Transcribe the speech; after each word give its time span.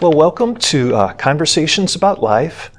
Well, 0.00 0.12
welcome 0.12 0.54
to 0.58 0.94
uh, 0.94 1.12
Conversations 1.14 1.96
About 1.96 2.22
Life. 2.22 2.70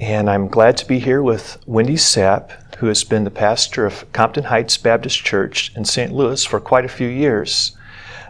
And 0.00 0.30
I'm 0.30 0.48
glad 0.48 0.78
to 0.78 0.86
be 0.86 0.98
here 0.98 1.22
with 1.22 1.58
Wendy 1.66 1.96
Sapp, 1.96 2.74
who 2.76 2.86
has 2.86 3.04
been 3.04 3.24
the 3.24 3.30
pastor 3.30 3.84
of 3.84 4.10
Compton 4.14 4.44
Heights 4.44 4.78
Baptist 4.78 5.22
Church 5.22 5.70
in 5.76 5.84
St. 5.84 6.10
Louis 6.10 6.42
for 6.46 6.58
quite 6.58 6.86
a 6.86 6.88
few 6.88 7.06
years. 7.06 7.76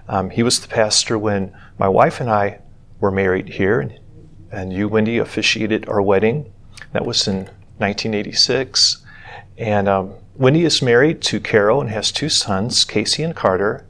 Um, 0.09 0.31
he 0.31 0.43
was 0.43 0.59
the 0.59 0.67
pastor 0.67 1.17
when 1.17 1.57
my 1.79 1.87
wife 1.87 2.21
and 2.21 2.29
I 2.29 2.59
were 2.99 3.13
married 3.13 3.51
here, 3.51 3.89
and 4.51 4.73
you, 4.73 4.89
Wendy, 4.89 5.19
officiated 5.19 5.89
our 5.89 6.03
wedding. 6.03 6.53
That 6.95 7.07
was 7.07 7.29
in 7.29 7.45
1986. 7.77 8.97
And 9.59 9.89
um, 9.89 10.15
Wendy 10.35 10.65
is 10.65 10.83
married 10.83 11.23
to 11.23 11.39
Carol 11.39 11.81
and 11.81 11.91
has 11.91 12.11
two 12.11 12.31
sons, 12.31 12.85
Casey 12.85 13.23
and 13.23 13.37
Carter. 13.37 13.87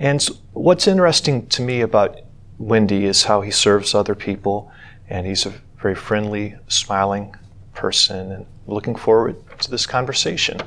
And 0.00 0.20
what's 0.52 0.88
interesting 0.88 1.46
to 1.46 1.62
me 1.62 1.80
about 1.80 2.18
Wendy 2.58 3.06
is 3.06 3.24
how 3.24 3.40
he 3.40 3.50
serves 3.50 3.94
other 3.94 4.14
people, 4.14 4.70
and 5.08 5.26
he's 5.26 5.46
a 5.46 5.52
very 5.80 5.94
friendly, 5.94 6.56
smiling 6.68 7.34
person, 7.74 8.32
and 8.32 8.46
looking 8.66 8.94
forward 8.94 9.36
to 9.58 9.70
this 9.70 9.86
conversation. 9.86 10.60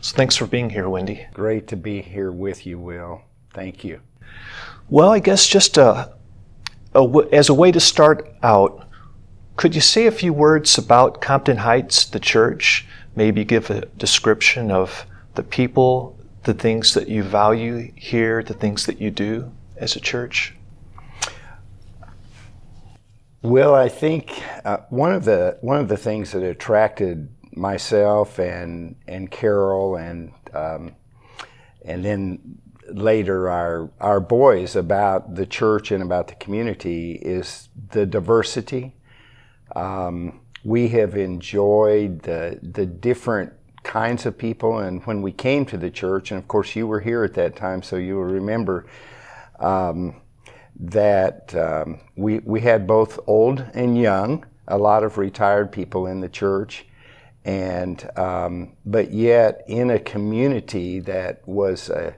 So 0.00 0.16
thanks 0.16 0.36
for 0.36 0.46
being 0.46 0.70
here, 0.70 0.88
Wendy. 0.88 1.26
Great 1.34 1.66
to 1.68 1.76
be 1.76 2.00
here 2.00 2.30
with 2.30 2.66
you, 2.66 2.78
Will. 2.78 3.22
Thank 3.52 3.84
you. 3.84 4.00
Well, 4.88 5.10
I 5.10 5.18
guess 5.18 5.46
just 5.46 5.76
a, 5.76 6.14
a, 6.94 7.28
as 7.32 7.48
a 7.48 7.54
way 7.54 7.72
to 7.72 7.80
start 7.80 8.32
out, 8.42 8.88
could 9.56 9.74
you 9.74 9.80
say 9.80 10.06
a 10.06 10.12
few 10.12 10.32
words 10.32 10.78
about 10.78 11.20
Compton 11.20 11.58
Heights, 11.58 12.04
the 12.06 12.20
church? 12.20 12.86
Maybe 13.16 13.44
give 13.44 13.70
a 13.70 13.86
description 13.86 14.70
of 14.70 15.04
the 15.34 15.42
people, 15.42 16.16
the 16.44 16.54
things 16.54 16.94
that 16.94 17.08
you 17.08 17.24
value 17.24 17.92
here, 17.96 18.42
the 18.42 18.54
things 18.54 18.86
that 18.86 19.00
you 19.00 19.10
do 19.10 19.52
as 19.76 19.96
a 19.96 20.00
church? 20.00 20.54
Well, 23.42 23.72
I 23.72 23.88
think 23.88 24.42
uh, 24.64 24.78
one 24.88 25.12
of 25.12 25.24
the 25.24 25.58
one 25.60 25.78
of 25.78 25.86
the 25.88 25.96
things 25.96 26.32
that 26.32 26.42
attracted 26.42 27.28
myself 27.52 28.40
and 28.40 28.96
and 29.06 29.30
Carol 29.30 29.94
and 29.94 30.32
um, 30.52 30.96
and 31.84 32.04
then 32.04 32.58
later 32.88 33.48
our 33.48 33.90
our 34.00 34.18
boys 34.18 34.74
about 34.74 35.36
the 35.36 35.46
church 35.46 35.92
and 35.92 36.02
about 36.02 36.26
the 36.26 36.34
community 36.34 37.12
is 37.12 37.68
the 37.92 38.06
diversity. 38.06 38.96
Um, 39.76 40.40
we 40.64 40.88
have 40.88 41.16
enjoyed 41.16 42.22
the 42.22 42.58
the 42.60 42.86
different 42.86 43.52
kinds 43.84 44.26
of 44.26 44.36
people, 44.36 44.78
and 44.78 45.00
when 45.04 45.22
we 45.22 45.30
came 45.30 45.64
to 45.66 45.76
the 45.76 45.92
church, 45.92 46.32
and 46.32 46.38
of 46.38 46.48
course 46.48 46.74
you 46.74 46.88
were 46.88 47.00
here 47.00 47.22
at 47.22 47.34
that 47.34 47.54
time, 47.54 47.84
so 47.84 47.94
you 47.94 48.16
will 48.16 48.24
remember. 48.24 48.86
Um, 49.60 50.22
that 50.78 51.54
um, 51.54 52.00
we, 52.16 52.38
we 52.40 52.60
had 52.60 52.86
both 52.86 53.18
old 53.26 53.64
and 53.74 53.98
young, 53.98 54.46
a 54.66 54.78
lot 54.78 55.02
of 55.02 55.18
retired 55.18 55.72
people 55.72 56.06
in 56.06 56.20
the 56.20 56.28
church, 56.28 56.86
and 57.44 58.08
um, 58.16 58.76
but 58.84 59.10
yet 59.10 59.64
in 59.66 59.90
a 59.90 59.98
community 59.98 61.00
that 61.00 61.46
was 61.48 61.88
a 61.88 62.14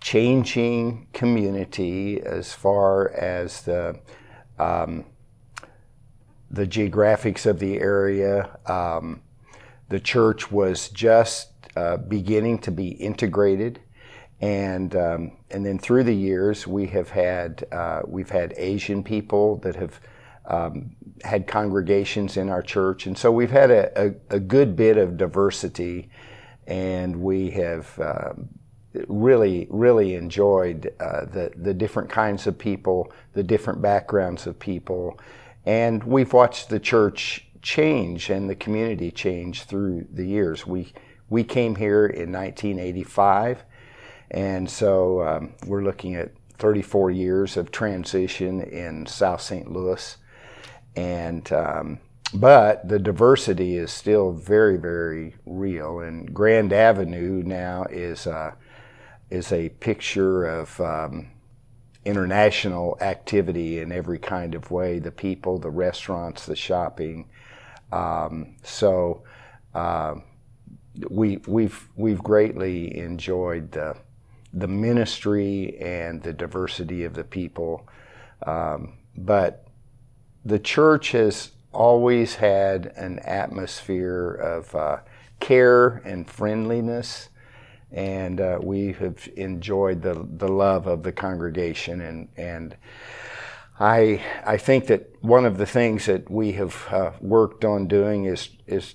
changing 0.00 1.06
community 1.12 2.20
as 2.22 2.52
far 2.52 3.10
as 3.12 3.62
the 3.62 3.98
um, 4.58 5.04
the 6.50 6.66
geographics 6.66 7.46
of 7.46 7.58
the 7.58 7.80
area. 7.80 8.58
Um, 8.66 9.22
the 9.88 10.00
church 10.00 10.50
was 10.50 10.88
just 10.88 11.50
uh, 11.76 11.96
beginning 11.96 12.58
to 12.60 12.70
be 12.70 12.88
integrated 12.88 13.80
and 14.44 14.94
um, 14.94 15.32
and 15.50 15.64
then 15.64 15.78
through 15.78 16.04
the 16.04 16.14
years 16.14 16.66
we 16.66 16.86
have 16.88 17.08
had 17.08 17.64
uh, 17.72 18.02
we've 18.06 18.28
had 18.28 18.52
Asian 18.58 19.02
people 19.02 19.56
that 19.60 19.74
have 19.74 19.98
um, 20.44 20.94
had 21.22 21.46
congregations 21.46 22.36
in 22.36 22.50
our 22.50 22.60
church, 22.60 23.06
and 23.06 23.16
so 23.16 23.32
we've 23.32 23.50
had 23.50 23.70
a, 23.70 24.08
a, 24.08 24.36
a 24.36 24.38
good 24.38 24.76
bit 24.76 24.98
of 24.98 25.16
diversity, 25.16 26.10
and 26.66 27.16
we 27.16 27.48
have 27.52 27.98
uh, 27.98 28.34
really 29.08 29.66
really 29.70 30.14
enjoyed 30.14 30.92
uh, 31.00 31.24
the 31.24 31.50
the 31.56 31.72
different 31.72 32.10
kinds 32.10 32.46
of 32.46 32.58
people, 32.58 33.10
the 33.32 33.42
different 33.42 33.80
backgrounds 33.80 34.46
of 34.46 34.58
people, 34.58 35.18
and 35.64 36.04
we've 36.04 36.34
watched 36.34 36.68
the 36.68 36.78
church 36.78 37.46
change 37.62 38.28
and 38.28 38.50
the 38.50 38.54
community 38.54 39.10
change 39.10 39.62
through 39.62 40.06
the 40.12 40.26
years. 40.26 40.66
We 40.66 40.92
we 41.30 41.44
came 41.44 41.76
here 41.76 42.04
in 42.04 42.30
1985 42.30 43.64
and 44.30 44.68
so 44.70 45.22
um, 45.22 45.54
we're 45.66 45.82
looking 45.82 46.14
at 46.14 46.32
34 46.58 47.10
years 47.10 47.56
of 47.56 47.70
transition 47.70 48.60
in 48.60 49.06
South 49.06 49.40
St. 49.40 49.70
Louis. 49.70 50.16
And 50.96 51.52
um, 51.52 51.98
but 52.32 52.88
the 52.88 52.98
diversity 52.98 53.76
is 53.76 53.92
still 53.92 54.32
very, 54.32 54.76
very 54.76 55.36
real. 55.46 56.00
And 56.00 56.32
Grand 56.32 56.72
Avenue 56.72 57.42
now 57.44 57.84
is 57.84 58.26
uh, 58.26 58.52
is 59.30 59.52
a 59.52 59.68
picture 59.68 60.44
of 60.44 60.80
um, 60.80 61.30
international 62.04 62.98
activity 63.00 63.78
in 63.80 63.92
every 63.92 64.18
kind 64.18 64.54
of 64.54 64.70
way: 64.70 64.98
the 64.98 65.12
people, 65.12 65.58
the 65.58 65.70
restaurants, 65.70 66.46
the 66.46 66.56
shopping. 66.56 67.28
Um, 67.92 68.56
so 68.62 69.22
uh, 69.74 70.16
we 71.10 71.38
we've 71.46 71.88
we've 71.96 72.22
greatly 72.22 72.96
enjoyed 72.96 73.72
the 73.72 73.96
the 74.54 74.68
ministry 74.68 75.76
and 75.80 76.22
the 76.22 76.32
diversity 76.32 77.04
of 77.04 77.14
the 77.14 77.24
people. 77.24 77.86
Um, 78.46 78.98
but 79.16 79.66
the 80.44 80.58
church 80.58 81.12
has 81.12 81.50
always 81.72 82.36
had 82.36 82.92
an 82.96 83.18
atmosphere 83.20 84.30
of 84.34 84.74
uh, 84.74 84.98
care 85.40 85.96
and 86.04 86.28
friendliness, 86.30 87.30
and 87.90 88.40
uh, 88.40 88.58
we 88.62 88.92
have 88.92 89.28
enjoyed 89.36 90.02
the, 90.02 90.26
the 90.36 90.48
love 90.48 90.86
of 90.86 91.02
the 91.02 91.12
congregation. 91.12 92.00
And, 92.00 92.28
and 92.36 92.76
I, 93.80 94.22
I 94.46 94.56
think 94.56 94.86
that 94.86 95.12
one 95.20 95.44
of 95.44 95.58
the 95.58 95.66
things 95.66 96.06
that 96.06 96.30
we 96.30 96.52
have 96.52 96.86
uh, 96.90 97.10
worked 97.20 97.64
on 97.64 97.88
doing 97.88 98.26
is, 98.26 98.50
is 98.66 98.94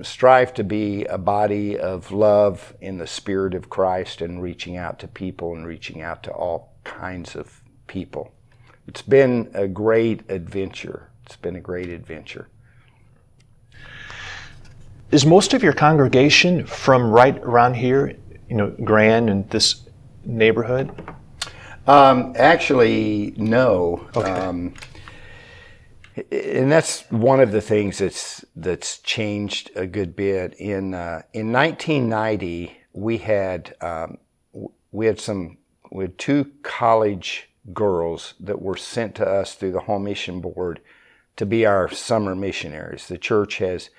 strive 0.00 0.54
to 0.54 0.64
be 0.64 1.04
a 1.04 1.18
body 1.18 1.78
of 1.78 2.10
love 2.10 2.74
in 2.80 2.98
the 2.98 3.06
spirit 3.06 3.54
of 3.54 3.68
Christ 3.68 4.20
and 4.20 4.42
reaching 4.42 4.76
out 4.76 4.98
to 5.00 5.08
people 5.08 5.54
and 5.54 5.66
reaching 5.66 6.00
out 6.00 6.22
to 6.24 6.32
all 6.32 6.72
kinds 6.84 7.36
of 7.36 7.62
people. 7.86 8.32
It's 8.88 9.02
been 9.02 9.50
a 9.54 9.68
great 9.68 10.28
adventure. 10.30 11.10
It's 11.26 11.36
been 11.36 11.56
a 11.56 11.60
great 11.60 11.88
adventure. 11.88 12.48
Is 15.10 15.26
most 15.26 15.52
of 15.52 15.62
your 15.62 15.74
congregation 15.74 16.66
from 16.66 17.10
right 17.10 17.36
around 17.38 17.74
here, 17.74 18.16
you 18.48 18.56
know, 18.56 18.70
Grand 18.82 19.28
and 19.28 19.48
this 19.50 19.82
neighborhood? 20.24 20.90
Um, 21.86 22.34
actually, 22.36 23.34
no. 23.36 24.08
Okay. 24.16 24.30
Um, 24.30 24.74
and 26.30 26.70
that's 26.70 27.02
one 27.10 27.40
of 27.40 27.52
the 27.52 27.60
things 27.60 27.98
that's 27.98 28.44
that's 28.54 28.98
changed 28.98 29.70
a 29.74 29.86
good 29.86 30.14
bit. 30.14 30.54
In 30.54 30.94
uh, 30.94 31.22
in 31.32 31.52
1990, 31.52 32.76
we 32.92 33.18
had 33.18 33.74
um, 33.80 34.18
we 34.90 35.06
had 35.06 35.20
some 35.20 35.58
we 35.90 36.04
had 36.04 36.18
two 36.18 36.50
college 36.62 37.48
girls 37.72 38.34
that 38.40 38.60
were 38.60 38.76
sent 38.76 39.14
to 39.14 39.26
us 39.26 39.54
through 39.54 39.72
the 39.72 39.80
home 39.80 40.04
mission 40.04 40.40
board 40.40 40.80
to 41.36 41.46
be 41.46 41.64
our 41.64 41.88
summer 41.88 42.34
missionaries. 42.34 43.08
The 43.08 43.18
church 43.18 43.58
has 43.58 43.90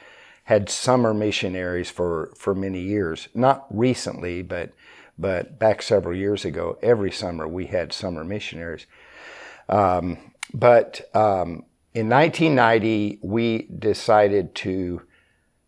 had 0.46 0.70
summer 0.70 1.14
missionaries 1.14 1.90
for 1.90 2.32
for 2.38 2.54
many 2.54 2.82
years, 2.82 3.28
not 3.34 3.66
recently, 3.70 4.44
but 4.44 4.74
but 5.18 5.58
back 5.58 5.82
several 5.82 6.16
years 6.16 6.46
ago. 6.46 6.78
Every 6.84 7.12
summer 7.12 7.48
we 7.48 7.68
had 7.68 7.92
summer 7.92 8.24
missionaries. 8.24 8.86
Um, 9.70 10.34
but 10.54 11.10
um, 11.16 11.64
in 11.94 12.10
1990, 12.10 13.20
we 13.22 13.68
decided 13.68 14.56
to 14.56 15.04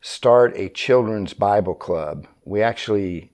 start 0.01 0.57
a 0.57 0.69
children's 0.69 1.33
Bible 1.33 1.75
club. 1.75 2.27
We 2.43 2.63
actually, 2.63 3.31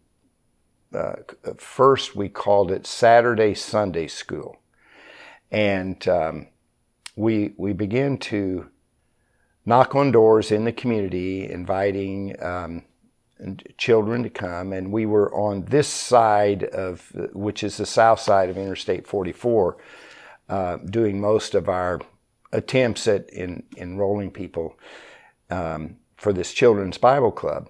uh, 0.93 1.15
first 1.57 2.17
we 2.17 2.27
called 2.27 2.69
it 2.69 2.85
Saturday 2.85 3.53
Sunday 3.53 4.07
School. 4.07 4.57
And 5.51 6.05
um, 6.07 6.47
we, 7.15 7.53
we 7.55 7.71
began 7.71 8.17
to 8.17 8.67
knock 9.65 9.95
on 9.95 10.11
doors 10.11 10.51
in 10.51 10.65
the 10.65 10.73
community, 10.73 11.49
inviting 11.49 12.41
um, 12.44 12.83
children 13.77 14.23
to 14.23 14.29
come. 14.29 14.73
And 14.73 14.91
we 14.91 15.05
were 15.05 15.33
on 15.33 15.63
this 15.65 15.87
side 15.87 16.65
of, 16.65 17.09
which 17.31 17.63
is 17.63 17.77
the 17.77 17.85
south 17.85 18.19
side 18.19 18.49
of 18.49 18.57
Interstate 18.57 19.07
44, 19.07 19.77
uh, 20.49 20.77
doing 20.77 21.21
most 21.21 21.55
of 21.55 21.69
our 21.69 22.01
attempts 22.51 23.07
at 23.07 23.30
in, 23.30 23.63
enrolling 23.77 24.31
people 24.31 24.77
um, 25.50 25.98
for 26.18 26.33
this 26.33 26.53
children's 26.53 26.98
Bible 26.98 27.31
club. 27.31 27.69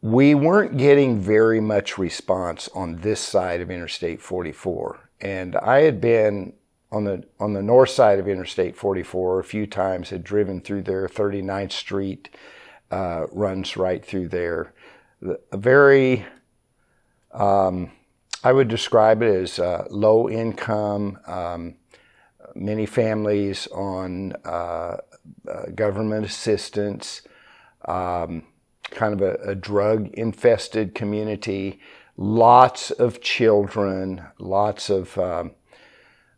We 0.00 0.34
weren't 0.34 0.76
getting 0.76 1.20
very 1.20 1.60
much 1.60 1.98
response 1.98 2.68
on 2.74 2.96
this 2.96 3.20
side 3.20 3.60
of 3.60 3.70
Interstate 3.70 4.20
44. 4.20 5.10
And 5.20 5.56
I 5.56 5.80
had 5.80 6.00
been 6.00 6.52
on 6.90 7.04
the 7.04 7.24
on 7.38 7.52
the 7.52 7.62
north 7.62 7.90
side 7.90 8.18
of 8.18 8.28
Interstate 8.28 8.76
44 8.76 9.40
a 9.40 9.44
few 9.44 9.66
times. 9.66 10.10
Had 10.10 10.22
driven 10.22 10.60
through 10.60 10.82
there. 10.82 11.08
39th 11.08 11.72
Street 11.72 12.28
uh, 12.90 13.26
runs 13.32 13.76
right 13.76 14.04
through 14.04 14.28
there. 14.28 14.72
A 15.52 15.56
very 15.56 16.24
um, 17.32 17.90
I 18.44 18.52
would 18.52 18.68
describe 18.68 19.22
it 19.22 19.34
as 19.34 19.58
uh, 19.58 19.86
low 19.90 20.28
income, 20.28 21.18
um, 21.26 21.74
many 22.58 22.86
families 22.86 23.66
on 23.68 24.32
uh, 24.44 24.96
uh, 25.48 25.66
government 25.74 26.26
assistance, 26.26 27.22
um, 27.86 28.42
kind 28.90 29.14
of 29.14 29.22
a, 29.22 29.50
a 29.50 29.54
drug 29.54 30.08
infested 30.14 30.94
community, 30.94 31.80
lots 32.16 32.90
of 32.90 33.20
children, 33.20 34.22
lots 34.38 34.90
of 34.90 35.16
um, 35.18 35.52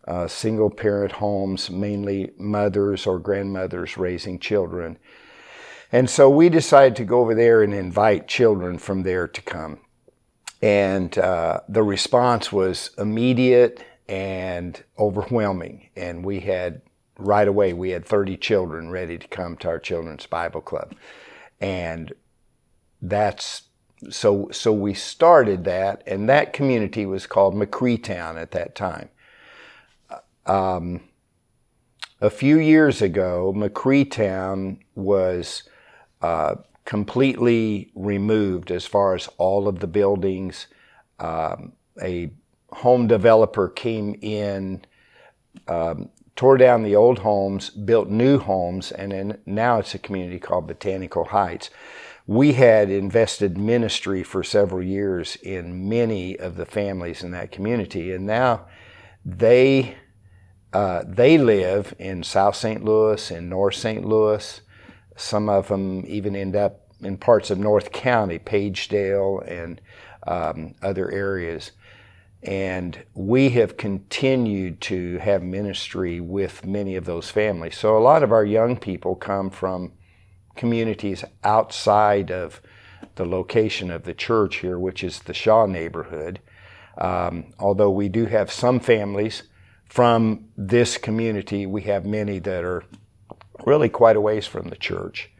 uh, 0.06 0.26
single 0.26 0.70
parent 0.70 1.12
homes, 1.12 1.70
mainly 1.70 2.32
mothers 2.38 3.06
or 3.06 3.18
grandmothers 3.18 3.96
raising 3.96 4.38
children. 4.38 4.98
And 5.92 6.08
so 6.08 6.30
we 6.30 6.48
decided 6.48 6.96
to 6.96 7.04
go 7.04 7.20
over 7.20 7.34
there 7.34 7.62
and 7.62 7.74
invite 7.74 8.28
children 8.28 8.78
from 8.78 9.02
there 9.02 9.26
to 9.26 9.42
come. 9.42 9.80
And 10.62 11.16
uh, 11.18 11.60
the 11.68 11.82
response 11.82 12.52
was 12.52 12.90
immediate 12.98 13.82
and 14.10 14.82
overwhelming. 14.98 15.88
And 15.94 16.24
we 16.24 16.40
had, 16.40 16.82
right 17.16 17.46
away, 17.46 17.72
we 17.72 17.90
had 17.90 18.04
30 18.04 18.36
children 18.36 18.90
ready 18.90 19.16
to 19.16 19.28
come 19.28 19.56
to 19.58 19.68
our 19.68 19.78
Children's 19.78 20.26
Bible 20.26 20.60
Club. 20.60 20.94
And 21.60 22.12
that's 23.00 23.62
so 24.08 24.48
so 24.50 24.72
we 24.72 24.94
started 24.94 25.64
that 25.64 26.02
and 26.06 26.26
that 26.28 26.54
community 26.54 27.04
was 27.04 27.26
called 27.26 27.54
McRee 27.54 28.02
Town 28.02 28.38
at 28.38 28.50
that 28.52 28.74
time 28.74 29.10
um, 30.46 31.02
a 32.18 32.30
few 32.30 32.58
years 32.58 33.02
ago 33.02 33.52
McRee 33.54 34.10
Town 34.10 34.78
was 34.94 35.64
uh, 36.22 36.56
completely 36.90 37.92
removed 37.94 38.70
as 38.70 38.86
far 38.86 39.14
as 39.14 39.28
all 39.38 39.68
of 39.68 39.78
the 39.80 39.86
buildings. 39.86 40.66
Um, 41.20 41.72
a 42.02 42.30
home 42.72 43.06
developer 43.06 43.68
came 43.68 44.16
in, 44.20 44.84
um, 45.68 46.10
tore 46.36 46.56
down 46.56 46.82
the 46.82 46.96
old 46.96 47.20
homes, 47.20 47.70
built 47.70 48.08
new 48.08 48.38
homes, 48.38 48.92
and 48.92 49.12
then 49.12 49.38
now 49.46 49.78
it's 49.78 49.94
a 49.94 49.98
community 49.98 50.38
called 50.38 50.66
Botanical 50.66 51.26
Heights. 51.26 51.70
We 52.26 52.52
had 52.52 52.90
invested 52.90 53.58
ministry 53.58 54.22
for 54.22 54.42
several 54.42 54.82
years 54.82 55.36
in 55.36 55.88
many 55.88 56.38
of 56.38 56.56
the 56.56 56.66
families 56.66 57.22
in 57.22 57.32
that 57.32 57.50
community, 57.50 58.12
and 58.12 58.26
now 58.26 58.66
they 59.24 59.96
uh, 60.72 61.02
they 61.04 61.36
live 61.36 61.94
in 61.98 62.22
South 62.22 62.54
St. 62.54 62.84
Louis 62.84 63.30
and 63.30 63.50
North 63.50 63.74
St. 63.74 64.04
Louis. 64.04 64.60
Some 65.16 65.48
of 65.48 65.68
them 65.68 66.04
even 66.06 66.36
end 66.36 66.54
up 66.54 66.86
in 67.00 67.16
parts 67.16 67.50
of 67.50 67.58
North 67.58 67.90
County, 67.90 68.38
Pagedale, 68.38 69.40
and 69.46 69.80
um, 70.26 70.74
other 70.82 71.10
areas. 71.10 71.72
And 72.42 73.04
we 73.14 73.50
have 73.50 73.76
continued 73.76 74.80
to 74.82 75.18
have 75.18 75.42
ministry 75.42 76.20
with 76.20 76.64
many 76.64 76.96
of 76.96 77.04
those 77.04 77.30
families. 77.30 77.76
So 77.76 77.98
a 77.98 78.00
lot 78.00 78.22
of 78.22 78.32
our 78.32 78.44
young 78.44 78.76
people 78.76 79.14
come 79.14 79.50
from 79.50 79.92
communities 80.56 81.24
outside 81.44 82.30
of 82.30 82.62
the 83.16 83.26
location 83.26 83.90
of 83.90 84.04
the 84.04 84.14
church 84.14 84.56
here, 84.56 84.78
which 84.78 85.04
is 85.04 85.20
the 85.20 85.34
Shaw 85.34 85.66
neighborhood. 85.66 86.40
Um, 86.98 87.52
although 87.58 87.90
we 87.90 88.08
do 88.08 88.26
have 88.26 88.50
some 88.50 88.80
families 88.80 89.44
from 89.84 90.46
this 90.56 90.96
community, 90.96 91.66
we 91.66 91.82
have 91.82 92.06
many 92.06 92.38
that 92.38 92.64
are 92.64 92.84
really 93.66 93.88
quite 93.88 94.16
a 94.16 94.20
ways 94.20 94.46
from 94.46 94.68
the 94.68 94.76
church. 94.76 95.30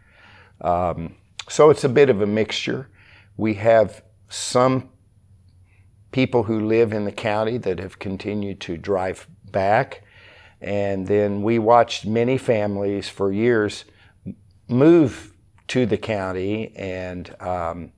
Um, 0.61 1.15
so 1.49 1.71
it's 1.71 1.85
a 1.85 1.89
bit 1.89 2.11
of 2.11 2.21
a 2.21 2.27
mixture. 2.27 2.89
We 3.37 3.55
have 3.55 4.03
some 4.29 4.91
people 6.13 6.45
who 6.45 6.67
live 6.67 6.93
in 6.93 7.05
the 7.05 7.13
county 7.13 7.59
that 7.59 7.79
have 7.79 7.99
continued 7.99 8.61
to 8.61 8.77
drive 8.77 9.29
back. 9.51 10.03
And 10.61 11.07
then 11.07 11.43
we 11.43 11.59
watched 11.59 12.05
many 12.05 12.37
families 12.37 13.09
for 13.09 13.33
years 13.33 13.85
move 14.69 15.33
to 15.69 15.87
the 15.87 15.97
county 15.97 16.75
and, 16.77 17.35
um, 17.41 17.93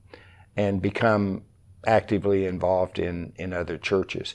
and 0.55 0.81
become 0.81 1.43
actively 1.85 2.45
involved 2.45 2.99
in, 2.99 3.33
in 3.35 3.53
other 3.53 3.77
churches. 3.77 4.33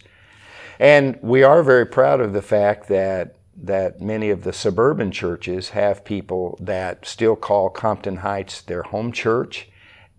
And 0.79 1.19
we 1.23 1.43
are 1.43 1.63
very 1.63 1.87
proud 1.87 2.21
of 2.21 2.33
the 2.33 2.43
fact 2.43 2.89
that 2.89 3.35
that 3.61 4.01
many 4.01 4.31
of 4.31 4.45
the 4.45 4.53
suburban 4.53 5.11
churches 5.11 5.71
have 5.71 6.05
people 6.05 6.57
that 6.61 7.05
still 7.05 7.35
call 7.35 7.69
Compton 7.69 8.19
Heights 8.19 8.63
their 8.63 8.85
home 8.85 9.11
church 9.11 9.69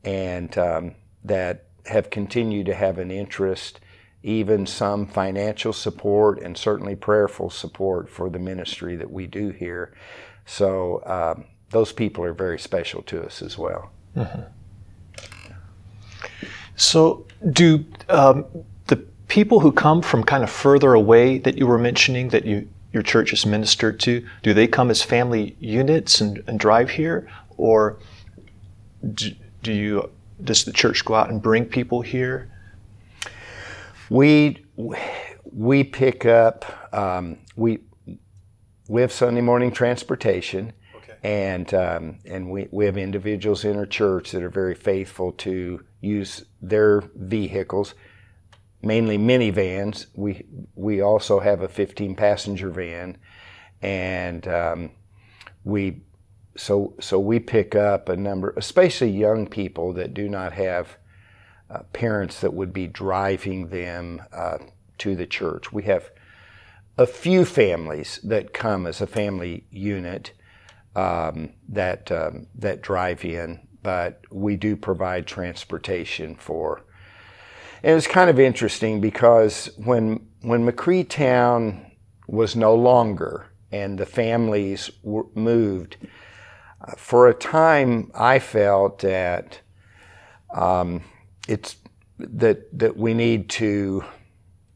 and 0.04 0.58
um, 0.58 0.96
that 1.24 1.69
have 1.90 2.10
continued 2.10 2.66
to 2.68 2.74
have 2.74 2.98
an 2.98 3.12
interest, 3.12 3.80
even 4.24 4.66
some 4.66 5.06
financial 5.06 5.74
support 5.74 6.40
and 6.42 6.58
certainly 6.58 6.96
prayerful 6.96 7.50
support 7.50 8.10
for 8.10 8.30
the 8.30 8.40
ministry 8.40 8.96
that 8.96 9.12
we 9.12 9.28
do 9.28 9.50
here. 9.50 9.94
So 10.46 11.04
um, 11.06 11.46
those 11.70 11.92
people 11.92 12.24
are 12.24 12.34
very 12.34 12.60
special 12.60 13.02
to 13.04 13.24
us 13.24 13.42
as 13.42 13.58
well. 13.58 13.92
Mm-hmm. 14.16 14.42
So, 16.76 17.26
do 17.52 17.86
um, 18.08 18.46
the 18.88 18.96
people 19.28 19.60
who 19.60 19.72
come 19.72 20.02
from 20.02 20.24
kind 20.24 20.44
of 20.44 20.50
further 20.50 20.94
away 20.94 21.38
that 21.40 21.58
you 21.58 21.68
were 21.68 21.78
mentioning 21.78 22.30
that 22.30 22.46
you 22.46 22.70
your 22.92 23.04
church 23.04 23.34
is 23.34 23.46
ministered 23.46 24.00
to, 24.00 24.26
do 24.42 24.54
they 24.54 24.66
come 24.66 24.90
as 24.90 25.04
family 25.04 25.56
units 25.60 26.22
and, 26.22 26.44
and 26.48 26.60
drive 26.60 26.90
here, 26.90 27.30
or 27.58 28.00
do, 29.14 29.32
do 29.62 29.72
you 29.72 30.10
does 30.44 30.66
the 30.66 30.74
church 30.74 31.06
go 31.06 31.16
out 31.16 31.30
and 31.30 31.42
bring 31.42 31.66
people 31.66 32.02
here? 32.02 32.52
We 34.10 34.66
we 35.44 35.84
pick 35.84 36.26
up 36.26 36.94
um, 36.94 37.40
we 37.56 37.80
we 38.88 39.02
have 39.02 39.12
Sunday 39.12 39.42
morning 39.42 39.72
transportation, 39.72 40.74
okay. 40.96 41.18
and 41.24 41.74
um, 41.74 42.20
and 42.26 42.50
we, 42.50 42.68
we 42.72 42.86
have 42.86 42.98
individuals 42.98 43.66
in 43.66 43.76
our 43.78 43.86
church 43.86 44.32
that 44.32 44.42
are 44.42 44.50
very 44.50 44.76
faithful 44.76 45.32
to 45.34 45.84
use 46.02 46.46
their 46.62 47.02
vehicles 47.16 47.94
mainly 48.82 49.18
minivans. 49.18 50.08
We 50.16 50.46
we 50.76 51.02
also 51.02 51.40
have 51.40 51.62
a 51.62 51.68
15 51.68 52.16
passenger 52.16 52.70
van, 52.70 53.18
and 53.82 54.48
um, 54.48 54.92
we 55.64 56.02
so 56.60 56.94
so 57.00 57.20
we 57.20 57.40
pick 57.40 57.76
up 57.76 58.10
a 58.10 58.18
number, 58.18 58.54
especially 58.58 59.10
young 59.10 59.48
people 59.48 59.94
that 59.94 60.14
do 60.14 60.28
not 60.28 60.54
have 60.54 60.98
uh, 61.70 61.84
parents 61.94 62.42
that 62.42 62.54
would 62.54 62.74
be 62.74 62.88
driving 62.88 63.70
them 63.70 64.22
uh, 64.34 64.58
to 64.98 65.16
the 65.16 65.28
church. 65.28 65.72
We 65.72 65.84
have 65.84 66.10
a 66.98 67.06
few 67.08 67.46
families 67.46 68.20
that 68.24 68.54
come 68.54 68.86
as 68.86 69.00
a 69.00 69.08
family 69.08 69.66
unit 69.72 70.34
um, 70.96 71.54
that 71.70 72.12
um, 72.12 72.48
that 72.56 72.82
drive 72.82 73.24
in, 73.24 73.68
but 73.82 74.22
we 74.32 74.56
do 74.56 74.76
provide 74.76 75.26
transportation 75.28 76.36
for 76.36 76.84
and 77.84 77.96
it's 77.96 78.08
kind 78.08 78.30
of 78.30 78.40
interesting 78.40 79.00
because 79.00 79.70
when 79.78 80.28
when 80.42 80.66
McRee 80.66 81.08
Town 81.08 81.92
was 82.28 82.56
no 82.56 82.76
longer 82.76 83.48
and 83.72 83.98
the 83.98 84.06
families 84.06 84.90
were 85.04 85.26
moved, 85.34 85.98
for 86.98 87.28
a 87.28 87.34
time 87.34 88.12
I 88.14 88.40
felt 88.40 89.00
that 89.00 89.62
um, 90.54 91.04
it's 91.48 91.78
that 92.18 92.78
that 92.78 92.98
we 92.98 93.14
need 93.14 93.50
to 93.50 94.04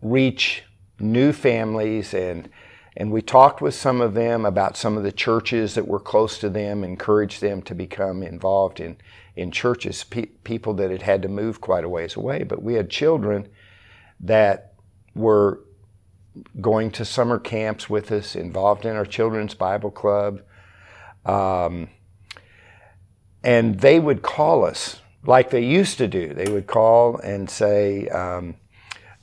reach 0.02 0.64
new 1.00 1.34
families 1.34 2.14
and 2.14 2.50
and 2.96 3.12
we 3.12 3.22
talked 3.22 3.62
with 3.62 3.74
some 3.74 4.02
of 4.02 4.14
them 4.14 4.46
about 4.46 4.78
some 4.78 4.98
of 4.98 5.04
the 5.04 5.12
churches 5.12 5.74
that 5.74 5.88
were 5.88 6.00
close 6.00 6.38
to 6.40 6.50
them, 6.50 6.84
encouraged 6.84 7.42
them 7.42 7.62
to 7.64 7.74
become 7.74 8.22
involved 8.22 8.80
in, 8.80 8.98
in 9.36 9.50
churches, 9.50 10.04
pe- 10.04 10.28
people 10.28 10.76
that 10.76 10.92
had 10.92 11.02
had 11.02 11.22
to 11.24 11.28
move 11.28 11.60
quite 11.60 11.84
a 11.84 11.90
ways 11.90 12.16
away. 12.16 12.44
But 12.44 12.62
we 12.62 12.76
had 12.76 12.92
children 12.92 13.48
that 14.20 14.74
were 15.16 15.62
going 16.62 16.92
to 16.92 17.06
summer 17.06 17.40
camps 17.40 17.90
with 17.90 18.12
us, 18.12 18.36
involved 18.36 18.86
in 18.86 18.96
our 18.96 19.06
children's 19.06 19.56
Bible 19.56 19.92
club. 19.92 20.42
Um, 21.26 21.90
and 23.44 23.80
they 23.80 24.00
would 24.00 24.22
call 24.22 24.66
us 24.66 25.02
like 25.26 25.50
they 25.50 25.64
used 25.64 25.98
to 25.98 26.08
do. 26.08 26.34
They 26.34 26.52
would 26.52 26.68
call 26.68 27.18
and 27.18 27.50
say, 27.50 28.08
um, 28.10 28.56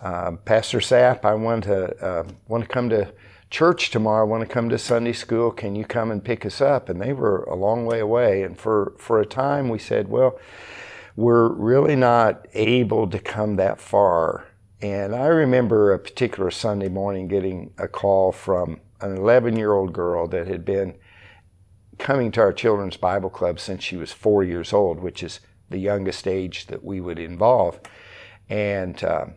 uh, 0.00 0.32
Pastor 0.44 0.78
Sapp, 0.78 1.24
I 1.24 1.34
want 1.34 1.64
to 1.64 2.04
uh, 2.04 2.24
want 2.48 2.64
to 2.64 2.68
come 2.68 2.88
to 2.90 3.12
church 3.50 3.90
tomorrow. 3.90 4.24
I 4.24 4.28
want 4.28 4.42
to 4.42 4.52
come 4.52 4.68
to 4.68 4.78
Sunday 4.78 5.12
school. 5.12 5.50
Can 5.50 5.74
you 5.74 5.84
come 5.84 6.10
and 6.10 6.24
pick 6.24 6.46
us 6.46 6.60
up? 6.60 6.88
And 6.88 7.00
they 7.00 7.12
were 7.12 7.42
a 7.44 7.54
long 7.54 7.84
way 7.84 8.00
away. 8.00 8.42
And 8.42 8.58
for, 8.58 8.94
for 8.96 9.20
a 9.20 9.26
time, 9.26 9.68
we 9.68 9.78
said, 9.78 10.08
well, 10.08 10.38
we're 11.16 11.48
really 11.48 11.96
not 11.96 12.46
able 12.54 13.08
to 13.08 13.18
come 13.18 13.56
that 13.56 13.80
far 13.80 14.46
and 14.82 15.14
I 15.14 15.26
remember 15.26 15.92
a 15.92 15.98
particular 15.98 16.50
Sunday 16.50 16.88
morning 16.88 17.28
getting 17.28 17.72
a 17.76 17.86
call 17.86 18.32
from 18.32 18.80
an 19.00 19.16
11 19.16 19.56
year 19.56 19.74
old 19.74 19.92
girl 19.92 20.26
that 20.28 20.46
had 20.46 20.64
been 20.64 20.94
coming 22.00 22.32
to 22.32 22.40
our 22.40 22.52
children's 22.52 22.96
Bible 22.96 23.30
club 23.30 23.60
since 23.60 23.84
she 23.84 23.96
was 23.96 24.12
four 24.12 24.42
years 24.42 24.72
old, 24.72 25.00
which 25.00 25.22
is 25.22 25.40
the 25.68 25.78
youngest 25.78 26.26
age 26.26 26.66
that 26.66 26.82
we 26.82 27.00
would 27.00 27.18
involve. 27.18 27.78
And, 28.48 29.02
um, 29.04 29.34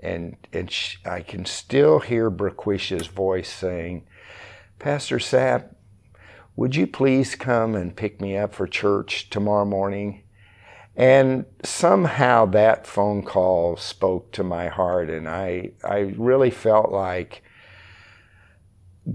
and, 0.00 0.36
and 0.52 0.70
she, 0.70 0.98
I 1.04 1.22
can 1.22 1.44
still 1.44 1.98
hear 1.98 2.30
Braquisha's 2.30 3.08
voice 3.08 3.48
saying, 3.52 4.06
Pastor 4.78 5.18
Sapp, 5.18 5.74
would 6.54 6.76
you 6.76 6.86
please 6.86 7.34
come 7.34 7.74
and 7.74 7.96
pick 7.96 8.20
me 8.20 8.36
up 8.36 8.54
for 8.54 8.66
church 8.66 9.30
tomorrow 9.30 9.64
morning? 9.64 10.22
And 10.94 11.46
somehow 11.62 12.46
that 12.46 12.86
phone 12.86 13.22
call 13.22 13.76
spoke 13.76 14.32
to 14.32 14.42
my 14.42 14.66
heart, 14.66 15.08
and 15.10 15.28
I, 15.28 15.70
I 15.84 16.14
really 16.16 16.50
felt 16.50 16.90
like 16.90 17.42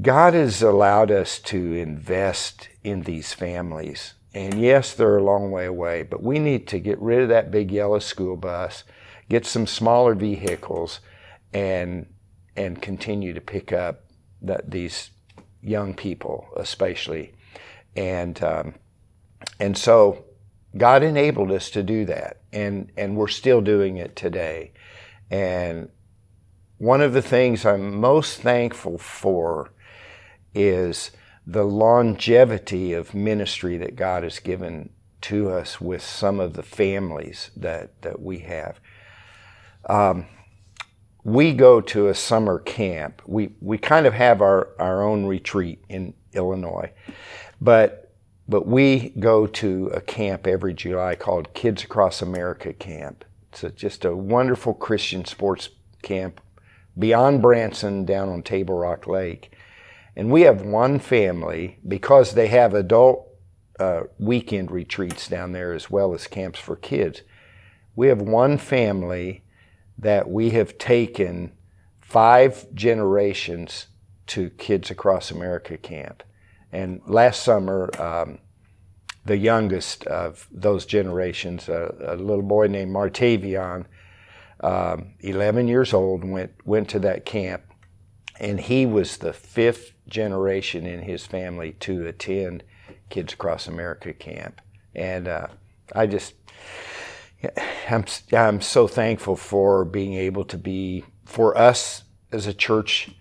God 0.01 0.33
has 0.33 0.61
allowed 0.61 1.11
us 1.11 1.39
to 1.39 1.73
invest 1.73 2.69
in 2.83 3.01
these 3.01 3.33
families. 3.33 4.13
And 4.33 4.59
yes, 4.59 4.93
they're 4.93 5.17
a 5.17 5.23
long 5.23 5.51
way 5.51 5.65
away, 5.65 6.03
but 6.03 6.23
we 6.23 6.39
need 6.39 6.67
to 6.69 6.79
get 6.79 6.99
rid 6.99 7.21
of 7.21 7.29
that 7.29 7.51
big 7.51 7.71
yellow 7.71 7.99
school 7.99 8.35
bus, 8.35 8.83
get 9.29 9.45
some 9.45 9.67
smaller 9.67 10.15
vehicles, 10.15 10.99
and 11.53 12.07
and 12.55 12.81
continue 12.81 13.33
to 13.33 13.41
pick 13.41 13.71
up 13.71 14.05
that 14.41 14.71
these 14.71 15.11
young 15.61 15.93
people, 15.93 16.47
especially. 16.57 17.33
And 17.95 18.41
um, 18.43 18.73
and 19.59 19.77
so 19.77 20.25
God 20.75 21.03
enabled 21.03 21.51
us 21.51 21.69
to 21.71 21.83
do 21.83 22.05
that, 22.05 22.41
and, 22.51 22.91
and 22.97 23.15
we're 23.15 23.27
still 23.27 23.61
doing 23.61 23.97
it 23.97 24.15
today. 24.15 24.71
And 25.29 25.89
one 26.77 27.01
of 27.01 27.13
the 27.13 27.21
things 27.21 27.65
I'm 27.65 27.99
most 27.99 28.41
thankful 28.41 28.97
for 28.97 29.71
is 30.53 31.11
the 31.45 31.63
longevity 31.63 32.93
of 32.93 33.13
ministry 33.13 33.77
that 33.77 33.95
God 33.95 34.23
has 34.23 34.39
given 34.39 34.89
to 35.21 35.49
us 35.49 35.79
with 35.79 36.01
some 36.01 36.39
of 36.39 36.53
the 36.53 36.63
families 36.63 37.51
that, 37.55 38.01
that 38.01 38.21
we 38.21 38.39
have. 38.39 38.79
Um, 39.89 40.25
we 41.23 41.53
go 41.53 41.79
to 41.81 42.07
a 42.07 42.15
summer 42.15 42.59
camp. 42.59 43.21
We, 43.25 43.55
we 43.61 43.77
kind 43.77 44.05
of 44.05 44.13
have 44.13 44.41
our, 44.41 44.69
our 44.79 45.01
own 45.01 45.25
retreat 45.25 45.83
in 45.89 46.13
Illinois, 46.33 46.91
but 47.61 47.99
but 48.45 48.67
we 48.67 49.09
go 49.19 49.47
to 49.47 49.87
a 49.93 50.01
camp 50.01 50.47
every 50.47 50.73
July 50.73 51.15
called 51.15 51.53
Kids 51.53 51.83
Across 51.83 52.21
America 52.21 52.73
Camp. 52.73 53.23
It's 53.51 53.63
a, 53.63 53.69
just 53.69 54.03
a 54.03 54.15
wonderful 54.15 54.73
Christian 54.73 55.23
sports 55.23 55.69
camp 56.01 56.41
beyond 56.99 57.41
Branson 57.41 58.03
down 58.03 58.27
on 58.27 58.43
Table 58.43 58.77
Rock 58.77 59.07
Lake. 59.07 59.53
And 60.15 60.31
we 60.31 60.41
have 60.41 60.61
one 60.61 60.99
family, 60.99 61.79
because 61.87 62.33
they 62.33 62.47
have 62.47 62.73
adult 62.73 63.27
uh, 63.79 64.01
weekend 64.19 64.71
retreats 64.71 65.27
down 65.27 65.51
there 65.51 65.73
as 65.73 65.89
well 65.89 66.13
as 66.13 66.27
camps 66.27 66.59
for 66.59 66.75
kids. 66.75 67.21
We 67.95 68.07
have 68.07 68.21
one 68.21 68.57
family 68.57 69.43
that 69.97 70.29
we 70.29 70.51
have 70.51 70.77
taken 70.77 71.53
five 71.99 72.71
generations 72.73 73.87
to 74.27 74.49
Kids 74.51 74.91
Across 74.91 75.31
America 75.31 75.77
Camp. 75.77 76.23
And 76.71 77.01
last 77.05 77.43
summer, 77.43 77.89
um, 77.99 78.39
the 79.25 79.37
youngest 79.37 80.05
of 80.07 80.47
those 80.51 80.85
generations, 80.85 81.69
a, 81.69 81.93
a 82.07 82.15
little 82.15 82.43
boy 82.43 82.67
named 82.67 82.93
Martavion, 82.93 83.85
um, 84.59 85.13
11 85.19 85.67
years 85.67 85.93
old, 85.93 86.23
went 86.23 86.51
went 86.65 86.89
to 86.89 86.99
that 86.99 87.25
camp, 87.25 87.63
and 88.43 88.59
he 88.59 88.85
was 88.85 89.17
the 89.17 89.31
fifth 89.31 89.93
generation 90.05 90.85
in 90.85 91.03
his 91.03 91.25
family 91.25 91.71
to 91.79 92.05
attend 92.05 92.61
Kids 93.09 93.31
Across 93.31 93.67
America 93.67 94.11
camp. 94.11 94.59
And 94.93 95.29
uh, 95.29 95.47
I 95.95 96.07
just, 96.07 96.33
I'm 97.89 98.03
I'm 98.33 98.59
so 98.59 98.85
thankful 98.85 99.37
for 99.37 99.85
being 99.85 100.15
able 100.15 100.43
to 100.45 100.57
be 100.57 101.05
for 101.23 101.57
us 101.57 102.03
as 102.33 102.45
a 102.45 102.53
church 102.53 103.11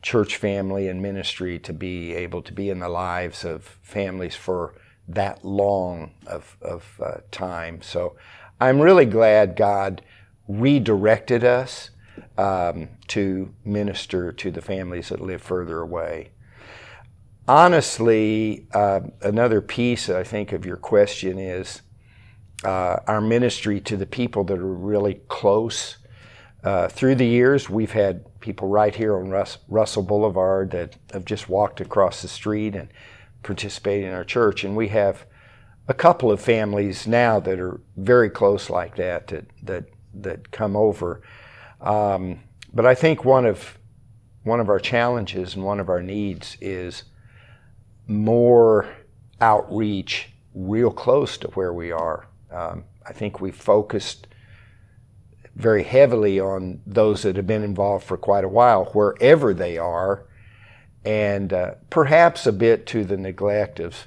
church 0.00 0.36
family 0.36 0.88
and 0.88 1.02
ministry 1.02 1.58
to 1.58 1.72
be 1.72 2.14
able 2.14 2.40
to 2.42 2.52
be 2.52 2.70
in 2.70 2.78
the 2.78 2.88
lives 2.88 3.44
of 3.44 3.64
families 3.82 4.36
for 4.36 4.74
that 5.08 5.44
long 5.44 6.12
of, 6.26 6.56
of 6.62 7.00
uh, 7.04 7.18
time. 7.30 7.82
So 7.82 8.16
I'm 8.60 8.80
really 8.80 9.04
glad 9.06 9.56
God 9.56 10.02
redirected 10.48 11.44
us 11.44 11.90
um, 12.38 12.88
to 13.08 13.52
minister 13.64 14.32
to 14.32 14.50
the 14.50 14.62
families 14.62 15.08
that 15.10 15.20
live 15.20 15.42
further 15.42 15.80
away. 15.80 16.30
Honestly, 17.48 18.66
uh, 18.72 19.00
another 19.20 19.60
piece, 19.60 20.08
I 20.08 20.22
think, 20.22 20.52
of 20.52 20.64
your 20.64 20.76
question 20.76 21.38
is 21.38 21.82
uh, 22.64 22.96
our 23.06 23.20
ministry 23.20 23.80
to 23.80 23.96
the 23.96 24.06
people 24.06 24.44
that 24.44 24.58
are 24.58 24.74
really 24.74 25.20
close. 25.28 25.98
Uh, 26.62 26.86
through 26.86 27.16
the 27.16 27.26
years, 27.26 27.68
we've 27.68 27.92
had 27.92 28.24
people 28.40 28.68
right 28.68 28.94
here 28.94 29.16
on 29.16 29.30
Rus- 29.30 29.58
Russell 29.68 30.04
Boulevard 30.04 30.70
that 30.70 30.96
have 31.12 31.24
just 31.24 31.48
walked 31.48 31.80
across 31.80 32.22
the 32.22 32.28
street 32.28 32.76
and 32.76 32.88
participated 33.42 34.08
in 34.08 34.14
our 34.14 34.24
church. 34.24 34.62
And 34.62 34.76
we 34.76 34.88
have 34.88 35.26
a 35.88 35.94
couple 35.94 36.30
of 36.30 36.40
families 36.40 37.06
now 37.06 37.40
that 37.40 37.58
are 37.58 37.80
very 37.96 38.30
close 38.30 38.70
like 38.70 38.96
that 38.96 39.26
that 39.28 39.46
that, 39.64 39.84
that 40.14 40.50
come 40.52 40.76
over. 40.76 41.22
Um, 41.82 42.40
but 42.72 42.86
I 42.86 42.94
think 42.94 43.24
one 43.24 43.44
of 43.44 43.78
one 44.44 44.60
of 44.60 44.68
our 44.68 44.80
challenges 44.80 45.54
and 45.54 45.64
one 45.64 45.78
of 45.78 45.88
our 45.88 46.02
needs 46.02 46.56
is 46.60 47.04
more 48.06 48.88
outreach 49.40 50.30
real 50.54 50.90
close 50.90 51.36
to 51.38 51.48
where 51.48 51.72
we 51.72 51.92
are. 51.92 52.26
Um, 52.50 52.84
I 53.06 53.12
think 53.12 53.40
we 53.40 53.50
focused 53.50 54.26
very 55.54 55.82
heavily 55.82 56.40
on 56.40 56.80
those 56.86 57.22
that 57.22 57.36
have 57.36 57.46
been 57.46 57.62
involved 57.62 58.04
for 58.04 58.16
quite 58.16 58.44
a 58.44 58.48
while, 58.48 58.86
wherever 58.86 59.52
they 59.52 59.78
are, 59.78 60.24
and 61.04 61.52
uh, 61.52 61.74
perhaps 61.90 62.46
a 62.46 62.52
bit 62.52 62.86
to 62.86 63.04
the 63.04 63.16
neglect 63.16 63.78
of, 63.78 64.06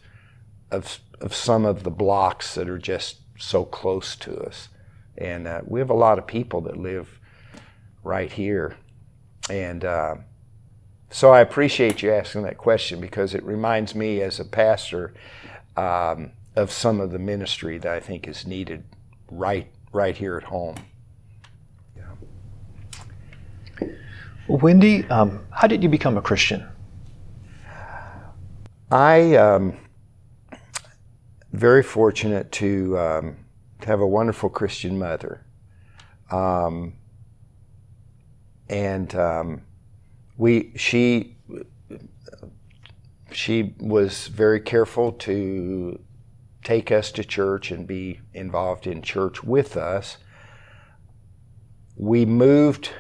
of, 0.72 1.00
of 1.22 1.34
some 1.34 1.66
of 1.66 1.84
the 1.84 1.92
blocks 1.92 2.56
that 2.56 2.68
are 2.68 2.80
just 2.80 3.18
so 3.38 3.64
close 3.64 4.16
to 4.16 4.38
us. 4.38 4.70
And 5.18 5.48
uh, 5.48 5.62
we 5.66 5.80
have 5.80 5.90
a 5.90 5.94
lot 5.96 6.18
of 6.18 6.28
people 6.28 6.62
that 6.62 6.78
live 6.78 7.20
right 8.06 8.32
here. 8.32 8.78
And 9.50 9.84
uh, 9.84 10.16
so 11.10 11.32
I 11.32 11.42
appreciate 11.42 12.02
you 12.02 12.14
asking 12.14 12.44
that 12.44 12.58
question 12.58 13.02
because 13.02 13.34
it 13.34 13.44
reminds 13.44 13.94
me 13.96 14.22
as 14.22 14.40
a 14.40 14.46
pastor 14.46 15.14
um, 15.76 16.32
of 16.56 16.72
some 16.72 17.02
of 17.02 17.12
the 17.12 17.20
ministry 17.20 17.78
that 17.80 17.92
I 17.92 18.00
think 18.00 18.28
is 18.28 18.48
needed 18.48 18.86
right, 19.30 19.68
right 19.92 20.16
here 20.16 20.38
at 20.38 20.44
home. 20.44 20.76
Wendy, 24.48 25.04
um, 25.10 25.46
how 25.50 25.68
did 25.68 25.82
you 25.82 25.90
become 25.90 26.18
a 26.18 26.22
Christian? 26.22 26.66
I 28.92 29.36
um, 29.36 29.76
very 31.52 31.82
fortunate 31.82 32.52
to, 32.54 32.98
um, 33.00 33.38
have 33.86 34.00
a 34.00 34.08
wonderful 34.08 34.50
Christian 34.50 34.98
mother, 34.98 35.46
um, 36.32 36.94
and 38.70 39.14
um, 39.16 39.62
we 40.38 40.72
she 40.76 41.38
she 43.32 43.74
was 43.80 44.28
very 44.28 44.60
careful 44.60 45.12
to 45.12 46.00
take 46.64 46.92
us 46.92 47.12
to 47.12 47.24
church 47.24 47.72
and 47.72 47.86
be 47.86 48.22
involved 48.34 48.88
in 48.88 49.02
church 49.02 49.44
with 49.44 49.78
us. 49.78 50.18
We 51.96 52.26
moved 52.26 52.92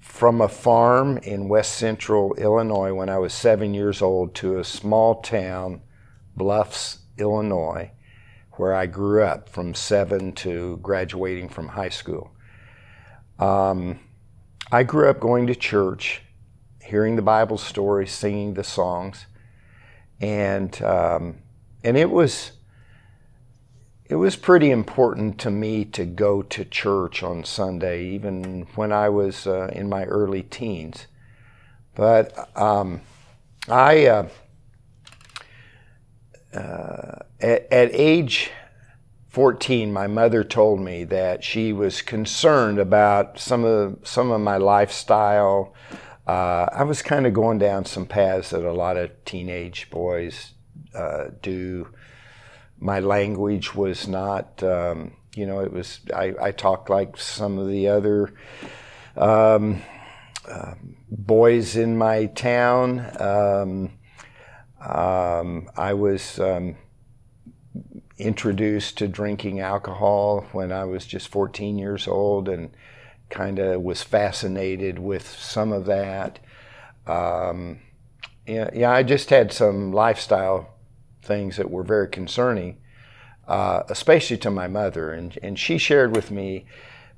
from 0.00 0.40
a 0.40 0.48
farm 0.48 1.18
in 1.18 1.48
west 1.48 1.74
central 1.74 2.34
Illinois 2.34 2.94
when 2.94 3.08
I 3.08 3.18
was 3.18 3.32
seven 3.32 3.74
years 3.74 4.00
old 4.00 4.34
to 4.36 4.58
a 4.58 4.64
small 4.64 5.20
town, 5.20 5.80
Bluffs, 6.36 6.98
Illinois, 7.18 7.90
where 8.52 8.74
I 8.74 8.86
grew 8.86 9.22
up 9.24 9.48
from 9.48 9.74
seven 9.74 10.32
to 10.34 10.78
graduating 10.82 11.48
from 11.48 11.68
high 11.68 11.88
school. 11.88 12.33
Um, 13.38 14.00
I 14.70 14.82
grew 14.82 15.08
up 15.08 15.20
going 15.20 15.46
to 15.48 15.54
church, 15.54 16.22
hearing 16.82 17.16
the 17.16 17.22
Bible 17.22 17.58
stories, 17.58 18.12
singing 18.12 18.54
the 18.54 18.64
songs, 18.64 19.26
and 20.20 20.80
um, 20.82 21.36
and 21.82 21.96
it 21.96 22.10
was 22.10 22.52
it 24.06 24.16
was 24.16 24.36
pretty 24.36 24.70
important 24.70 25.38
to 25.40 25.50
me 25.50 25.84
to 25.86 26.04
go 26.04 26.42
to 26.42 26.64
church 26.64 27.22
on 27.22 27.42
Sunday, 27.44 28.06
even 28.10 28.66
when 28.74 28.92
I 28.92 29.08
was 29.08 29.46
uh, 29.46 29.70
in 29.72 29.88
my 29.88 30.04
early 30.04 30.42
teens. 30.42 31.06
But 31.94 32.50
um, 32.56 33.00
I, 33.68 34.06
uh, 34.06 34.28
uh, 36.52 37.18
at, 37.40 37.72
at, 37.72 37.90
age 37.92 38.50
14, 39.34 39.92
my 39.92 40.06
mother 40.06 40.44
told 40.44 40.78
me 40.78 41.02
that 41.02 41.42
she 41.42 41.72
was 41.72 42.02
concerned 42.02 42.78
about 42.78 43.36
some 43.36 43.64
of 43.64 43.98
some 44.04 44.30
of 44.30 44.40
my 44.40 44.58
lifestyle. 44.58 45.74
Uh, 46.24 46.66
I 46.70 46.84
was 46.84 47.02
kind 47.02 47.26
of 47.26 47.34
going 47.34 47.58
down 47.58 47.84
some 47.84 48.06
paths 48.06 48.50
that 48.50 48.64
a 48.64 48.72
lot 48.72 48.96
of 48.96 49.10
teenage 49.24 49.90
boys 49.90 50.52
uh, 50.94 51.30
do. 51.42 51.88
My 52.78 53.00
language 53.00 53.74
was 53.74 54.06
not, 54.06 54.62
um, 54.62 55.16
you 55.34 55.46
know, 55.46 55.58
it 55.58 55.72
was. 55.72 55.98
I, 56.14 56.34
I, 56.40 56.52
talked 56.52 56.88
like 56.88 57.16
some 57.16 57.58
of 57.58 57.66
the 57.66 57.88
other 57.88 58.32
um, 59.16 59.82
uh, 60.48 60.74
boys 61.10 61.74
in 61.74 61.98
my 61.98 62.26
town. 62.26 63.00
Um, 63.18 63.98
um 64.80 65.68
I 65.76 65.94
was 65.94 66.38
um, 66.38 66.76
introduced 68.18 68.98
to 68.98 69.08
drinking 69.08 69.60
alcohol 69.60 70.46
when 70.52 70.70
I 70.70 70.84
was 70.84 71.06
just 71.06 71.28
14 71.28 71.78
years 71.78 72.06
old 72.06 72.48
and 72.48 72.70
kind 73.30 73.58
of 73.58 73.82
was 73.82 74.02
fascinated 74.02 74.98
with 74.98 75.26
some 75.28 75.72
of 75.72 75.86
that. 75.86 76.38
Um, 77.06 77.80
yeah, 78.46 78.70
yeah, 78.72 78.90
I 78.90 79.02
just 79.02 79.30
had 79.30 79.52
some 79.52 79.92
lifestyle 79.92 80.74
things 81.22 81.56
that 81.56 81.70
were 81.70 81.82
very 81.82 82.08
concerning, 82.08 82.78
uh, 83.48 83.82
especially 83.88 84.36
to 84.38 84.50
my 84.50 84.68
mother. 84.68 85.12
And, 85.12 85.36
and 85.42 85.58
she 85.58 85.78
shared 85.78 86.14
with 86.14 86.30
me 86.30 86.66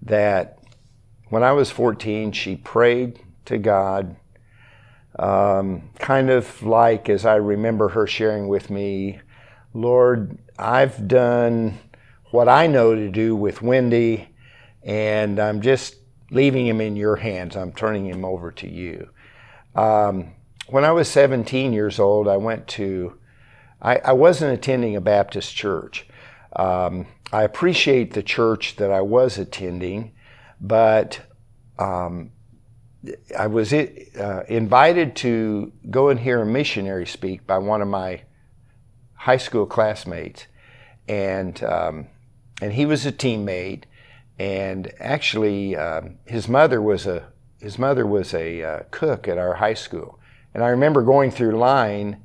that 0.02 0.58
when 1.28 1.42
I 1.42 1.52
was 1.52 1.70
14, 1.70 2.32
she 2.32 2.56
prayed 2.56 3.20
to 3.46 3.58
God, 3.58 4.16
um, 5.18 5.90
kind 5.98 6.30
of 6.30 6.62
like 6.62 7.08
as 7.08 7.26
I 7.26 7.36
remember 7.36 7.88
her 7.88 8.06
sharing 8.06 8.48
with 8.48 8.70
me, 8.70 9.20
Lord, 9.74 10.38
I've 10.58 11.06
done 11.06 11.78
what 12.30 12.48
I 12.48 12.66
know 12.66 12.94
to 12.94 13.08
do 13.08 13.36
with 13.36 13.62
Wendy, 13.62 14.28
and 14.82 15.38
I'm 15.38 15.60
just 15.60 15.96
leaving 16.30 16.66
him 16.66 16.80
in 16.80 16.96
your 16.96 17.16
hands. 17.16 17.56
I'm 17.56 17.72
turning 17.72 18.06
him 18.06 18.24
over 18.24 18.50
to 18.52 18.68
you. 18.68 19.10
Um, 19.74 20.32
when 20.68 20.84
I 20.84 20.92
was 20.92 21.08
17 21.08 21.72
years 21.72 22.00
old, 22.00 22.26
I 22.26 22.36
went 22.36 22.66
to, 22.68 23.18
I, 23.80 23.96
I 23.96 24.12
wasn't 24.12 24.54
attending 24.54 24.96
a 24.96 25.00
Baptist 25.00 25.54
church. 25.54 26.06
Um, 26.54 27.06
I 27.32 27.42
appreciate 27.42 28.14
the 28.14 28.22
church 28.22 28.76
that 28.76 28.90
I 28.90 29.02
was 29.02 29.38
attending, 29.38 30.12
but 30.60 31.20
um, 31.78 32.32
I 33.38 33.46
was 33.46 33.72
uh, 33.72 34.44
invited 34.48 35.16
to 35.16 35.72
go 35.90 36.08
and 36.08 36.18
hear 36.18 36.40
a 36.40 36.46
missionary 36.46 37.06
speak 37.06 37.46
by 37.46 37.58
one 37.58 37.82
of 37.82 37.88
my 37.88 38.22
high 39.16 39.36
school 39.36 39.66
classmates, 39.66 40.46
and 41.08 41.62
um, 41.64 42.06
and 42.60 42.72
he 42.72 42.86
was 42.86 43.06
a 43.06 43.12
teammate, 43.12 43.84
and 44.38 44.92
actually 44.98 45.76
um, 45.76 46.18
his 46.26 46.48
mother 46.48 46.80
was 46.80 47.06
a 47.06 47.28
his 47.60 47.78
mother 47.78 48.06
was 48.06 48.34
a 48.34 48.62
uh, 48.62 48.80
cook 48.90 49.28
at 49.28 49.38
our 49.38 49.54
high 49.54 49.74
school, 49.74 50.18
and 50.54 50.62
I 50.62 50.68
remember 50.68 51.02
going 51.02 51.30
through 51.30 51.58
line 51.58 52.22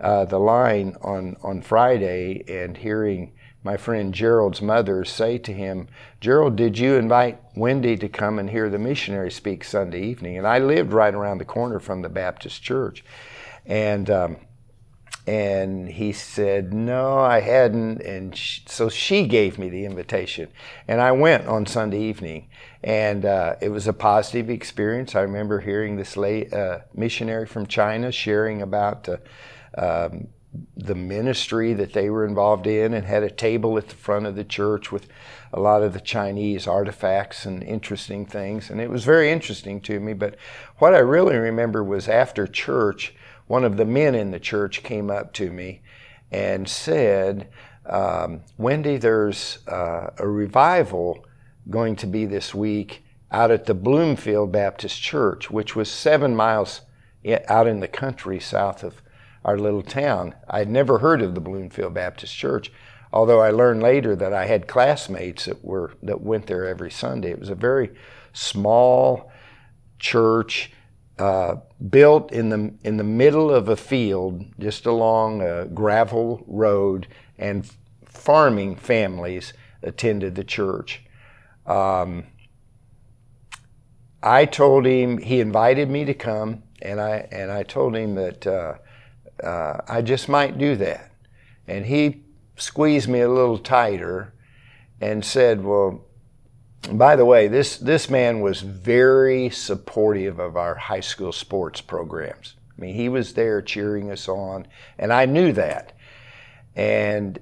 uh, 0.00 0.24
the 0.24 0.38
line 0.38 0.96
on 1.02 1.36
on 1.42 1.62
Friday 1.62 2.44
and 2.48 2.76
hearing 2.76 3.32
my 3.64 3.78
friend 3.78 4.12
Gerald's 4.12 4.60
mother 4.60 5.04
say 5.04 5.38
to 5.38 5.52
him, 5.52 5.88
Gerald, 6.20 6.54
did 6.54 6.78
you 6.78 6.96
invite 6.96 7.40
Wendy 7.56 7.96
to 7.96 8.10
come 8.10 8.38
and 8.38 8.50
hear 8.50 8.68
the 8.68 8.78
missionary 8.78 9.30
speak 9.30 9.64
Sunday 9.64 10.02
evening? 10.02 10.36
And 10.36 10.46
I 10.46 10.58
lived 10.58 10.92
right 10.92 11.14
around 11.14 11.38
the 11.38 11.46
corner 11.46 11.80
from 11.80 12.02
the 12.02 12.10
Baptist 12.10 12.62
church. 12.62 13.02
And 13.64 14.10
um, 14.10 14.36
and 15.26 15.88
he 15.88 16.12
said, 16.12 16.74
No, 16.74 17.18
I 17.18 17.40
hadn't. 17.40 18.02
And 18.02 18.36
she, 18.36 18.62
so 18.66 18.88
she 18.88 19.26
gave 19.26 19.58
me 19.58 19.70
the 19.70 19.86
invitation. 19.86 20.48
And 20.86 21.00
I 21.00 21.12
went 21.12 21.46
on 21.46 21.66
Sunday 21.66 22.00
evening. 22.00 22.48
And 22.82 23.24
uh, 23.24 23.56
it 23.62 23.70
was 23.70 23.86
a 23.86 23.94
positive 23.94 24.50
experience. 24.50 25.14
I 25.14 25.22
remember 25.22 25.60
hearing 25.60 25.96
this 25.96 26.18
late, 26.18 26.52
uh, 26.52 26.80
missionary 26.92 27.46
from 27.46 27.66
China 27.66 28.12
sharing 28.12 28.60
about 28.60 29.08
uh, 29.08 29.16
um, 29.78 30.28
the 30.76 30.94
ministry 30.94 31.72
that 31.72 31.94
they 31.94 32.10
were 32.10 32.26
involved 32.26 32.66
in 32.66 32.92
and 32.92 33.06
had 33.06 33.22
a 33.22 33.30
table 33.30 33.78
at 33.78 33.88
the 33.88 33.94
front 33.94 34.26
of 34.26 34.36
the 34.36 34.44
church 34.44 34.92
with 34.92 35.08
a 35.52 35.60
lot 35.60 35.82
of 35.82 35.92
the 35.94 36.00
Chinese 36.00 36.66
artifacts 36.66 37.46
and 37.46 37.62
interesting 37.62 38.26
things. 38.26 38.70
And 38.70 38.80
it 38.80 38.90
was 38.90 39.04
very 39.04 39.30
interesting 39.30 39.80
to 39.82 39.98
me. 39.98 40.12
But 40.12 40.36
what 40.78 40.94
I 40.94 40.98
really 40.98 41.36
remember 41.36 41.82
was 41.82 42.08
after 42.08 42.46
church, 42.46 43.14
one 43.46 43.64
of 43.64 43.76
the 43.76 43.84
men 43.84 44.14
in 44.14 44.30
the 44.30 44.40
church 44.40 44.82
came 44.82 45.10
up 45.10 45.32
to 45.34 45.50
me 45.50 45.82
and 46.30 46.68
said, 46.68 47.48
um, 47.86 48.42
Wendy, 48.56 48.96
there's 48.96 49.58
uh, 49.68 50.10
a 50.18 50.26
revival 50.26 51.26
going 51.68 51.96
to 51.96 52.06
be 52.06 52.24
this 52.24 52.54
week 52.54 53.04
out 53.30 53.50
at 53.50 53.66
the 53.66 53.74
Bloomfield 53.74 54.52
Baptist 54.52 55.00
Church, 55.00 55.50
which 55.50 55.74
was 55.74 55.90
seven 55.90 56.34
miles 56.34 56.82
out 57.48 57.66
in 57.66 57.80
the 57.80 57.88
country 57.88 58.38
south 58.38 58.82
of 58.82 59.02
our 59.44 59.58
little 59.58 59.82
town. 59.82 60.34
I'd 60.48 60.70
never 60.70 60.98
heard 60.98 61.20
of 61.20 61.34
the 61.34 61.40
Bloomfield 61.40 61.94
Baptist 61.94 62.34
Church, 62.34 62.72
although 63.12 63.40
I 63.40 63.50
learned 63.50 63.82
later 63.82 64.16
that 64.16 64.32
I 64.32 64.46
had 64.46 64.66
classmates 64.66 65.44
that 65.46 65.64
were 65.64 65.92
that 66.02 66.20
went 66.20 66.46
there 66.46 66.66
every 66.66 66.90
Sunday. 66.90 67.30
It 67.30 67.40
was 67.40 67.50
a 67.50 67.54
very 67.54 67.90
small 68.32 69.30
church 69.98 70.72
uh, 71.18 71.56
built 71.88 72.32
in 72.32 72.48
the 72.48 72.74
in 72.82 72.96
the 72.96 73.04
middle 73.04 73.50
of 73.50 73.68
a 73.68 73.76
field, 73.76 74.44
just 74.58 74.86
along 74.86 75.42
a 75.42 75.66
gravel 75.66 76.42
road, 76.46 77.06
and 77.38 77.70
farming 78.04 78.76
families 78.76 79.52
attended 79.82 80.34
the 80.34 80.44
church. 80.44 81.02
Um, 81.66 82.24
I 84.22 84.46
told 84.46 84.86
him 84.86 85.18
he 85.18 85.40
invited 85.40 85.90
me 85.90 86.04
to 86.06 86.14
come, 86.14 86.62
and 86.80 87.00
I 87.00 87.28
and 87.30 87.50
I 87.50 87.62
told 87.62 87.94
him 87.94 88.14
that 88.14 88.46
uh, 88.46 88.74
uh, 89.42 89.80
I 89.86 90.00
just 90.02 90.28
might 90.28 90.56
do 90.56 90.76
that, 90.76 91.10
and 91.68 91.84
he 91.86 92.22
squeezed 92.56 93.08
me 93.08 93.20
a 93.20 93.28
little 93.28 93.58
tighter, 93.58 94.32
and 95.00 95.24
said, 95.24 95.64
"Well, 95.64 96.03
by 96.92 97.16
the 97.16 97.24
way, 97.24 97.48
this, 97.48 97.76
this 97.78 98.10
man 98.10 98.40
was 98.40 98.60
very 98.60 99.50
supportive 99.50 100.38
of 100.38 100.56
our 100.56 100.74
high 100.74 101.00
school 101.00 101.32
sports 101.32 101.80
programs. 101.80 102.54
I 102.76 102.80
mean, 102.80 102.94
he 102.94 103.08
was 103.08 103.34
there 103.34 103.62
cheering 103.62 104.10
us 104.10 104.28
on, 104.28 104.66
and 104.98 105.12
I 105.12 105.26
knew 105.26 105.52
that. 105.52 105.92
And 106.74 107.38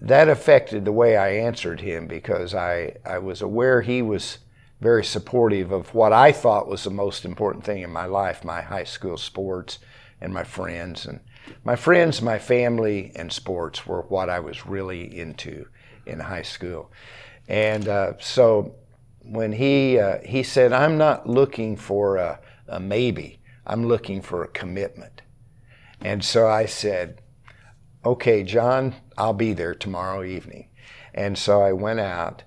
that 0.00 0.28
affected 0.28 0.84
the 0.84 0.92
way 0.92 1.16
I 1.16 1.30
answered 1.30 1.80
him 1.80 2.06
because 2.06 2.54
I, 2.54 2.96
I 3.04 3.18
was 3.18 3.42
aware 3.42 3.82
he 3.82 4.00
was 4.02 4.38
very 4.80 5.04
supportive 5.04 5.72
of 5.72 5.94
what 5.94 6.12
I 6.12 6.32
thought 6.32 6.66
was 6.66 6.84
the 6.84 6.90
most 6.90 7.26
important 7.26 7.64
thing 7.64 7.82
in 7.82 7.90
my 7.90 8.06
life 8.06 8.44
my 8.44 8.62
high 8.62 8.84
school 8.84 9.18
sports 9.18 9.78
and 10.20 10.32
my 10.32 10.44
friends. 10.44 11.04
And 11.04 11.20
my 11.64 11.76
friends, 11.76 12.22
my 12.22 12.38
family, 12.38 13.12
and 13.14 13.30
sports 13.30 13.86
were 13.86 14.02
what 14.02 14.30
I 14.30 14.40
was 14.40 14.66
really 14.66 15.18
into 15.18 15.66
in 16.06 16.20
high 16.20 16.42
school. 16.42 16.90
And 17.48 17.88
uh, 17.88 18.14
so 18.20 18.76
when 19.22 19.52
he 19.52 19.98
uh, 19.98 20.18
he 20.24 20.42
said, 20.42 20.72
"I'm 20.72 20.98
not 20.98 21.28
looking 21.28 21.76
for 21.76 22.16
a, 22.16 22.40
a 22.68 22.80
maybe. 22.80 23.40
I'm 23.66 23.86
looking 23.86 24.22
for 24.22 24.42
a 24.42 24.48
commitment." 24.48 25.22
And 26.00 26.24
so 26.24 26.48
I 26.48 26.66
said, 26.66 27.22
"Okay, 28.04 28.42
John, 28.42 28.94
I'll 29.16 29.34
be 29.34 29.52
there 29.52 29.74
tomorrow 29.74 30.24
evening." 30.24 30.68
And 31.14 31.36
so 31.36 31.60
I 31.62 31.72
went 31.72 32.00
out, 32.00 32.44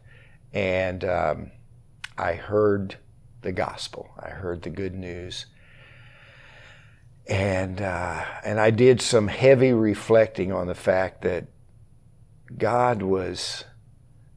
and 0.54 1.04
um, 1.04 1.52
I 2.18 2.34
heard 2.34 2.98
the 3.42 3.52
gospel. 3.52 4.10
I 4.20 4.30
heard 4.30 4.64
the 4.64 4.70
good 4.70 4.96
news. 4.96 5.46
And, 7.28 7.82
uh, 7.82 8.26
and 8.44 8.60
I 8.60 8.72
did 8.72 9.02
some 9.02 9.28
heavy 9.28 9.72
reflecting 9.72 10.52
on 10.52 10.68
the 10.68 10.76
fact 10.76 11.22
that 11.22 11.46
God 12.58 13.02
was 13.02 13.64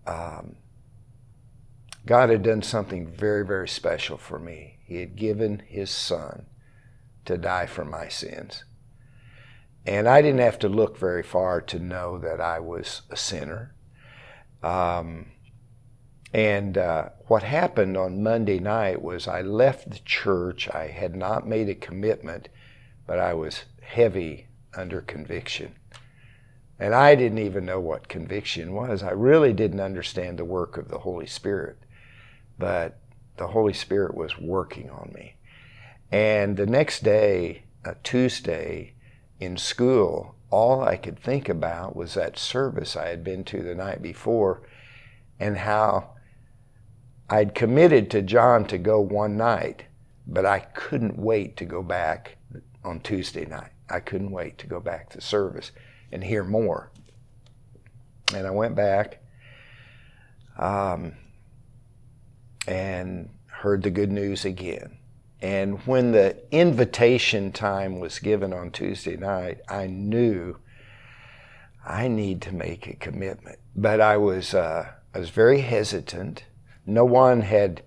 um, 0.07 0.57
God 2.07 2.31
had 2.31 2.45
done 2.45 2.63
something 2.63 3.09
very, 3.09 3.45
very 3.45 3.69
special 3.69 4.17
for 4.17 4.39
me. 4.39 4.79
He 4.85 5.01
had 5.01 5.17
given 5.17 5.59
His 5.67 5.91
Son 5.91 6.47
to 7.25 7.37
die 7.37 7.67
for 7.67 7.85
my 7.85 8.07
sins. 8.07 8.65
And 9.85 10.09
I 10.09 10.23
didn't 10.23 10.41
have 10.41 10.59
to 10.61 10.69
look 10.69 10.97
very 10.97 11.25
far 11.25 11.61
to 11.63 11.81
know 11.81 12.19
that 12.19 12.41
I 12.41 12.61
was 12.61 13.03
a 13.11 13.17
sinner. 13.17 13.75
Um, 14.63 15.33
and 16.33 16.79
uh, 16.79 17.09
what 17.27 17.43
happened 17.43 17.97
on 17.97 18.23
Monday 18.23 18.61
night 18.61 19.03
was 19.03 19.27
I 19.27 19.43
left 19.43 19.91
the 19.91 19.99
church. 20.05 20.69
I 20.71 20.87
had 20.87 21.17
not 21.17 21.49
made 21.49 21.69
a 21.69 21.75
commitment, 21.75 22.49
but 23.07 23.19
I 23.19 23.35
was 23.35 23.65
heavy 23.83 24.47
under 24.77 25.01
conviction. 25.01 25.75
And 26.79 26.95
I 26.95 27.17
didn't 27.17 27.39
even 27.39 27.65
know 27.65 27.81
what 27.81 28.09
conviction 28.09 28.75
was. 28.75 29.03
I 29.03 29.11
really 29.11 29.53
didn't 29.53 29.81
understand 29.81 30.39
the 30.39 30.45
work 30.45 30.77
of 30.77 30.89
the 30.89 30.99
Holy 30.99 31.27
Spirit 31.27 31.79
but 32.59 32.99
the 33.37 33.49
Holy 33.49 33.73
Spirit 33.73 34.15
was 34.15 34.39
working 34.39 34.91
on 34.91 35.13
me. 35.15 35.37
And 36.11 36.57
the 36.57 36.67
next 36.67 37.03
day, 37.03 37.65
a 37.85 37.95
Tuesday, 38.03 38.95
in 39.41 39.57
school, 39.57 40.35
all 40.51 40.83
I 40.83 40.97
could 40.97 41.19
think 41.19 41.49
about 41.49 41.97
was 41.97 42.15
that 42.15 42.39
service 42.39 42.97
I 42.97 43.09
had 43.09 43.23
been 43.23 43.45
to 43.45 43.63
the 43.63 43.75
night 43.75 44.03
before 44.03 44.63
and 45.39 45.59
how 45.59 46.11
I'd 47.29 47.55
committed 47.55 48.11
to 48.13 48.23
John 48.23 48.65
to 48.67 48.79
go 48.79 49.01
one 49.01 49.37
night, 49.37 49.85
but 50.27 50.47
I 50.47 50.61
couldn't 50.61 51.19
wait 51.19 51.57
to 51.59 51.65
go 51.65 51.83
back 51.83 52.39
on 52.85 53.01
Tuesday 53.01 53.45
night. 53.45 53.73
I 53.91 54.01
couldn't 54.01 54.31
wait 54.31 54.59
to 54.59 54.67
go 54.67 54.81
back 54.81 55.11
to 55.11 55.21
service 55.21 55.73
and 56.13 56.23
hear 56.23 56.45
more. 56.45 56.91
And 58.35 58.47
I 58.47 58.51
went 58.51 58.75
back 58.75 59.23
um, 60.59 61.13
and 62.67 63.31
heard 63.47 63.83
the 63.83 63.91
good 63.91 64.13
news 64.13 64.45
again. 64.45 64.99
And 65.41 65.79
when 65.87 66.13
the 66.13 66.37
invitation 66.51 67.53
time 67.53 68.01
was 68.01 68.19
given 68.19 68.53
on 68.53 68.71
Tuesday 68.71 69.17
night, 69.17 69.61
I 69.69 69.87
knew 69.87 70.57
I 71.85 72.09
need 72.09 72.43
to 72.43 72.55
make 72.55 72.87
a 72.87 72.97
commitment. 72.97 73.59
But 73.75 74.01
I 74.01 74.17
was, 74.17 74.55
uh, 74.55 74.93
I 75.15 75.19
was 75.19 75.31
very 75.31 75.61
hesitant. 75.61 76.45
No 76.87 77.05
one 77.05 77.43
had 77.43 77.83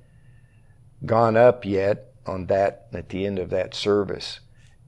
gone 1.05 1.35
up 1.35 1.65
yet 1.65 2.13
on 2.25 2.45
that 2.47 2.87
at 2.93 3.09
the 3.09 3.25
end 3.25 3.39
of 3.39 3.49
that 3.49 3.73
service. 3.73 4.39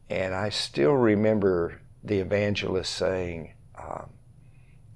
And 0.09 0.33
I 0.35 0.49
still 0.49 0.93
remember 0.93 1.81
the 2.03 2.19
evangelist 2.19 2.93
saying, 2.93 3.53
um, 3.77 4.11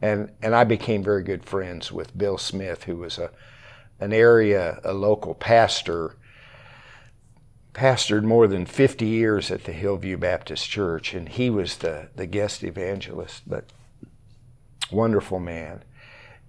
and, 0.02 0.32
and 0.42 0.54
I 0.54 0.64
became 0.66 1.04
very 1.04 1.24
good 1.24 1.46
friends 1.46 1.92
with 1.92 2.18
Bill 2.18 2.38
Smith, 2.38 2.84
who 2.84 2.98
was 2.98 3.18
a, 3.18 3.32
an 4.00 4.14
area, 4.14 4.80
a 4.84 4.94
local 4.94 5.34
pastor 5.34 6.16
pastored 7.74 8.24
more 8.24 8.48
than 8.48 8.66
50 8.66 9.06
years 9.06 9.52
at 9.52 9.66
the 9.66 9.74
Hillview 9.74 10.18
Baptist 10.18 10.70
Church, 10.70 11.14
and 11.14 11.28
he 11.28 11.50
was 11.50 11.78
the, 11.78 12.08
the 12.16 12.26
guest 12.26 12.64
evangelist, 12.64 13.44
but 13.46 13.66
wonderful 14.92 15.40
man. 15.40 15.84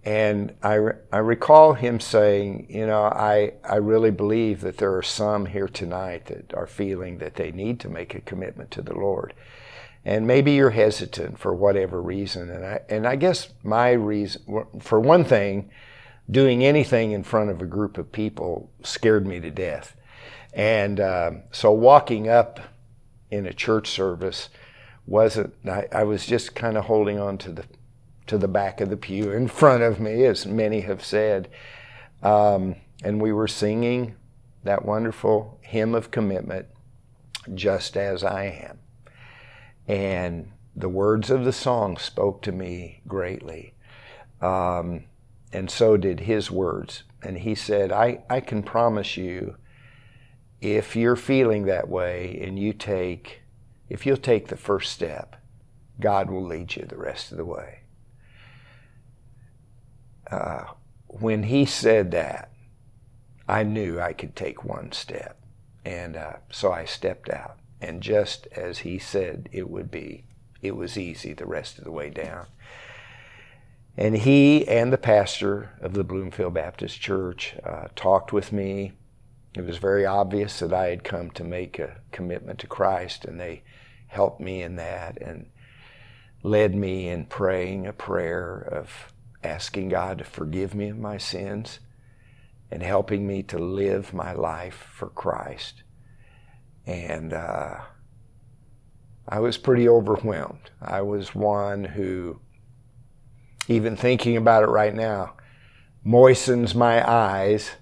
And 0.04 0.54
I, 0.62 0.78
I 1.12 1.18
recall 1.18 1.74
him 1.74 1.98
saying, 1.98 2.68
you 2.70 2.86
know, 2.86 3.02
I, 3.02 3.54
I 3.68 3.76
really 3.76 4.12
believe 4.12 4.60
that 4.60 4.78
there 4.78 4.96
are 4.96 5.02
some 5.02 5.46
here 5.46 5.66
tonight 5.66 6.26
that 6.26 6.54
are 6.54 6.68
feeling 6.68 7.18
that 7.18 7.34
they 7.34 7.50
need 7.50 7.80
to 7.80 7.88
make 7.88 8.14
a 8.14 8.20
commitment 8.20 8.70
to 8.72 8.82
the 8.82 8.94
Lord. 8.94 9.34
And 10.04 10.24
maybe 10.24 10.52
you're 10.52 10.70
hesitant 10.70 11.40
for 11.40 11.52
whatever 11.52 12.00
reason. 12.00 12.50
And 12.50 12.64
I, 12.64 12.80
and 12.88 13.04
I 13.04 13.16
guess 13.16 13.48
my 13.64 13.90
reason, 13.90 14.42
for 14.78 15.00
one 15.00 15.24
thing, 15.24 15.70
doing 16.30 16.64
anything 16.64 17.12
in 17.12 17.22
front 17.22 17.50
of 17.50 17.62
a 17.62 17.66
group 17.66 17.98
of 17.98 18.12
people 18.12 18.70
scared 18.82 19.26
me 19.26 19.40
to 19.40 19.50
death. 19.50 19.96
And 20.52 21.00
uh, 21.00 21.30
so 21.52 21.72
walking 21.72 22.28
up 22.28 22.60
in 23.30 23.46
a 23.46 23.52
church 23.52 23.90
service 23.90 24.48
wasn't, 25.06 25.54
I, 25.66 25.86
I 25.92 26.02
was 26.04 26.26
just 26.26 26.54
kind 26.54 26.76
of 26.76 26.86
holding 26.86 27.18
on 27.18 27.38
to 27.38 27.52
the, 27.52 27.64
to 28.26 28.38
the 28.38 28.48
back 28.48 28.80
of 28.80 28.90
the 28.90 28.96
pew 28.96 29.30
in 29.30 29.48
front 29.48 29.82
of 29.82 30.00
me, 30.00 30.24
as 30.24 30.46
many 30.46 30.80
have 30.80 31.04
said. 31.04 31.48
Um, 32.22 32.76
and 33.04 33.20
we 33.20 33.32
were 33.32 33.48
singing 33.48 34.16
that 34.64 34.84
wonderful 34.84 35.60
hymn 35.62 35.94
of 35.94 36.10
commitment, 36.10 36.66
Just 37.54 37.96
as 37.96 38.24
I 38.24 38.44
Am. 38.44 38.78
And 39.86 40.50
the 40.74 40.88
words 40.88 41.30
of 41.30 41.44
the 41.44 41.52
song 41.52 41.96
spoke 41.96 42.42
to 42.42 42.52
me 42.52 43.02
greatly. 43.06 43.74
Um, 44.40 45.04
and 45.56 45.70
so 45.70 45.96
did 45.96 46.20
his 46.20 46.50
words. 46.50 47.04
And 47.22 47.38
he 47.38 47.54
said, 47.54 47.90
I, 47.90 48.22
I 48.28 48.40
can 48.40 48.62
promise 48.62 49.16
you 49.16 49.56
if 50.60 50.94
you're 50.94 51.16
feeling 51.16 51.64
that 51.64 51.88
way 51.88 52.38
and 52.44 52.58
you 52.58 52.74
take, 52.74 53.40
if 53.88 54.04
you'll 54.04 54.18
take 54.18 54.48
the 54.48 54.58
first 54.58 54.92
step, 54.92 55.36
God 55.98 56.30
will 56.30 56.44
lead 56.44 56.76
you 56.76 56.84
the 56.84 56.98
rest 56.98 57.32
of 57.32 57.38
the 57.38 57.46
way. 57.46 57.80
Uh, 60.30 60.64
when 61.06 61.44
he 61.44 61.64
said 61.64 62.10
that, 62.10 62.50
I 63.48 63.62
knew 63.62 63.98
I 63.98 64.12
could 64.12 64.36
take 64.36 64.62
one 64.62 64.92
step. 64.92 65.40
And 65.86 66.18
uh, 66.18 66.34
so 66.50 66.70
I 66.70 66.84
stepped 66.84 67.30
out. 67.30 67.56
And 67.80 68.02
just 68.02 68.46
as 68.48 68.80
he 68.80 68.98
said 68.98 69.48
it 69.52 69.70
would 69.70 69.90
be, 69.90 70.26
it 70.60 70.76
was 70.76 70.98
easy 70.98 71.32
the 71.32 71.46
rest 71.46 71.78
of 71.78 71.84
the 71.84 71.92
way 71.92 72.10
down. 72.10 72.44
And 73.96 74.16
he 74.16 74.66
and 74.68 74.92
the 74.92 74.98
pastor 74.98 75.70
of 75.80 75.94
the 75.94 76.04
Bloomfield 76.04 76.54
Baptist 76.54 77.00
Church 77.00 77.54
uh, 77.64 77.88
talked 77.94 78.32
with 78.32 78.52
me 78.52 78.92
it 79.56 79.64
was 79.64 79.78
very 79.78 80.04
obvious 80.04 80.58
that 80.58 80.74
I 80.74 80.88
had 80.88 81.02
come 81.02 81.30
to 81.30 81.42
make 81.42 81.78
a 81.78 81.96
commitment 82.12 82.58
to 82.58 82.66
Christ, 82.66 83.24
and 83.24 83.40
they 83.40 83.62
helped 84.08 84.38
me 84.38 84.62
in 84.62 84.76
that 84.76 85.16
and 85.20 85.46
led 86.42 86.74
me 86.74 87.08
in 87.08 87.24
praying 87.24 87.86
a 87.86 87.94
prayer 87.94 88.58
of 88.58 89.14
asking 89.42 89.88
God 89.88 90.18
to 90.18 90.24
forgive 90.24 90.74
me 90.74 90.90
of 90.90 90.98
my 90.98 91.16
sins 91.16 91.80
and 92.70 92.82
helping 92.82 93.26
me 93.26 93.42
to 93.44 93.58
live 93.58 94.12
my 94.12 94.34
life 94.34 94.88
for 94.92 95.08
Christ. 95.08 95.82
And 96.84 97.32
uh, 97.32 97.76
I 99.26 99.40
was 99.40 99.56
pretty 99.56 99.88
overwhelmed. 99.88 100.70
I 100.82 101.00
was 101.00 101.34
one 101.34 101.82
who, 101.84 102.40
even 103.68 103.96
thinking 103.96 104.36
about 104.36 104.62
it 104.62 104.68
right 104.68 104.94
now, 104.94 105.34
moistens 106.04 106.74
my 106.74 107.08
eyes 107.08 107.72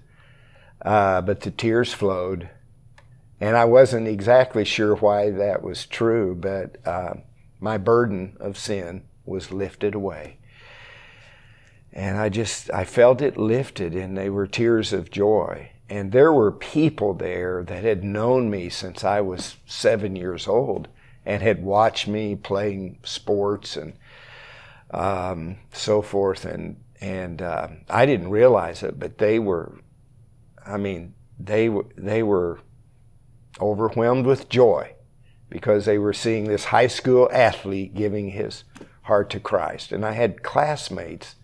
uh, 0.85 1.19
but 1.21 1.41
the 1.41 1.51
tears 1.51 1.93
flowed. 1.93 2.49
And 3.41 3.57
I 3.57 3.65
wasn't 3.65 4.07
exactly 4.07 4.63
sure 4.63 4.95
why 4.95 5.31
that 5.31 5.63
was 5.63 5.85
true, 5.85 6.35
but 6.35 6.77
uh, 6.85 7.15
my 7.59 7.77
burden 7.77 8.37
of 8.39 8.57
sin 8.57 9.03
was 9.25 9.51
lifted 9.51 9.95
away. 9.95 10.37
And 11.91 12.17
I 12.17 12.29
just, 12.29 12.71
I 12.71 12.85
felt 12.85 13.21
it 13.21 13.37
lifted, 13.37 13.95
and 13.95 14.17
they 14.17 14.29
were 14.29 14.47
tears 14.47 14.93
of 14.93 15.11
joy. 15.11 15.71
And 15.89 16.11
there 16.11 16.31
were 16.31 16.51
people 16.51 17.13
there 17.13 17.63
that 17.63 17.83
had 17.83 18.03
known 18.03 18.49
me 18.49 18.69
since 18.69 19.03
I 19.03 19.21
was 19.21 19.55
seven 19.65 20.15
years 20.15 20.47
old 20.47 20.87
and 21.25 21.41
had 21.41 21.63
watched 21.63 22.07
me 22.07 22.35
playing 22.35 22.99
sports 23.03 23.75
and 23.75 23.93
um, 24.95 25.57
so 25.73 26.01
forth. 26.01 26.45
And, 26.45 26.77
and 27.01 27.41
uh, 27.41 27.67
I 27.89 28.05
didn't 28.05 28.29
realize 28.29 28.83
it, 28.83 28.99
but 28.99 29.17
they 29.17 29.39
were 29.39 29.79
I 30.65 30.77
mean, 30.77 31.13
they 31.39 31.69
were 31.69 31.85
they 31.95 32.23
were 32.23 32.59
overwhelmed 33.61 34.25
with 34.25 34.49
joy 34.49 34.93
because 35.49 35.85
they 35.85 35.97
were 35.97 36.13
seeing 36.13 36.45
this 36.45 36.65
high 36.65 36.87
school 36.87 37.29
athlete 37.31 37.93
giving 37.93 38.31
his 38.31 38.63
heart 39.03 39.29
to 39.29 39.39
Christ. 39.39 39.91
And 39.91 40.03
I 40.03 40.13
had 40.13 40.43
classmates 40.43 41.35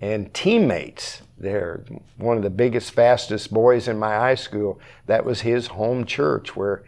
and 0.00 0.32
teammates 0.34 1.22
there. 1.36 1.84
One 2.16 2.36
of 2.36 2.42
the 2.42 2.50
biggest, 2.50 2.92
fastest 2.92 3.52
boys 3.52 3.88
in 3.88 3.98
my 3.98 4.14
high 4.14 4.34
school, 4.34 4.78
that 5.06 5.24
was 5.24 5.40
his 5.40 5.68
home 5.68 6.04
church 6.04 6.54
where 6.54 6.84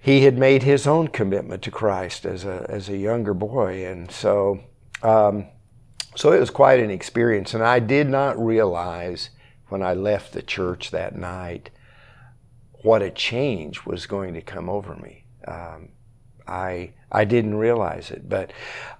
he 0.00 0.22
had 0.22 0.38
made 0.38 0.62
his 0.62 0.86
own 0.86 1.08
commitment 1.08 1.62
to 1.62 1.70
Christ 1.70 2.24
as 2.24 2.44
a, 2.44 2.66
as 2.68 2.88
a 2.88 2.96
younger 2.96 3.34
boy. 3.34 3.84
And 3.86 4.10
so, 4.10 4.60
um, 5.02 5.46
so 6.14 6.32
it 6.32 6.40
was 6.40 6.50
quite 6.50 6.80
an 6.80 6.90
experience. 6.90 7.54
And 7.54 7.62
I 7.62 7.78
did 7.78 8.08
not 8.08 8.38
realize 8.38 9.30
when 9.68 9.82
I 9.82 9.94
left 9.94 10.32
the 10.32 10.42
church 10.42 10.90
that 10.90 11.16
night 11.16 11.70
what 12.82 13.02
a 13.02 13.10
change 13.10 13.84
was 13.84 14.06
going 14.06 14.34
to 14.34 14.40
come 14.40 14.68
over 14.68 14.94
me. 14.96 15.24
Um, 15.46 15.88
I 16.46 16.92
I 17.10 17.24
didn't 17.24 17.56
realize 17.56 18.10
it, 18.10 18.28
but 18.28 18.52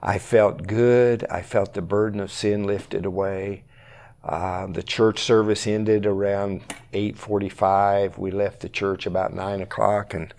I 0.02 0.18
felt 0.18 0.66
good. 0.66 1.24
I 1.30 1.42
felt 1.42 1.74
the 1.74 1.82
burden 1.82 2.20
of 2.20 2.32
sin 2.32 2.64
lifted 2.64 3.04
away. 3.04 3.64
Uh, 4.24 4.66
the 4.66 4.82
church 4.82 5.20
service 5.20 5.66
ended 5.66 6.06
around 6.06 6.62
8:45. 6.92 8.18
We 8.18 8.30
left 8.30 8.60
the 8.60 8.68
church 8.68 9.06
about 9.06 9.34
nine 9.34 9.60
o'clock, 9.60 10.12
and 10.14 10.32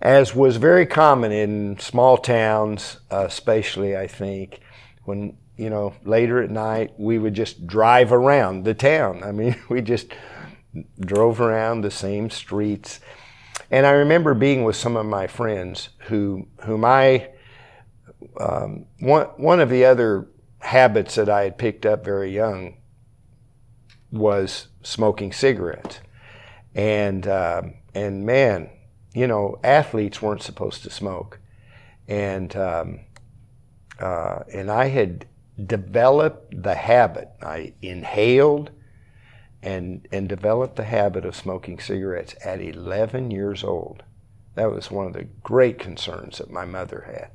as 0.00 0.34
was 0.34 0.56
very 0.56 0.86
common 0.86 1.32
in 1.32 1.78
small 1.78 2.16
towns, 2.16 2.98
uh, 3.10 3.24
especially 3.26 3.96
I 3.96 4.06
think, 4.06 4.60
when 5.04 5.36
you 5.58 5.68
know, 5.68 5.92
later 6.04 6.40
at 6.40 6.50
night, 6.50 6.92
we 6.96 7.18
would 7.18 7.34
just 7.34 7.66
drive 7.66 8.12
around 8.12 8.64
the 8.64 8.74
town. 8.74 9.22
I 9.24 9.32
mean, 9.32 9.56
we 9.68 9.82
just 9.82 10.06
drove 11.00 11.40
around 11.40 11.80
the 11.80 11.90
same 11.90 12.30
streets. 12.30 13.00
And 13.70 13.84
I 13.84 13.90
remember 13.90 14.32
being 14.34 14.64
with 14.64 14.76
some 14.76 14.96
of 14.96 15.04
my 15.04 15.26
friends 15.26 15.90
who, 16.06 16.46
whom 16.62 16.84
I, 16.84 17.30
um, 18.40 18.86
one, 19.00 19.26
one 19.36 19.60
of 19.60 19.68
the 19.68 19.84
other 19.84 20.28
habits 20.60 21.16
that 21.16 21.28
I 21.28 21.42
had 21.42 21.58
picked 21.58 21.84
up 21.84 22.04
very 22.04 22.32
young 22.32 22.76
was 24.12 24.68
smoking 24.82 25.32
cigarettes. 25.32 26.00
And, 26.74 27.26
um, 27.26 27.74
and 27.94 28.24
man, 28.24 28.70
you 29.18 29.26
know, 29.26 29.58
athletes 29.64 30.22
weren't 30.22 30.42
supposed 30.42 30.84
to 30.84 30.90
smoke. 30.90 31.40
And, 32.06 32.54
um, 32.54 33.00
uh, 33.98 34.44
and 34.52 34.70
I 34.70 34.86
had 34.86 35.26
developed 35.66 36.62
the 36.62 36.76
habit. 36.76 37.28
I 37.42 37.72
inhaled 37.82 38.70
and, 39.60 40.06
and 40.12 40.28
developed 40.28 40.76
the 40.76 40.84
habit 40.84 41.24
of 41.24 41.34
smoking 41.34 41.80
cigarettes 41.80 42.36
at 42.44 42.60
11 42.60 43.32
years 43.32 43.64
old. 43.64 44.04
That 44.54 44.70
was 44.70 44.88
one 44.88 45.08
of 45.08 45.14
the 45.14 45.24
great 45.42 45.80
concerns 45.80 46.38
that 46.38 46.52
my 46.52 46.64
mother 46.64 47.04
had. 47.12 47.30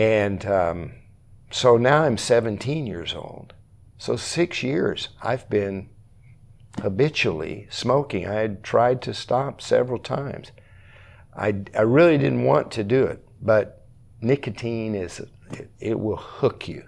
And 0.00 0.46
um, 0.46 0.92
so 1.50 1.76
now 1.76 2.04
I'm 2.04 2.16
17 2.16 2.86
years 2.86 3.12
old. 3.12 3.54
So 3.98 4.14
six 4.14 4.62
years 4.62 5.08
I've 5.20 5.50
been 5.50 5.88
habitually 6.80 7.66
smoking. 7.70 8.28
I 8.28 8.34
had 8.34 8.62
tried 8.62 9.02
to 9.02 9.14
stop 9.14 9.60
several 9.60 9.98
times. 9.98 10.52
I, 11.36 11.54
I 11.76 11.82
really 11.82 12.18
didn't 12.18 12.44
want 12.44 12.70
to 12.72 12.84
do 12.84 13.04
it, 13.04 13.26
but 13.42 13.84
nicotine 14.20 14.94
is, 14.94 15.20
it, 15.50 15.70
it 15.78 16.00
will 16.00 16.16
hook 16.16 16.66
you. 16.66 16.84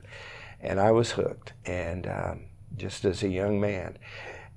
And 0.60 0.80
I 0.80 0.90
was 0.90 1.12
hooked, 1.12 1.52
and 1.64 2.06
um, 2.06 2.44
just 2.76 3.04
as 3.04 3.22
a 3.22 3.28
young 3.28 3.60
man. 3.60 3.98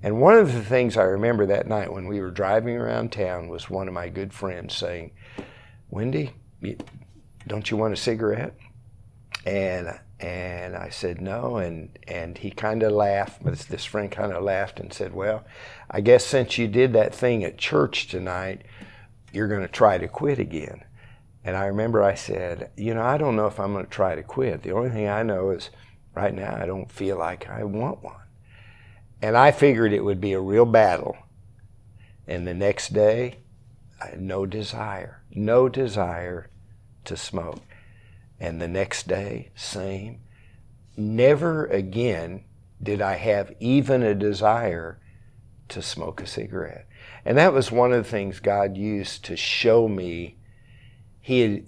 And 0.02 0.20
one 0.20 0.36
of 0.36 0.52
the 0.52 0.64
things 0.64 0.96
I 0.96 1.04
remember 1.04 1.46
that 1.46 1.68
night 1.68 1.92
when 1.92 2.08
we 2.08 2.20
were 2.20 2.32
driving 2.32 2.76
around 2.76 3.12
town 3.12 3.48
was 3.48 3.70
one 3.70 3.86
of 3.86 3.94
my 3.94 4.08
good 4.08 4.32
friends 4.32 4.74
saying, 4.74 5.12
Wendy, 5.90 6.32
don't 7.46 7.70
you 7.70 7.76
want 7.76 7.92
a 7.92 7.96
cigarette? 7.96 8.54
And 9.44 9.98
and 10.18 10.76
I 10.76 10.88
said 10.90 11.20
no, 11.20 11.56
and 11.56 11.98
and 12.06 12.38
he 12.38 12.50
kind 12.50 12.84
of 12.84 12.92
laughed. 12.92 13.42
But 13.42 13.58
this 13.58 13.84
friend 13.84 14.10
kind 14.10 14.32
of 14.32 14.44
laughed 14.44 14.78
and 14.78 14.92
said, 14.92 15.12
"Well, 15.12 15.44
I 15.90 16.00
guess 16.00 16.24
since 16.24 16.58
you 16.58 16.68
did 16.68 16.92
that 16.92 17.12
thing 17.12 17.42
at 17.42 17.58
church 17.58 18.06
tonight, 18.06 18.62
you're 19.32 19.48
going 19.48 19.62
to 19.62 19.68
try 19.68 19.98
to 19.98 20.08
quit 20.08 20.38
again." 20.38 20.84
And 21.44 21.56
I 21.56 21.66
remember 21.66 22.02
I 22.02 22.14
said, 22.14 22.70
"You 22.76 22.94
know, 22.94 23.02
I 23.02 23.18
don't 23.18 23.36
know 23.36 23.46
if 23.46 23.58
I'm 23.58 23.72
going 23.72 23.84
to 23.84 23.90
try 23.90 24.14
to 24.14 24.22
quit. 24.22 24.62
The 24.62 24.72
only 24.72 24.90
thing 24.90 25.08
I 25.08 25.22
know 25.22 25.50
is 25.50 25.70
right 26.14 26.34
now 26.34 26.56
I 26.56 26.66
don't 26.66 26.90
feel 26.90 27.18
like 27.18 27.48
I 27.48 27.64
want 27.64 28.02
one." 28.02 28.16
And 29.20 29.36
I 29.36 29.52
figured 29.52 29.92
it 29.92 30.04
would 30.04 30.20
be 30.20 30.32
a 30.32 30.40
real 30.40 30.66
battle. 30.66 31.16
And 32.26 32.46
the 32.46 32.54
next 32.54 32.92
day, 32.92 33.38
I 34.02 34.08
had 34.08 34.20
no 34.20 34.46
desire, 34.46 35.22
no 35.30 35.68
desire 35.68 36.50
to 37.04 37.16
smoke. 37.16 37.60
And 38.40 38.60
the 38.60 38.68
next 38.68 39.06
day, 39.06 39.50
same. 39.54 40.20
Never 40.96 41.66
again 41.66 42.44
did 42.82 43.00
I 43.00 43.14
have 43.14 43.52
even 43.60 44.02
a 44.02 44.14
desire 44.14 44.98
to 45.68 45.80
smoke 45.80 46.20
a 46.20 46.26
cigarette. 46.26 46.86
And 47.24 47.38
that 47.38 47.52
was 47.52 47.70
one 47.70 47.92
of 47.92 48.04
the 48.04 48.10
things 48.10 48.40
God 48.40 48.76
used 48.76 49.24
to 49.26 49.36
show 49.36 49.88
me 49.88 50.36
he 51.22 51.40
had, 51.40 51.64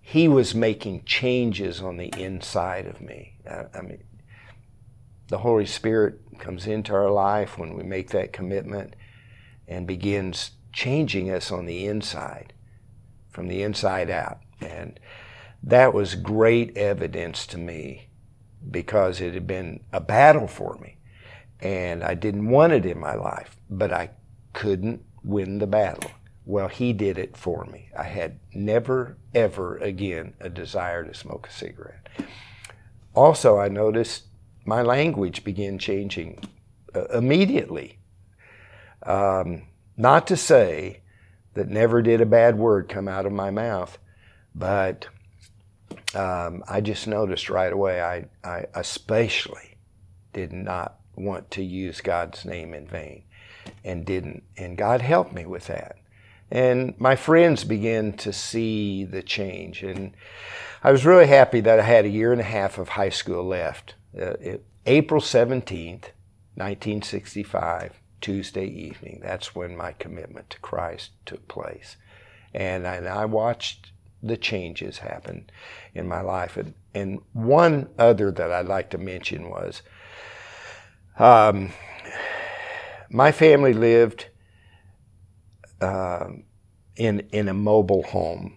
he 0.00 0.26
was 0.26 0.54
making 0.54 1.04
changes 1.04 1.82
on 1.82 1.98
the 1.98 2.10
inside 2.16 2.86
of 2.86 3.00
me. 3.00 3.34
I, 3.48 3.66
I 3.74 3.82
mean, 3.82 4.02
the 5.28 5.38
Holy 5.38 5.66
Spirit 5.66 6.18
comes 6.38 6.66
into 6.66 6.94
our 6.94 7.10
life 7.10 7.58
when 7.58 7.76
we 7.76 7.82
make 7.82 8.10
that 8.10 8.32
commitment 8.32 8.96
and 9.68 9.86
begins 9.86 10.52
changing 10.72 11.30
us 11.30 11.52
on 11.52 11.66
the 11.66 11.86
inside, 11.86 12.54
from 13.28 13.48
the 13.48 13.62
inside 13.62 14.08
out. 14.08 14.38
And 14.62 14.98
that 15.62 15.92
was 15.92 16.14
great 16.14 16.76
evidence 16.76 17.46
to 17.48 17.58
me 17.58 18.08
because 18.70 19.20
it 19.20 19.34
had 19.34 19.46
been 19.46 19.80
a 19.92 20.00
battle 20.00 20.46
for 20.46 20.78
me. 20.78 20.96
And 21.60 22.02
I 22.02 22.14
didn't 22.14 22.48
want 22.48 22.72
it 22.72 22.86
in 22.86 22.98
my 22.98 23.14
life, 23.14 23.58
but 23.68 23.92
I 23.92 24.10
couldn't 24.58 25.04
win 25.22 25.58
the 25.58 25.68
battle. 25.68 26.10
Well, 26.44 26.66
he 26.66 26.92
did 26.92 27.16
it 27.16 27.36
for 27.36 27.64
me. 27.66 27.90
I 27.96 28.02
had 28.02 28.40
never, 28.52 29.16
ever 29.32 29.76
again 29.76 30.34
a 30.40 30.48
desire 30.48 31.04
to 31.04 31.14
smoke 31.14 31.46
a 31.46 31.52
cigarette. 31.52 32.08
Also, 33.14 33.56
I 33.56 33.68
noticed 33.68 34.24
my 34.64 34.82
language 34.82 35.44
began 35.44 35.78
changing 35.78 36.42
uh, 36.92 37.04
immediately. 37.06 38.00
Um, 39.04 39.68
not 39.96 40.26
to 40.26 40.36
say 40.36 41.02
that 41.54 41.68
never 41.68 42.02
did 42.02 42.20
a 42.20 42.26
bad 42.26 42.58
word 42.58 42.88
come 42.88 43.06
out 43.06 43.26
of 43.26 43.32
my 43.32 43.52
mouth, 43.52 43.96
but 44.56 45.06
um, 46.16 46.64
I 46.66 46.80
just 46.80 47.06
noticed 47.06 47.48
right 47.48 47.72
away 47.72 48.02
I, 48.02 48.24
I 48.42 48.66
especially 48.74 49.76
did 50.32 50.52
not 50.52 50.98
want 51.14 51.48
to 51.52 51.62
use 51.62 52.00
God's 52.00 52.44
name 52.44 52.74
in 52.74 52.88
vain 52.88 53.22
and 53.84 54.04
didn't. 54.04 54.42
And 54.56 54.76
God 54.76 55.00
helped 55.00 55.32
me 55.32 55.46
with 55.46 55.66
that. 55.66 55.96
And 56.50 56.98
my 56.98 57.16
friends 57.16 57.64
began 57.64 58.14
to 58.14 58.32
see 58.32 59.04
the 59.04 59.22
change. 59.22 59.82
And 59.82 60.12
I 60.82 60.92
was 60.92 61.04
really 61.04 61.26
happy 61.26 61.60
that 61.60 61.80
I 61.80 61.82
had 61.82 62.04
a 62.04 62.10
year 62.10 62.32
and 62.32 62.40
a 62.40 62.44
half 62.44 62.78
of 62.78 62.90
high 62.90 63.10
school 63.10 63.44
left. 63.44 63.94
Uh, 64.18 64.34
it, 64.40 64.64
April 64.86 65.20
17th, 65.20 66.10
1965, 66.54 68.00
Tuesday 68.20 68.66
evening, 68.66 69.20
that's 69.22 69.54
when 69.54 69.76
my 69.76 69.92
commitment 69.92 70.48
to 70.50 70.58
Christ 70.60 71.10
took 71.26 71.46
place. 71.46 71.96
And 72.54 72.86
I, 72.86 72.96
and 72.96 73.08
I 73.08 73.26
watched 73.26 73.92
the 74.22 74.36
changes 74.36 74.98
happen 74.98 75.50
in 75.94 76.08
my 76.08 76.22
life. 76.22 76.56
And, 76.56 76.74
and 76.94 77.20
one 77.32 77.90
other 77.98 78.30
that 78.30 78.50
I'd 78.50 78.66
like 78.66 78.90
to 78.90 78.98
mention 78.98 79.50
was 79.50 79.82
um, 81.18 81.72
my 83.10 83.32
family 83.32 83.72
lived 83.72 84.26
uh, 85.80 86.28
in, 86.96 87.20
in 87.32 87.48
a 87.48 87.54
mobile 87.54 88.02
home. 88.02 88.54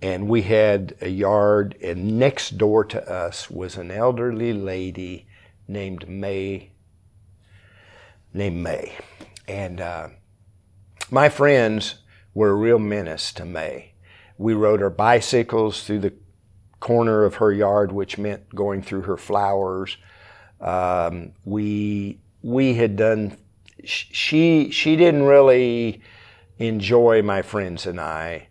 And 0.00 0.28
we 0.28 0.42
had 0.42 0.96
a 1.00 1.08
yard, 1.08 1.76
and 1.80 2.18
next 2.18 2.58
door 2.58 2.84
to 2.86 3.08
us 3.08 3.48
was 3.48 3.76
an 3.76 3.92
elderly 3.92 4.52
lady 4.52 5.28
named 5.68 6.08
May. 6.08 6.72
Named 8.34 8.56
May. 8.56 8.96
And 9.46 9.80
uh, 9.80 10.08
my 11.08 11.28
friends 11.28 11.96
were 12.34 12.50
a 12.50 12.54
real 12.54 12.80
menace 12.80 13.32
to 13.34 13.44
May 13.44 13.92
we 14.42 14.54
rode 14.54 14.82
our 14.82 14.90
bicycles 14.90 15.84
through 15.84 16.00
the 16.00 16.14
corner 16.80 17.24
of 17.24 17.36
her 17.36 17.52
yard, 17.52 17.92
which 17.92 18.18
meant 18.18 18.52
going 18.54 18.82
through 18.82 19.02
her 19.02 19.16
flowers. 19.16 19.96
Um, 20.60 21.32
we 21.44 22.20
we 22.42 22.74
had 22.74 22.96
done. 22.96 23.36
She 23.84 24.70
she 24.70 24.96
didn't 24.96 25.24
really 25.24 26.00
enjoy 26.58 27.22
my 27.22 27.42
friends 27.42 27.86
and 27.86 28.00
I, 28.00 28.48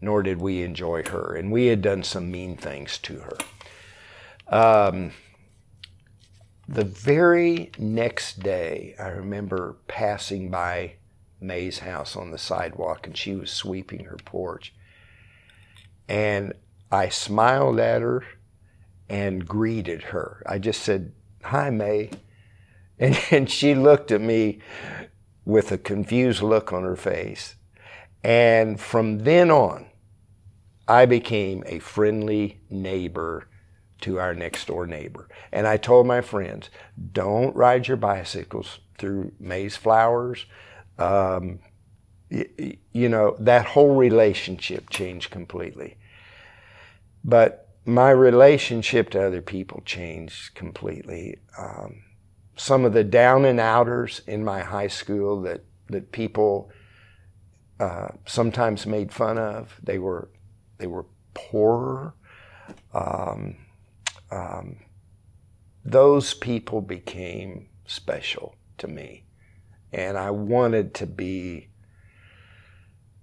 nor 0.00 0.22
did 0.22 0.40
we 0.40 0.62
enjoy 0.62 1.02
her, 1.04 1.34
and 1.34 1.50
we 1.50 1.66
had 1.66 1.82
done 1.82 2.02
some 2.02 2.30
mean 2.30 2.56
things 2.56 2.98
to 2.98 3.20
her. 3.20 3.38
Um, 4.48 5.12
the 6.68 6.84
very 6.84 7.70
next 7.78 8.40
day, 8.40 8.94
I 8.98 9.08
remember 9.08 9.76
passing 9.86 10.50
by 10.50 10.94
May's 11.40 11.80
house 11.80 12.16
on 12.16 12.30
the 12.30 12.38
sidewalk, 12.38 13.06
and 13.06 13.16
she 13.16 13.34
was 13.34 13.50
sweeping 13.50 14.04
her 14.06 14.16
porch. 14.24 14.74
And 16.08 16.54
I 16.90 17.08
smiled 17.08 17.78
at 17.78 18.02
her 18.02 18.24
and 19.08 19.46
greeted 19.46 20.02
her. 20.02 20.42
I 20.46 20.58
just 20.58 20.82
said, 20.82 21.12
Hi, 21.44 21.70
May. 21.70 22.10
And, 22.98 23.18
and 23.30 23.50
she 23.50 23.74
looked 23.74 24.10
at 24.10 24.20
me 24.20 24.60
with 25.44 25.70
a 25.72 25.78
confused 25.78 26.42
look 26.42 26.72
on 26.72 26.82
her 26.82 26.96
face. 26.96 27.56
And 28.24 28.80
from 28.80 29.18
then 29.18 29.50
on, 29.50 29.86
I 30.88 31.06
became 31.06 31.62
a 31.66 31.78
friendly 31.78 32.60
neighbor 32.70 33.48
to 34.00 34.18
our 34.18 34.34
next 34.34 34.66
door 34.66 34.86
neighbor. 34.86 35.28
And 35.52 35.66
I 35.66 35.76
told 35.76 36.06
my 36.06 36.20
friends, 36.20 36.70
don't 37.12 37.54
ride 37.56 37.88
your 37.88 37.96
bicycles 37.96 38.80
through 38.98 39.32
May's 39.38 39.76
flowers. 39.76 40.44
Um, 40.98 41.60
you 42.28 43.08
know, 43.08 43.36
that 43.38 43.66
whole 43.66 43.94
relationship 43.94 44.90
changed 44.90 45.30
completely. 45.30 45.96
But 47.24 47.68
my 47.84 48.10
relationship 48.10 49.10
to 49.10 49.24
other 49.24 49.42
people 49.42 49.82
changed 49.84 50.54
completely. 50.54 51.38
Um, 51.56 52.02
some 52.56 52.84
of 52.84 52.92
the 52.94 53.04
down 53.04 53.44
and 53.44 53.60
outers 53.60 54.22
in 54.26 54.44
my 54.44 54.60
high 54.60 54.88
school 54.88 55.42
that, 55.42 55.62
that 55.88 56.10
people 56.10 56.70
uh, 57.78 58.08
sometimes 58.24 58.86
made 58.86 59.12
fun 59.12 59.38
of, 59.38 59.78
they 59.82 59.98
were, 59.98 60.30
they 60.78 60.86
were 60.86 61.04
poorer. 61.34 62.14
Um, 62.94 63.56
um, 64.30 64.76
those 65.84 66.34
people 66.34 66.80
became 66.80 67.68
special 67.86 68.56
to 68.78 68.88
me. 68.88 69.24
And 69.92 70.18
I 70.18 70.30
wanted 70.30 70.94
to 70.94 71.06
be 71.06 71.68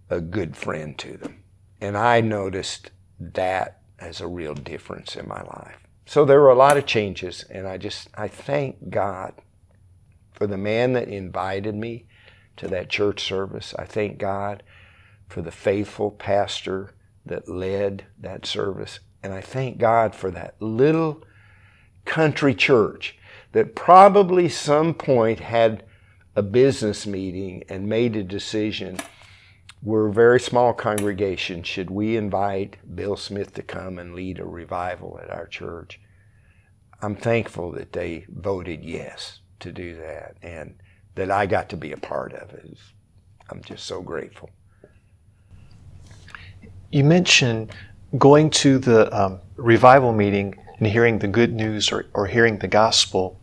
a 0.09 0.21
good 0.21 0.55
friend 0.55 0.97
to 0.99 1.17
them. 1.17 1.43
And 1.81 1.97
I 1.97 2.21
noticed 2.21 2.91
that 3.19 3.81
as 3.99 4.21
a 4.21 4.27
real 4.27 4.53
difference 4.53 5.15
in 5.15 5.27
my 5.27 5.41
life. 5.41 5.82
So 6.05 6.25
there 6.25 6.41
were 6.41 6.49
a 6.49 6.55
lot 6.55 6.77
of 6.77 6.85
changes, 6.85 7.45
and 7.49 7.67
I 7.67 7.77
just, 7.77 8.09
I 8.15 8.27
thank 8.27 8.89
God 8.89 9.33
for 10.33 10.47
the 10.47 10.57
man 10.57 10.93
that 10.93 11.07
invited 11.07 11.75
me 11.75 12.05
to 12.57 12.67
that 12.67 12.89
church 12.89 13.23
service. 13.23 13.73
I 13.79 13.85
thank 13.85 14.17
God 14.17 14.63
for 15.27 15.41
the 15.41 15.51
faithful 15.51 16.11
pastor 16.11 16.93
that 17.25 17.47
led 17.47 18.05
that 18.19 18.45
service. 18.45 18.99
And 19.21 19.33
I 19.33 19.41
thank 19.41 19.77
God 19.77 20.13
for 20.13 20.29
that 20.31 20.55
little 20.59 21.23
country 22.05 22.53
church 22.53 23.17
that 23.53 23.75
probably 23.75 24.49
some 24.49 24.93
point 24.93 25.39
had 25.39 25.83
a 26.35 26.41
business 26.41 27.07
meeting 27.07 27.63
and 27.69 27.87
made 27.87 28.15
a 28.15 28.23
decision 28.23 28.97
we're 29.83 30.07
a 30.07 30.13
very 30.13 30.39
small 30.39 30.73
congregation. 30.73 31.61
Should 31.61 31.89
we 31.89 32.15
invite 32.15 32.77
Bill 32.95 33.17
Smith 33.17 33.53
to 33.55 33.61
come 33.61 33.99
and 33.99 34.15
lead 34.15 34.39
a 34.39 34.45
revival 34.45 35.19
at 35.21 35.29
our 35.29 35.45
church? 35.45 35.99
I'm 37.01 37.15
thankful 37.17 37.71
that 37.73 37.91
they 37.91 38.25
voted 38.29 38.83
yes 38.83 39.41
to 39.59 39.73
do 39.73 39.95
that 39.95 40.37
and 40.41 40.75
that 41.15 41.29
I 41.29 41.45
got 41.45 41.67
to 41.69 41.77
be 41.77 41.91
a 41.91 41.97
part 41.97 42.33
of 42.33 42.53
it. 42.53 42.77
I'm 43.49 43.61
just 43.61 43.85
so 43.85 44.01
grateful. 44.01 44.49
You 46.91 47.03
mentioned 47.03 47.71
going 48.17 48.51
to 48.51 48.79
the 48.79 49.13
um, 49.13 49.41
revival 49.57 50.13
meeting 50.13 50.55
and 50.77 50.87
hearing 50.87 51.19
the 51.19 51.27
good 51.27 51.53
news 51.53 51.91
or, 51.91 52.05
or 52.13 52.25
hearing 52.25 52.57
the 52.57 52.67
gospel. 52.69 53.37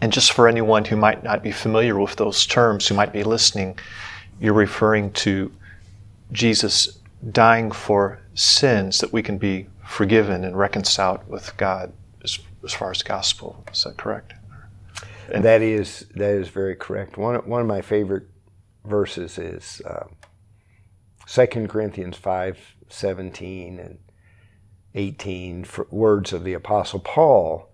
And 0.00 0.12
just 0.12 0.32
for 0.32 0.48
anyone 0.48 0.84
who 0.84 0.96
might 0.96 1.22
not 1.22 1.42
be 1.42 1.52
familiar 1.52 1.96
with 1.96 2.16
those 2.16 2.46
terms, 2.46 2.88
who 2.88 2.96
might 2.96 3.12
be 3.12 3.22
listening, 3.22 3.78
you're 4.42 4.52
referring 4.52 5.12
to 5.12 5.52
Jesus 6.32 6.98
dying 7.30 7.70
for 7.70 8.20
sins 8.34 8.98
that 8.98 9.12
we 9.12 9.22
can 9.22 9.38
be 9.38 9.68
forgiven 9.86 10.44
and 10.44 10.58
reconciled 10.58 11.20
with 11.28 11.56
God 11.56 11.92
as, 12.24 12.40
as 12.64 12.72
far 12.72 12.90
as 12.90 13.02
gospel. 13.02 13.64
Is 13.72 13.84
that 13.84 13.96
correct? 13.96 14.34
And 15.32 15.44
that 15.44 15.62
is 15.62 16.06
that 16.16 16.30
is 16.30 16.48
very 16.48 16.74
correct. 16.74 17.16
One 17.16 17.36
one 17.48 17.60
of 17.60 17.66
my 17.68 17.80
favorite 17.80 18.26
verses 18.84 19.38
is 19.38 19.80
um, 19.86 20.16
Second 21.26 21.68
Corinthians 21.68 22.16
five 22.16 22.58
seventeen 22.88 23.78
and 23.78 23.98
eighteen. 24.94 25.64
words 25.90 26.32
of 26.32 26.42
the 26.42 26.54
Apostle 26.54 27.00
Paul. 27.00 27.68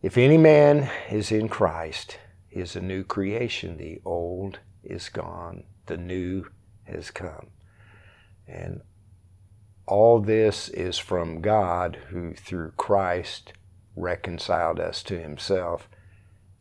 If 0.00 0.16
any 0.16 0.38
man 0.38 0.88
is 1.10 1.32
in 1.32 1.48
Christ, 1.48 2.18
he 2.48 2.60
is 2.60 2.76
a 2.76 2.80
new 2.80 3.02
creation. 3.04 3.76
The 3.76 4.00
old 4.04 4.60
is 4.82 5.08
gone, 5.08 5.64
the 5.86 5.96
new 5.96 6.46
has 6.84 7.10
come. 7.10 7.48
And 8.46 8.80
all 9.86 10.20
this 10.20 10.68
is 10.68 10.98
from 10.98 11.40
God 11.40 11.98
who, 12.08 12.34
through 12.34 12.72
Christ, 12.76 13.52
reconciled 13.96 14.80
us 14.80 15.02
to 15.04 15.18
himself 15.18 15.88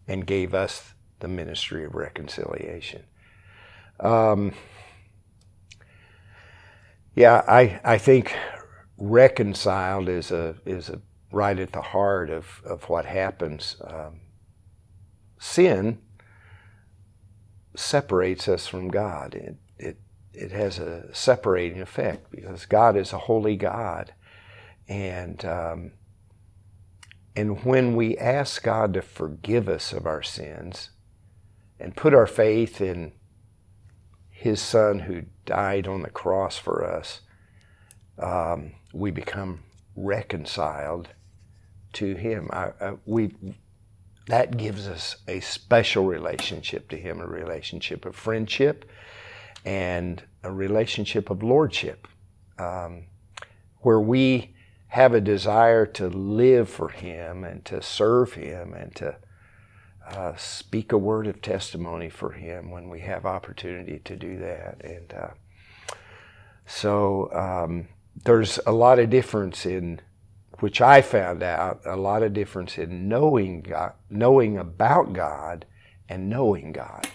and 0.08 0.26
gave 0.26 0.54
us 0.54 0.94
the 1.20 1.28
ministry 1.28 1.86
of 1.86 1.96
reconciliation. 1.96 3.04
Um, 4.00 4.54
yeah, 7.16 7.44
I, 7.48 7.80
I 7.84 7.98
think 7.98 8.36
reconciled 8.98 10.10
is 10.10 10.32
a 10.32 10.56
is 10.66 10.90
a 10.90 11.02
right 11.32 11.60
at 11.60 11.72
the 11.72 11.82
heart 11.82 12.30
of, 12.30 12.62
of 12.66 12.90
what 12.90 13.06
happens. 13.06 13.76
Um, 13.84 14.22
sin 15.38 16.00
separates 17.80 18.48
us 18.48 18.68
from 18.68 18.90
God. 18.90 19.34
It, 19.36 19.56
it, 19.78 19.98
it 20.34 20.52
has 20.52 20.80
a 20.80 21.14
separating 21.14 21.82
effect 21.82 22.30
because 22.30 22.66
God 22.66 22.98
is 22.98 23.14
a 23.14 23.18
holy 23.18 23.56
God. 23.56 24.14
And, 24.88 25.44
um, 25.46 25.92
and 27.36 27.64
when 27.64 27.96
we 27.96 28.18
ask 28.18 28.64
God 28.64 28.94
to 28.94 29.02
forgive 29.02 29.70
us 29.70 29.94
of 29.94 30.06
our 30.06 30.22
sins 30.22 30.90
and 31.80 31.96
put 31.96 32.14
our 32.14 32.28
faith 32.28 32.82
in 32.82 33.14
His 34.30 34.62
Son 34.62 35.00
who 35.00 35.24
died 35.46 35.88
on 35.88 36.02
the 36.02 36.10
cross 36.10 36.58
for 36.58 36.84
us, 36.84 37.22
um, 38.18 38.74
we 38.94 39.12
become 39.12 39.64
reconciled 39.96 41.10
to 41.94 42.16
Him. 42.16 42.50
I, 42.52 42.72
I, 42.82 42.94
we, 43.06 43.34
that 44.30 44.58
gives 44.58 44.88
us 44.88 45.18
a 45.28 45.40
special 45.40 46.06
relationship 46.06 46.88
to 46.90 46.96
Him, 46.96 47.20
a 47.20 47.26
relationship 47.26 48.06
of 48.06 48.16
friendship 48.16 48.88
and 49.66 50.22
a 50.44 50.52
relationship 50.52 51.32
of 51.32 51.42
lordship, 51.42 52.08
um, 52.60 53.06
where 53.80 54.00
we 54.00 54.56
have 54.90 55.16
a 55.16 55.22
desire 55.22 55.88
to 55.88 56.08
live 56.10 56.70
for 56.70 56.90
Him 56.90 57.44
and 57.44 57.66
to 57.66 57.82
serve 57.82 58.34
Him 58.34 58.76
and 58.76 58.96
to 58.98 59.16
uh, 60.08 60.36
speak 60.36 60.92
a 60.92 60.98
word 60.98 61.26
of 61.26 61.42
testimony 61.42 62.10
for 62.10 62.34
Him 62.34 62.70
when 62.70 62.88
we 62.88 63.00
have 63.00 63.26
opportunity 63.26 64.00
to 64.06 64.16
do 64.16 64.38
that. 64.38 64.80
And 64.84 65.12
uh, 65.12 65.30
so 66.68 67.32
um, 67.34 67.88
there's 68.26 68.60
a 68.68 68.72
lot 68.72 69.00
of 69.00 69.10
difference 69.10 69.66
in 69.66 70.02
which 70.60 70.82
I 70.82 71.02
found 71.02 71.44
out 71.44 71.82
a 71.86 71.96
lot 71.96 72.24
of 72.24 72.34
difference 72.34 72.78
in 72.78 73.08
knowing 73.08 73.62
God, 73.62 73.94
knowing 74.10 74.58
about 74.58 75.14
God 75.14 75.66
and 76.08 76.30
knowing 76.30 76.72
God. 76.72 77.08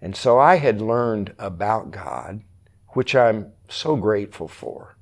And 0.00 0.14
so 0.14 0.38
I 0.38 0.56
had 0.56 0.80
learned 0.80 1.34
about 1.38 1.90
God, 1.90 2.42
which 2.90 3.14
I'm 3.14 3.52
so 3.68 3.96
grateful 3.96 4.48
for. 4.48 4.96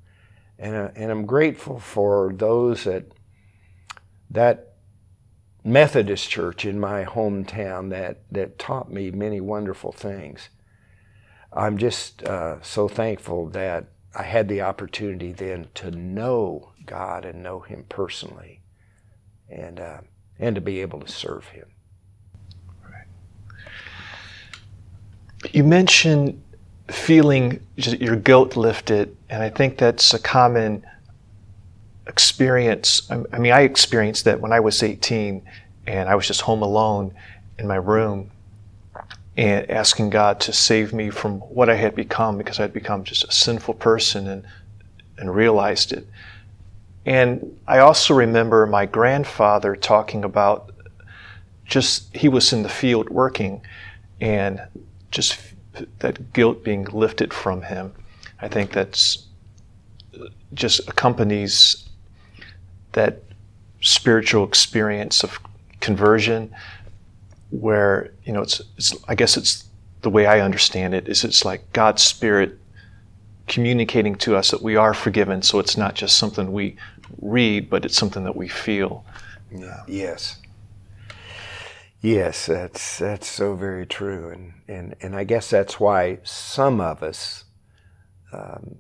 And, 0.59 0.75
uh, 0.75 0.89
and 0.95 1.11
I'm 1.11 1.27
grateful 1.27 1.81
for 1.81 2.33
those 2.33 2.85
that 2.85 3.07
that 4.31 4.75
Methodist 5.65 6.29
church 6.29 6.67
in 6.67 6.79
my 6.79 7.05
hometown 7.05 7.89
that, 7.91 8.21
that 8.31 8.59
taught 8.59 8.93
me 8.93 9.11
many 9.11 9.41
wonderful 9.41 9.93
things. 9.93 10.51
I'm 11.53 11.79
just 11.79 12.23
uh, 12.25 12.61
so 12.61 12.87
thankful 12.87 13.49
that 13.51 13.87
I 14.15 14.25
had 14.25 14.49
the 14.49 14.61
opportunity 14.61 15.33
then 15.33 15.69
to 15.77 15.91
know 15.91 16.73
God 16.87 17.25
and 17.25 17.43
know 17.43 17.61
Him 17.61 17.85
personally, 17.89 18.61
and 19.49 19.81
uh, 19.81 20.01
and 20.39 20.55
to 20.55 20.61
be 20.61 20.81
able 20.81 21.01
to 21.01 21.09
serve 21.09 21.47
Him. 21.49 21.67
Right. 22.83 23.07
You 25.53 25.65
mentioned 25.65 26.41
feeling 26.89 27.61
your 27.77 28.17
guilt 28.17 28.57
lifted, 28.57 29.17
and 29.31 29.43
I 29.43 29.51
think 29.51 29.79
that's 29.79 30.13
a 30.13 30.19
common 30.19 30.85
experience. 32.07 33.11
I 33.11 33.39
mean, 33.39 33.53
I 33.53 33.63
experienced 33.63 34.25
that 34.27 34.41
when 34.41 34.53
I 34.53 34.61
was 34.61 34.83
18, 34.83 35.43
and 35.87 36.09
I 36.09 36.15
was 36.15 36.27
just 36.27 36.43
home 36.43 36.63
alone 36.63 37.15
in 37.59 37.67
my 37.67 37.77
room, 37.77 38.31
and 39.37 39.69
asking 39.71 40.11
God 40.11 40.41
to 40.41 40.53
save 40.53 40.93
me 40.93 41.11
from 41.11 41.41
what 41.41 41.69
I 41.69 41.75
had 41.75 41.95
become 41.95 42.39
because 42.39 42.61
I'd 42.61 42.73
become 42.73 43.05
just 43.05 43.25
a 43.25 43.33
sinful 43.33 43.75
person 43.75 44.29
and 44.29 44.45
and 45.17 45.35
realized 45.35 45.93
it. 45.93 46.07
And 47.07 47.59
I 47.67 47.79
also 47.79 48.15
remember 48.15 48.67
my 48.67 48.87
grandfather 48.87 49.77
talking 49.77 50.25
about 50.25 50.71
just 51.65 52.15
he 52.15 52.29
was 52.29 52.53
in 52.53 52.63
the 52.63 52.69
field 52.69 53.09
working 53.11 53.63
and 54.21 54.61
just 55.11 55.39
that 55.99 56.33
guilt 56.33 56.65
being 56.65 56.85
lifted 56.85 57.33
from 57.33 57.63
him. 57.63 57.93
I 58.41 58.49
think 58.49 58.73
that's 58.73 59.27
uh, 60.15 60.27
just 60.53 60.89
accompanies 60.89 61.89
that 62.93 63.23
spiritual 63.81 64.45
experience 64.45 65.23
of 65.23 65.39
conversion 65.81 66.55
where 67.51 68.13
you 68.25 68.33
know 68.33 68.43
it's, 68.43 68.61
it's 68.77 68.95
I 69.09 69.15
guess 69.15 69.37
it's 69.37 69.65
the 70.03 70.11
way 70.11 70.27
I 70.27 70.41
understand 70.41 70.95
it 70.95 71.09
is 71.09 71.25
it's 71.25 71.45
like 71.45 71.73
God's 71.73 72.03
spirit 72.03 72.59
communicating 73.47 74.15
to 74.17 74.37
us 74.37 74.51
that 74.51 74.63
we 74.63 74.77
are 74.77 74.95
forgiven 74.95 75.43
so 75.43 75.59
it's 75.59 75.77
not 75.77 75.95
just 75.95 76.17
something 76.17 76.53
we 76.53 76.77
read 77.21 77.69
but 77.71 77.85
it's 77.85 77.97
something 77.97 78.25
that 78.25 78.37
we 78.37 78.49
feel 78.49 79.05
yeah. 79.51 79.83
yes 79.87 80.41
yes 82.01 82.47
that's 82.47 82.99
that's 82.99 83.27
so 83.27 83.55
very 83.55 83.87
true 83.87 84.31
and 84.31 84.53
and 84.69 84.95
and 85.01 85.17
I 85.17 85.25
guess 85.25 85.51
that's 85.51 85.79
why 85.81 86.19
some 86.23 86.81
of 86.81 87.03
us 87.03 87.45
um, 88.33 88.77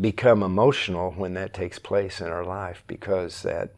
become 0.00 0.42
emotional 0.42 1.12
when 1.12 1.34
that 1.34 1.54
takes 1.54 1.78
place 1.78 2.20
in 2.20 2.26
our 2.28 2.44
life 2.44 2.82
because 2.86 3.42
that 3.42 3.70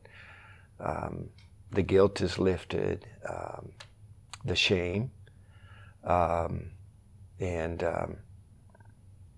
um, 0.81 1.29
the 1.71 1.83
guilt 1.83 2.21
is 2.21 2.39
lifted, 2.39 3.07
um, 3.29 3.73
the 4.45 4.57
shame, 4.57 5.11
um, 6.05 6.71
and 7.41 7.83
um, 7.83 8.17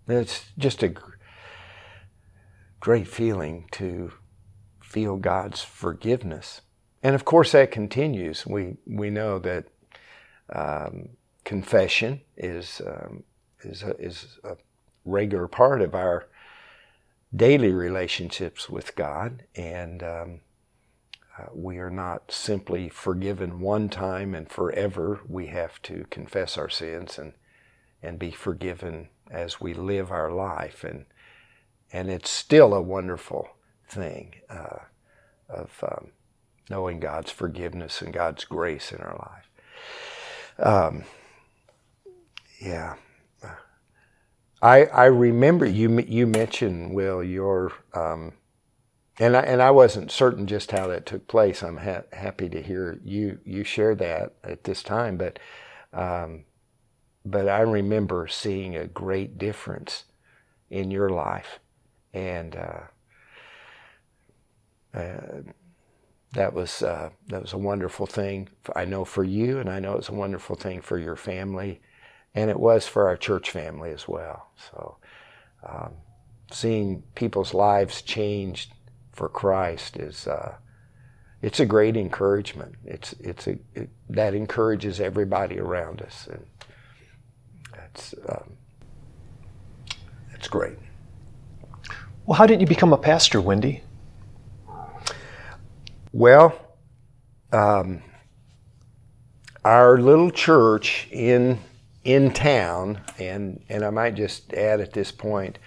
it's 0.06 0.44
just 0.58 0.82
a 0.82 0.94
great 2.80 3.06
feeling 3.06 3.66
to 3.72 4.12
feel 4.82 5.16
God's 5.16 5.62
forgiveness. 5.62 6.62
And 7.02 7.14
of 7.14 7.24
course, 7.24 7.52
that 7.52 7.70
continues. 7.70 8.46
We 8.46 8.76
we 8.86 9.10
know 9.10 9.38
that 9.38 9.66
um, 10.52 11.10
confession 11.44 12.22
is 12.36 12.82
um, 12.84 13.22
is 13.62 13.82
a, 13.82 13.96
is 13.98 14.38
a 14.44 14.56
regular 15.04 15.48
part 15.48 15.80
of 15.80 15.94
our 15.94 16.26
daily 17.34 17.72
relationships 17.72 18.68
with 18.68 18.96
God, 18.96 19.44
and 19.54 20.02
um, 20.02 20.40
uh, 21.38 21.46
we 21.54 21.78
are 21.78 21.90
not 21.90 22.32
simply 22.32 22.88
forgiven 22.88 23.60
one 23.60 23.88
time 23.88 24.34
and 24.34 24.50
forever. 24.50 25.20
We 25.28 25.46
have 25.46 25.80
to 25.82 26.04
confess 26.10 26.58
our 26.58 26.68
sins 26.68 27.18
and 27.18 27.34
and 28.02 28.18
be 28.18 28.30
forgiven 28.30 29.08
as 29.30 29.60
we 29.60 29.72
live 29.74 30.10
our 30.10 30.30
life, 30.30 30.84
and 30.84 31.06
and 31.92 32.10
it's 32.10 32.30
still 32.30 32.74
a 32.74 32.82
wonderful 32.82 33.48
thing 33.88 34.34
uh, 34.48 34.78
of 35.48 35.70
um, 35.82 36.08
knowing 36.68 37.00
God's 37.00 37.30
forgiveness 37.30 38.02
and 38.02 38.12
God's 38.12 38.44
grace 38.44 38.92
in 38.92 38.98
our 39.00 39.16
life. 39.16 40.64
Um, 40.66 41.04
yeah, 42.60 42.96
I, 44.62 44.84
I 44.86 45.04
remember 45.06 45.64
you 45.64 46.00
you 46.00 46.26
mentioned 46.26 46.94
Will 46.94 47.22
your 47.22 47.72
um, 47.94 48.34
and 49.18 49.36
I, 49.36 49.40
and 49.40 49.62
I 49.62 49.70
wasn't 49.70 50.10
certain 50.10 50.46
just 50.46 50.70
how 50.70 50.86
that 50.88 51.06
took 51.06 51.28
place. 51.28 51.62
I'm 51.62 51.78
ha- 51.78 52.04
happy 52.12 52.48
to 52.50 52.62
hear 52.62 53.00
you 53.04 53.38
you 53.44 53.64
share 53.64 53.94
that 53.96 54.34
at 54.44 54.64
this 54.64 54.82
time, 54.82 55.16
but 55.16 55.38
um, 55.92 56.44
but 57.24 57.48
I 57.48 57.60
remember 57.60 58.28
seeing 58.28 58.76
a 58.76 58.86
great 58.86 59.38
difference 59.38 60.04
in 60.68 60.90
your 60.90 61.10
life, 61.10 61.58
and 62.12 62.56
uh, 62.56 62.80
uh, 64.94 65.42
that 66.32 66.52
was 66.52 66.82
uh, 66.82 67.10
that 67.28 67.42
was 67.42 67.52
a 67.52 67.58
wonderful 67.58 68.06
thing. 68.06 68.48
I 68.74 68.84
know 68.84 69.04
for 69.04 69.24
you, 69.24 69.58
and 69.58 69.68
I 69.68 69.80
know 69.80 69.96
it's 69.96 70.08
a 70.08 70.14
wonderful 70.14 70.56
thing 70.56 70.80
for 70.80 70.98
your 70.98 71.16
family, 71.16 71.80
and 72.34 72.50
it 72.50 72.58
was 72.58 72.86
for 72.86 73.08
our 73.08 73.16
church 73.16 73.50
family 73.50 73.90
as 73.90 74.06
well. 74.06 74.50
So, 74.70 74.96
um, 75.68 75.94
seeing 76.52 77.02
people's 77.14 77.52
lives 77.54 78.02
changed 78.02 78.72
for 79.12 79.28
Christ 79.28 79.96
is 79.96 80.26
uh, 80.26 80.54
it's 81.42 81.60
a 81.60 81.66
great 81.66 81.96
encouragement. 81.96 82.76
It's 82.84 83.12
it's 83.14 83.46
a 83.48 83.58
it, 83.74 83.90
that 84.08 84.34
encourages 84.34 85.00
everybody 85.00 85.58
around 85.58 86.02
us, 86.02 86.28
and 86.30 86.46
that's 87.74 88.14
um, 88.28 88.52
it's 90.34 90.48
great. 90.48 90.78
Well, 92.30 92.36
how 92.36 92.46
did 92.46 92.60
you 92.60 92.66
become 92.68 92.92
a 92.92 92.96
pastor, 92.96 93.40
Wendy? 93.40 93.82
Well, 96.12 96.76
um, 97.50 98.04
our 99.64 99.98
little 99.98 100.30
church 100.30 101.08
in 101.10 101.58
in 102.04 102.32
town, 102.32 103.00
and 103.18 103.64
and 103.68 103.84
I 103.84 103.90
might 103.90 104.14
just 104.14 104.54
add 104.54 104.80
at 104.80 104.92
this 104.92 105.10
point 105.10 105.58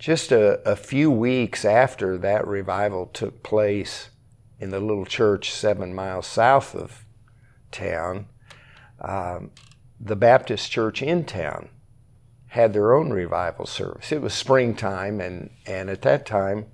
just 0.00 0.32
a, 0.32 0.68
a 0.68 0.74
few 0.74 1.12
weeks 1.12 1.64
after 1.64 2.18
that 2.18 2.44
revival 2.44 3.06
took 3.06 3.44
place 3.44 4.10
in 4.58 4.70
the 4.70 4.80
little 4.80 5.06
church 5.06 5.52
seven 5.52 5.94
miles 5.94 6.26
south 6.26 6.74
of 6.74 7.04
town, 7.70 8.26
um, 9.00 9.52
the 10.00 10.16
Baptist 10.16 10.72
church 10.72 11.02
in 11.02 11.24
town 11.24 11.68
had 12.50 12.72
their 12.72 12.94
own 12.94 13.10
revival 13.10 13.64
service. 13.64 14.10
It 14.10 14.20
was 14.20 14.34
springtime, 14.34 15.20
and, 15.20 15.50
and 15.66 15.88
at 15.88 16.02
that 16.02 16.26
time, 16.26 16.66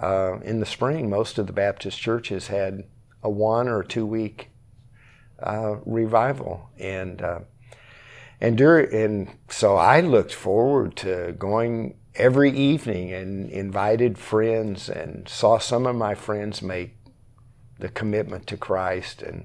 uh, 0.00 0.38
in 0.42 0.60
the 0.60 0.66
spring, 0.66 1.10
most 1.10 1.38
of 1.38 1.46
the 1.46 1.52
Baptist 1.52 1.98
churches 2.00 2.46
had 2.46 2.84
a 3.22 3.28
one 3.28 3.68
or 3.68 3.82
two 3.82 4.06
week 4.06 4.50
uh, 5.42 5.76
revival. 5.84 6.70
And, 6.78 7.20
uh, 7.20 7.40
and, 8.40 8.56
during, 8.56 8.94
and 8.94 9.30
so 9.50 9.76
I 9.76 10.00
looked 10.00 10.32
forward 10.32 10.96
to 10.96 11.34
going 11.38 11.96
every 12.14 12.50
evening 12.50 13.12
and 13.12 13.50
invited 13.50 14.16
friends 14.16 14.88
and 14.88 15.28
saw 15.28 15.58
some 15.58 15.86
of 15.86 15.96
my 15.96 16.14
friends 16.14 16.62
make 16.62 16.96
the 17.78 17.90
commitment 17.90 18.46
to 18.46 18.56
Christ 18.56 19.20
and 19.20 19.44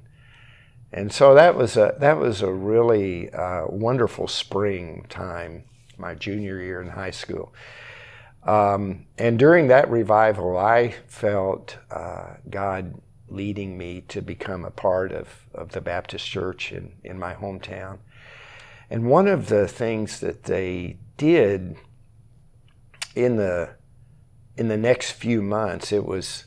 and 0.91 1.11
so 1.11 1.35
that 1.35 1.55
was 1.55 1.77
a 1.77 1.95
that 1.99 2.17
was 2.17 2.41
a 2.41 2.51
really 2.51 3.31
uh, 3.31 3.65
wonderful 3.67 4.27
spring 4.27 5.05
time, 5.09 5.63
my 5.97 6.15
junior 6.15 6.59
year 6.61 6.81
in 6.81 6.89
high 6.89 7.11
school. 7.11 7.53
Um, 8.43 9.05
and 9.17 9.37
during 9.37 9.67
that 9.67 9.89
revival, 9.89 10.57
I 10.57 10.95
felt 11.07 11.77
uh, 11.91 12.35
God 12.49 13.01
leading 13.27 13.77
me 13.77 14.01
to 14.07 14.21
become 14.21 14.65
a 14.65 14.71
part 14.71 15.11
of, 15.11 15.45
of 15.53 15.71
the 15.71 15.81
Baptist 15.81 16.25
church 16.25 16.71
in, 16.71 16.93
in 17.03 17.19
my 17.19 17.35
hometown. 17.35 17.99
And 18.89 19.07
one 19.07 19.27
of 19.27 19.49
the 19.49 19.67
things 19.67 20.19
that 20.21 20.43
they 20.43 20.97
did 21.17 21.75
in 23.15 23.35
the 23.35 23.71
in 24.57 24.67
the 24.67 24.77
next 24.77 25.11
few 25.11 25.41
months, 25.41 25.91
it 25.91 26.05
was 26.05 26.45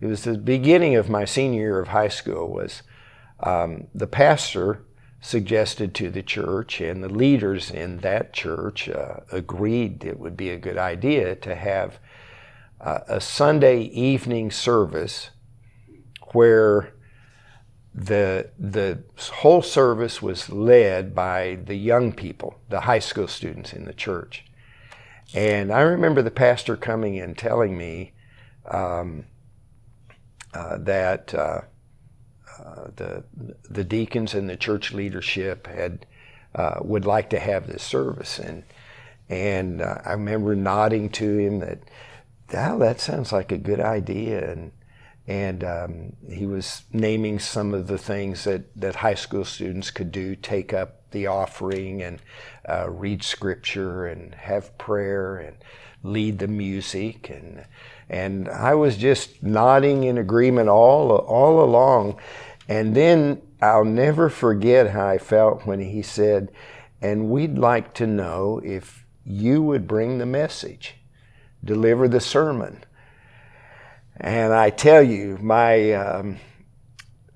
it 0.00 0.06
was 0.06 0.24
the 0.24 0.38
beginning 0.38 0.96
of 0.96 1.10
my 1.10 1.24
senior 1.24 1.60
year 1.60 1.80
of 1.80 1.88
high 1.88 2.08
school. 2.08 2.48
Was 2.50 2.82
um, 3.42 3.88
the 3.94 4.06
pastor 4.06 4.84
suggested 5.20 5.94
to 5.94 6.10
the 6.10 6.22
church, 6.22 6.80
and 6.80 7.02
the 7.02 7.08
leaders 7.08 7.70
in 7.70 7.98
that 7.98 8.32
church 8.32 8.88
uh, 8.88 9.20
agreed 9.30 10.04
it 10.04 10.18
would 10.18 10.36
be 10.36 10.50
a 10.50 10.58
good 10.58 10.76
idea 10.76 11.36
to 11.36 11.54
have 11.54 11.98
uh, 12.80 13.00
a 13.06 13.20
Sunday 13.20 13.82
evening 13.82 14.50
service 14.50 15.30
where 16.32 16.92
the 17.94 18.50
the 18.58 19.04
whole 19.16 19.62
service 19.62 20.22
was 20.22 20.48
led 20.50 21.14
by 21.14 21.58
the 21.66 21.76
young 21.76 22.12
people, 22.12 22.58
the 22.68 22.80
high 22.80 22.98
school 22.98 23.28
students 23.28 23.72
in 23.72 23.84
the 23.84 23.92
church. 23.92 24.44
And 25.34 25.72
I 25.72 25.82
remember 25.82 26.22
the 26.22 26.30
pastor 26.30 26.76
coming 26.76 27.18
and 27.18 27.36
telling 27.36 27.76
me 27.76 28.12
um, 28.66 29.26
uh, 30.52 30.78
that 30.78 31.34
uh, 32.58 32.88
the 32.96 33.24
the 33.68 33.84
deacons 33.84 34.34
and 34.34 34.48
the 34.48 34.56
church 34.56 34.92
leadership 34.92 35.66
had 35.66 36.06
uh, 36.54 36.80
would 36.82 37.06
like 37.06 37.30
to 37.30 37.40
have 37.40 37.66
this 37.66 37.82
service, 37.82 38.38
and 38.38 38.64
and 39.28 39.80
uh, 39.80 39.98
I 40.04 40.12
remember 40.12 40.54
nodding 40.54 41.08
to 41.10 41.38
him 41.38 41.60
that, 41.60 41.78
oh, 42.54 42.78
that 42.78 43.00
sounds 43.00 43.32
like 43.32 43.52
a 43.52 43.58
good 43.58 43.80
idea, 43.80 44.50
and 44.50 44.72
and 45.26 45.62
um, 45.62 46.16
he 46.28 46.46
was 46.46 46.82
naming 46.92 47.38
some 47.38 47.74
of 47.74 47.86
the 47.86 47.98
things 47.98 48.44
that, 48.44 48.74
that 48.76 48.96
high 48.96 49.14
school 49.14 49.44
students 49.44 49.90
could 49.90 50.10
do 50.10 50.34
take 50.34 50.72
up 50.72 51.10
the 51.12 51.26
offering 51.28 52.02
and 52.02 52.20
uh, 52.68 52.90
read 52.90 53.22
scripture 53.22 54.06
and 54.06 54.34
have 54.34 54.76
prayer 54.78 55.36
and 55.36 55.56
lead 56.02 56.40
the 56.40 56.48
music 56.48 57.30
and 57.30 57.64
and 58.12 58.48
I 58.48 58.74
was 58.74 58.96
just 58.96 59.42
nodding 59.42 60.04
in 60.04 60.18
agreement 60.18 60.68
all 60.68 61.10
all 61.10 61.64
along. 61.64 62.16
And 62.68 62.94
then 62.94 63.42
I'll 63.60 63.84
never 63.84 64.28
forget 64.28 64.90
how 64.90 65.06
I 65.06 65.18
felt 65.18 65.66
when 65.66 65.80
he 65.80 66.02
said 66.02 66.52
and 67.00 67.28
we'd 67.28 67.58
like 67.58 67.94
to 67.94 68.06
know 68.06 68.60
if 68.64 69.04
you 69.24 69.62
would 69.62 69.88
bring 69.88 70.18
the 70.18 70.26
message 70.26 70.94
deliver 71.64 72.08
the 72.08 72.20
sermon. 72.20 72.84
And 74.16 74.52
I 74.52 74.70
tell 74.70 75.02
you, 75.02 75.38
my 75.40 75.92
um, 75.92 76.38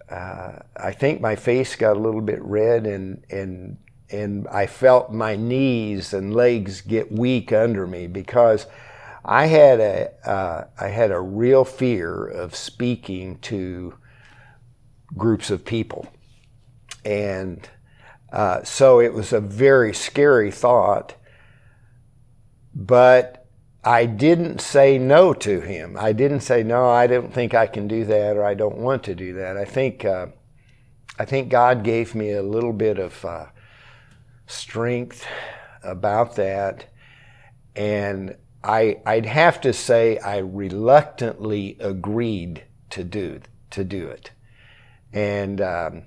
uh, 0.08 0.58
I 0.76 0.92
think 0.92 1.20
my 1.20 1.36
face 1.36 1.74
got 1.74 1.96
a 1.96 2.00
little 2.00 2.20
bit 2.20 2.42
red, 2.42 2.86
and 2.86 3.24
and 3.30 3.78
and 4.10 4.46
I 4.48 4.66
felt 4.66 5.12
my 5.12 5.36
knees 5.36 6.12
and 6.12 6.34
legs 6.34 6.80
get 6.80 7.10
weak 7.10 7.52
under 7.52 7.86
me 7.86 8.06
because 8.06 8.66
I 9.28 9.46
had 9.46 9.80
a 9.80 10.28
uh, 10.28 10.66
I 10.80 10.86
had 10.86 11.10
a 11.10 11.20
real 11.20 11.64
fear 11.64 12.24
of 12.24 12.54
speaking 12.54 13.38
to 13.40 13.94
groups 15.16 15.50
of 15.50 15.64
people, 15.64 16.06
and 17.04 17.68
uh, 18.32 18.62
so 18.62 19.00
it 19.00 19.12
was 19.12 19.32
a 19.32 19.40
very 19.40 19.92
scary 19.92 20.52
thought. 20.52 21.16
But 22.72 23.48
I 23.82 24.06
didn't 24.06 24.60
say 24.60 24.96
no 24.96 25.34
to 25.34 25.60
him. 25.60 25.96
I 25.98 26.12
didn't 26.12 26.40
say 26.40 26.62
no. 26.62 26.88
I 26.88 27.08
don't 27.08 27.34
think 27.34 27.52
I 27.52 27.66
can 27.66 27.88
do 27.88 28.04
that, 28.04 28.36
or 28.36 28.44
I 28.44 28.54
don't 28.54 28.78
want 28.78 29.02
to 29.04 29.16
do 29.16 29.32
that. 29.34 29.56
I 29.56 29.64
think 29.64 30.04
uh, 30.04 30.26
I 31.18 31.24
think 31.24 31.48
God 31.48 31.82
gave 31.82 32.14
me 32.14 32.30
a 32.30 32.42
little 32.44 32.72
bit 32.72 33.00
of 33.00 33.24
uh, 33.24 33.46
strength 34.46 35.26
about 35.82 36.36
that, 36.36 36.86
and 37.74 38.36
I 38.66 39.00
I'd 39.06 39.26
have 39.26 39.60
to 39.62 39.72
say 39.72 40.18
I 40.18 40.38
reluctantly 40.38 41.76
agreed 41.80 42.64
to 42.90 43.04
do 43.04 43.40
to 43.70 43.84
do 43.84 44.08
it, 44.08 44.32
and. 45.12 45.60
Um, 45.60 46.02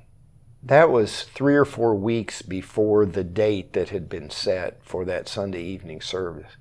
that 0.63 0.89
was 0.89 1.23
three 1.23 1.55
or 1.55 1.65
four 1.65 1.95
weeks 1.95 2.41
before 2.41 3.05
the 3.05 3.23
date 3.23 3.73
that 3.73 3.89
had 3.89 4.09
been 4.09 4.29
set 4.29 4.83
for 4.83 5.05
that 5.05 5.29
Sunday 5.29 5.63
evening 5.63 6.01
service. 6.01 6.51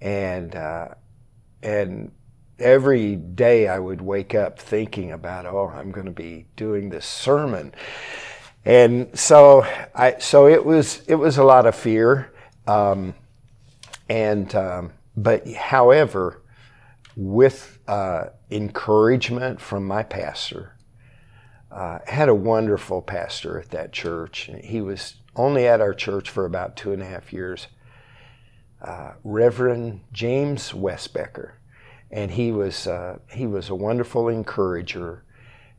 And 0.00 0.56
uh, 0.56 0.88
and 1.62 2.10
every 2.58 3.16
day 3.16 3.68
I 3.68 3.78
would 3.78 4.00
wake 4.00 4.34
up 4.34 4.58
thinking 4.58 5.12
about, 5.12 5.46
oh, 5.46 5.68
I'm 5.74 5.92
going 5.92 6.06
to 6.06 6.12
be 6.12 6.46
doing 6.56 6.90
this 6.90 7.06
sermon, 7.06 7.74
and 8.64 9.16
so 9.18 9.64
I 9.94 10.18
so 10.18 10.46
it 10.48 10.64
was 10.64 11.02
it 11.06 11.16
was 11.16 11.38
a 11.38 11.44
lot 11.44 11.66
of 11.66 11.74
fear, 11.74 12.32
um, 12.66 13.14
and 14.10 14.54
um, 14.54 14.92
but 15.16 15.48
however, 15.48 16.42
with 17.16 17.78
uh, 17.88 18.26
encouragement 18.50 19.60
from 19.60 19.86
my 19.86 20.02
pastor. 20.02 20.76
Uh, 21.72 22.00
had 22.08 22.28
a 22.28 22.34
wonderful 22.34 23.00
pastor 23.00 23.60
at 23.60 23.70
that 23.70 23.92
church. 23.92 24.50
He 24.60 24.80
was 24.80 25.14
only 25.36 25.68
at 25.68 25.80
our 25.80 25.94
church 25.94 26.28
for 26.28 26.44
about 26.44 26.74
two 26.74 26.92
and 26.92 27.00
a 27.00 27.06
half 27.06 27.32
years 27.32 27.68
uh, 28.82 29.12
Reverend 29.24 30.00
James 30.12 30.72
Westbecker, 30.72 31.52
and 32.10 32.30
he 32.30 32.50
was 32.50 32.86
uh, 32.86 33.18
he 33.30 33.46
was 33.46 33.68
a 33.68 33.74
wonderful 33.74 34.28
encourager, 34.28 35.22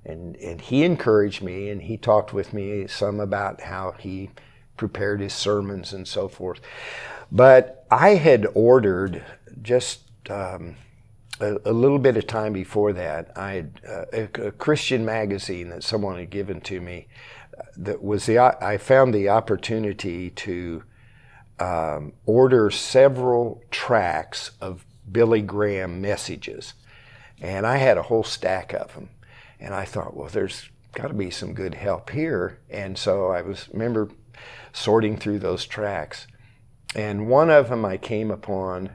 and 0.05 0.35
and 0.37 0.61
he 0.61 0.83
encouraged 0.83 1.41
me, 1.41 1.69
and 1.69 1.81
he 1.81 1.97
talked 1.97 2.33
with 2.33 2.53
me 2.53 2.87
some 2.87 3.19
about 3.19 3.61
how 3.61 3.95
he 3.97 4.29
prepared 4.77 5.19
his 5.19 5.33
sermons 5.33 5.93
and 5.93 6.07
so 6.07 6.27
forth. 6.27 6.61
But 7.31 7.80
I 7.91 8.15
had 8.15 8.47
ordered 8.53 9.21
just 9.61 10.01
um, 10.29 10.77
a, 11.41 11.57
a, 11.65 11.73
little 11.73 11.99
bit 11.99 12.15
of 12.15 12.25
time 12.25 12.53
before 12.53 12.93
that. 12.93 13.33
I 13.35 13.51
had 13.51 13.81
uh, 13.87 14.05
a, 14.13 14.47
a, 14.47 14.51
Christian 14.53 15.03
magazine 15.03 15.69
that 15.69 15.83
someone 15.83 16.17
had 16.17 16.29
given 16.29 16.61
to 16.61 16.79
me. 16.79 17.07
Uh, 17.57 17.63
that 17.75 18.01
was 18.01 18.25
the 18.25 18.39
I 18.39 18.77
found 18.77 19.13
the 19.13 19.27
opportunity 19.27 20.29
to 20.29 20.83
um, 21.59 22.13
order 22.25 22.71
several 22.71 23.61
tracks 23.71 24.51
of 24.61 24.85
Billy 25.11 25.41
Graham 25.41 25.99
messages, 25.99 26.75
and 27.41 27.67
I 27.67 27.75
had 27.75 27.97
a 27.97 28.03
whole 28.03 28.23
stack 28.23 28.73
of 28.73 28.93
them. 28.93 29.09
And 29.59 29.73
I 29.75 29.83
thought, 29.83 30.15
well, 30.15 30.29
there's 30.29 30.69
got 30.93 31.09
to 31.09 31.13
be 31.13 31.29
some 31.29 31.53
good 31.53 31.75
help 31.75 32.09
here. 32.09 32.59
And 32.69 32.97
so 32.97 33.27
I 33.27 33.41
was 33.41 33.67
remember 33.71 34.09
sorting 34.73 35.17
through 35.17 35.39
those 35.39 35.65
tracks, 35.65 36.25
and 36.95 37.27
one 37.27 37.49
of 37.49 37.69
them 37.69 37.85
I 37.85 37.97
came 37.97 38.31
upon 38.31 38.91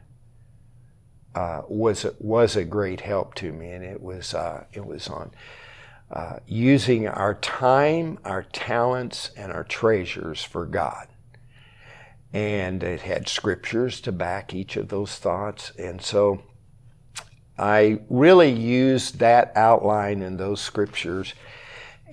uh, 1.35 1.63
was 1.69 2.07
was 2.19 2.57
a 2.57 2.65
great 2.65 3.03
help 3.03 3.35
to 3.37 3.53
me, 3.53 3.71
and 3.71 3.85
it 3.85 4.03
was 4.03 4.35
uh, 4.35 4.65
it 4.73 4.87
was 4.87 5.09
on 5.09 5.31
uh, 6.11 6.39
using 6.47 7.07
our 7.07 7.35
time, 7.35 8.19
our 8.25 8.43
talents, 8.43 9.31
and 9.37 9.53
our 9.53 9.65
treasures 9.65 10.43
for 10.43 10.67
God. 10.67 11.09
And 12.33 12.83
it 12.83 13.03
had 13.03 13.29
scriptures 13.29 14.01
to 14.03 14.13
back 14.13 14.55
each 14.55 14.77
of 14.77 14.89
those 14.89 15.17
thoughts, 15.17 15.73
and 15.79 16.01
so 16.03 16.43
I 17.59 18.01
really 18.11 18.51
used 18.51 19.19
that 19.19 19.53
outline 19.57 20.23
and 20.23 20.39
those 20.39 20.61
scriptures 20.61 21.35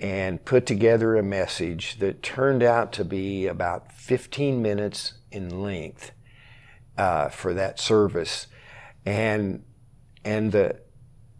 and 0.00 0.44
put 0.44 0.66
together 0.66 1.16
a 1.16 1.22
message 1.22 1.98
that 1.98 2.22
turned 2.22 2.62
out 2.62 2.92
to 2.92 3.04
be 3.04 3.46
about 3.46 3.92
15 3.92 4.60
minutes 4.60 5.14
in 5.34 5.62
length 5.62 6.12
uh, 6.96 7.28
for 7.28 7.52
that 7.54 7.78
service, 7.80 8.46
and 9.04 9.62
and 10.24 10.52
the 10.52 10.80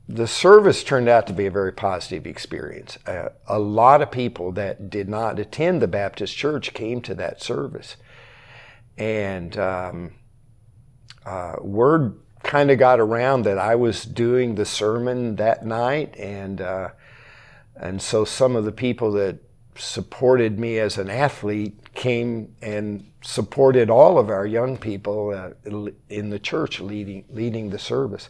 the 0.06 0.26
service 0.26 0.84
turned 0.84 1.08
out 1.08 1.26
to 1.26 1.32
be 1.32 1.46
a 1.46 1.50
very 1.50 1.72
positive 1.72 2.26
experience. 2.26 2.98
Uh, 3.06 3.30
a 3.46 3.58
lot 3.58 4.02
of 4.02 4.10
people 4.10 4.52
that 4.52 4.90
did 4.90 5.08
not 5.08 5.38
attend 5.38 5.80
the 5.80 5.88
Baptist 5.88 6.36
church 6.36 6.74
came 6.74 7.00
to 7.02 7.14
that 7.14 7.42
service, 7.42 7.96
and 8.98 9.56
um, 9.56 10.12
uh, 11.24 11.56
word 11.60 12.20
kind 12.42 12.70
of 12.70 12.78
got 12.78 13.00
around 13.00 13.44
that 13.44 13.58
I 13.58 13.74
was 13.76 14.04
doing 14.04 14.56
the 14.56 14.66
sermon 14.66 15.36
that 15.36 15.64
night, 15.64 16.14
and 16.18 16.60
uh, 16.60 16.90
and 17.76 18.02
so 18.02 18.24
some 18.24 18.56
of 18.56 18.64
the 18.64 18.72
people 18.72 19.12
that 19.12 19.38
supported 19.76 20.58
me 20.58 20.78
as 20.78 20.98
an 20.98 21.10
athlete 21.10 21.94
came 21.94 22.54
and 22.62 23.10
supported 23.24 23.88
all 23.88 24.18
of 24.18 24.28
our 24.28 24.46
young 24.46 24.76
people 24.76 25.30
uh, 25.30 25.88
in 26.08 26.30
the 26.30 26.38
church 26.38 26.78
leading 26.80 27.24
leading 27.30 27.70
the 27.70 27.78
service, 27.78 28.28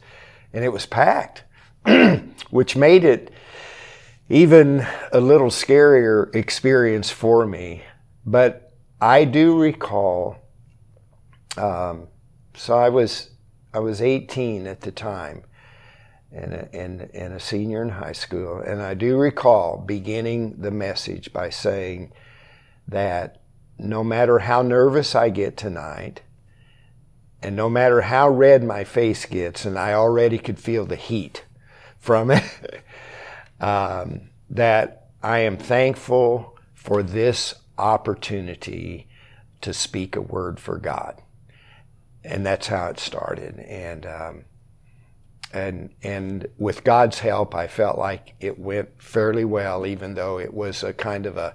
and 0.53 0.65
it 0.65 0.69
was 0.69 0.87
packed, 0.87 1.45
which 2.51 2.77
made 2.77 3.05
it 3.05 3.33
even 4.29 4.87
a 5.13 5.21
little 5.21 5.51
scarier 5.51 6.35
experience 6.35 7.11
for 7.11 7.47
me. 7.47 7.83
But 8.25 8.73
I 9.01 9.25
do 9.25 9.59
recall. 9.59 10.37
Um, 11.57 12.09
so 12.55 12.77
I 12.77 12.89
was 12.89 13.31
I 13.73 13.81
was 13.81 14.01
18 14.01 14.67
at 14.67 14.81
the 14.81 14.93
time 14.93 15.45
and 16.33 16.53
a, 16.53 16.75
and, 16.75 17.11
and 17.15 17.35
a 17.35 17.41
senior 17.41 17.83
in 17.83 17.89
high 17.89 18.13
school. 18.13 18.59
And 18.59 18.83
I 18.83 18.95
do 18.95 19.17
recall 19.17 19.79
beginning 19.79 20.61
the 20.61 20.71
message 20.71 21.33
by 21.33 21.51
saying 21.51 22.13
that 22.89 23.44
no 23.79 24.05
matter 24.05 24.41
how 24.41 24.63
nervous 24.63 25.15
I 25.15 25.31
get 25.31 25.57
tonight, 25.57 26.23
and 27.43 27.55
no 27.55 27.69
matter 27.69 28.03
how 28.03 28.29
red 28.29 28.65
my 28.65 28.85
face 28.85 29.27
gets, 29.27 29.65
and 29.65 29.79
I 29.79 29.93
already 29.93 30.39
could 30.39 30.59
feel 30.59 30.87
the 30.87 30.97
heat 30.97 31.45
from 31.99 32.31
it, 32.31 32.45
um, 33.61 34.31
that 34.51 35.09
I 35.23 35.41
am 35.41 35.57
thankful 35.57 36.57
for 36.75 37.03
this 37.03 37.55
opportunity 37.79 39.09
to 39.61 39.73
speak 39.73 40.17
a 40.17 40.21
word 40.21 40.61
for 40.61 40.79
God 40.79 41.21
and 42.25 42.45
that's 42.45 42.69
how 42.69 42.87
it 42.87 42.99
started. 42.99 43.61
And 43.61 44.07
um, 44.07 44.45
and 45.53 45.91
and 46.03 46.49
with 46.59 46.83
God's 46.83 47.21
help, 47.21 47.55
I 47.55 47.67
felt 47.67 47.99
like 47.99 48.35
it 48.41 48.59
went 48.59 49.03
fairly 49.03 49.45
well, 49.45 49.87
even 49.87 50.15
though 50.15 50.39
it 50.39 50.55
was 50.55 50.83
a 50.83 50.93
kind 50.93 51.27
of 51.27 51.37
a 51.37 51.55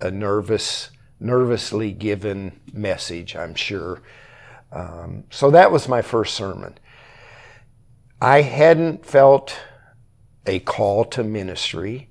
a 0.00 0.10
nervous, 0.10 0.90
nervously 1.20 1.92
given 1.92 2.60
message. 2.72 3.36
I'm 3.36 3.54
sure. 3.54 4.02
Um, 4.72 5.24
so 5.30 5.50
that 5.50 5.72
was 5.72 5.88
my 5.88 6.02
first 6.02 6.34
sermon. 6.34 6.78
I 8.20 8.42
hadn't 8.42 9.06
felt 9.06 9.56
a 10.46 10.58
call 10.60 11.04
to 11.04 11.22
ministry, 11.22 12.08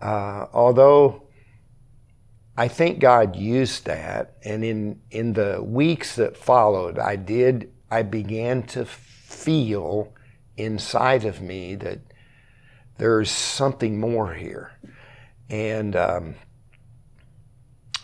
uh, 0.00 0.46
although 0.52 1.24
I 2.56 2.68
think 2.68 2.98
God 2.98 3.36
used 3.36 3.86
that, 3.86 4.36
and 4.44 4.64
in 4.64 5.00
in 5.10 5.32
the 5.32 5.62
weeks 5.62 6.16
that 6.16 6.36
followed, 6.36 6.98
I 6.98 7.16
did. 7.16 7.72
I 7.90 8.02
began 8.02 8.62
to 8.68 8.84
feel 8.84 10.12
inside 10.56 11.24
of 11.24 11.40
me 11.40 11.74
that 11.76 12.00
there's 12.98 13.30
something 13.30 13.98
more 13.98 14.34
here, 14.34 14.72
and 15.48 15.96
um, 15.96 16.34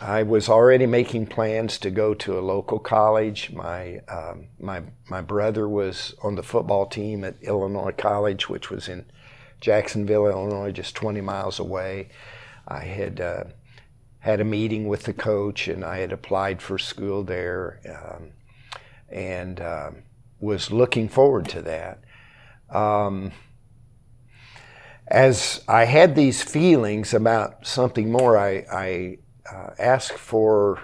I 0.00 0.24
was 0.24 0.48
already 0.48 0.84
making 0.84 1.26
plans 1.26 1.78
to 1.78 1.90
go 1.90 2.12
to 2.12 2.38
a 2.38 2.40
local 2.40 2.78
college. 2.78 3.50
My 3.52 4.00
um, 4.08 4.48
my 4.60 4.82
my 5.08 5.22
brother 5.22 5.66
was 5.66 6.14
on 6.22 6.34
the 6.34 6.42
football 6.42 6.86
team 6.86 7.24
at 7.24 7.42
Illinois 7.42 7.94
College, 7.96 8.48
which 8.48 8.70
was 8.70 8.88
in 8.88 9.06
Jacksonville, 9.60 10.26
Illinois, 10.26 10.70
just 10.70 10.94
20 10.96 11.22
miles 11.22 11.58
away. 11.58 12.10
I 12.68 12.80
had 12.80 13.20
uh, 13.20 13.44
had 14.18 14.40
a 14.40 14.44
meeting 14.44 14.86
with 14.86 15.04
the 15.04 15.14
coach, 15.14 15.66
and 15.66 15.82
I 15.82 15.98
had 15.98 16.12
applied 16.12 16.60
for 16.60 16.78
school 16.78 17.24
there, 17.24 17.80
um, 17.88 18.32
and 19.08 19.60
um, 19.62 20.02
was 20.40 20.70
looking 20.70 21.08
forward 21.08 21.48
to 21.50 21.62
that. 21.62 22.00
Um, 22.68 23.32
as 25.08 25.62
I 25.68 25.84
had 25.84 26.16
these 26.16 26.42
feelings 26.42 27.14
about 27.14 27.66
something 27.66 28.10
more, 28.10 28.36
I, 28.36 28.66
I 28.70 29.18
uh, 29.52 29.70
asked 29.78 30.18
for. 30.18 30.80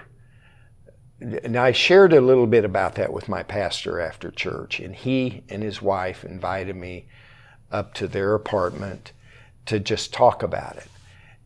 And 1.19 1.55
I 1.55 1.71
shared 1.71 2.11
a 2.11 2.21
little 2.21 2.47
bit 2.47 2.65
about 2.65 2.95
that 2.95 3.13
with 3.13 3.29
my 3.29 3.43
pastor 3.43 3.99
after 3.99 4.29
church, 4.29 4.79
and 4.79 4.93
he 4.93 5.43
and 5.47 5.63
his 5.63 5.81
wife 5.81 6.25
invited 6.25 6.75
me 6.75 7.07
up 7.71 7.93
to 7.95 8.07
their 8.07 8.35
apartment 8.35 9.13
to 9.67 9.79
just 9.79 10.13
talk 10.13 10.43
about 10.43 10.77
it. 10.77 10.87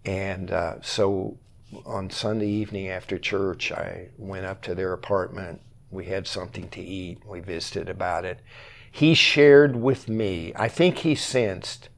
And 0.04 0.52
uh, 0.52 0.82
so 0.82 1.38
on 1.86 2.10
Sunday 2.10 2.48
evening 2.48 2.88
after 2.88 3.18
church, 3.20 3.72
I 3.72 4.10
went 4.18 4.46
up 4.46 4.62
to 4.64 4.76
their 4.76 4.94
apartment. 4.94 5.62
We 5.92 6.06
had 6.06 6.28
something 6.28 6.70
to 6.70 6.82
eat. 6.82 7.26
We 7.26 7.40
visited 7.40 7.90
about 7.90 8.26
it. 8.26 8.40
He 8.92 9.14
shared 9.14 9.76
with 9.76 10.10
me, 10.10 10.54
I 10.56 10.70
think 10.70 11.00
he 11.00 11.14
sensed 11.14 11.90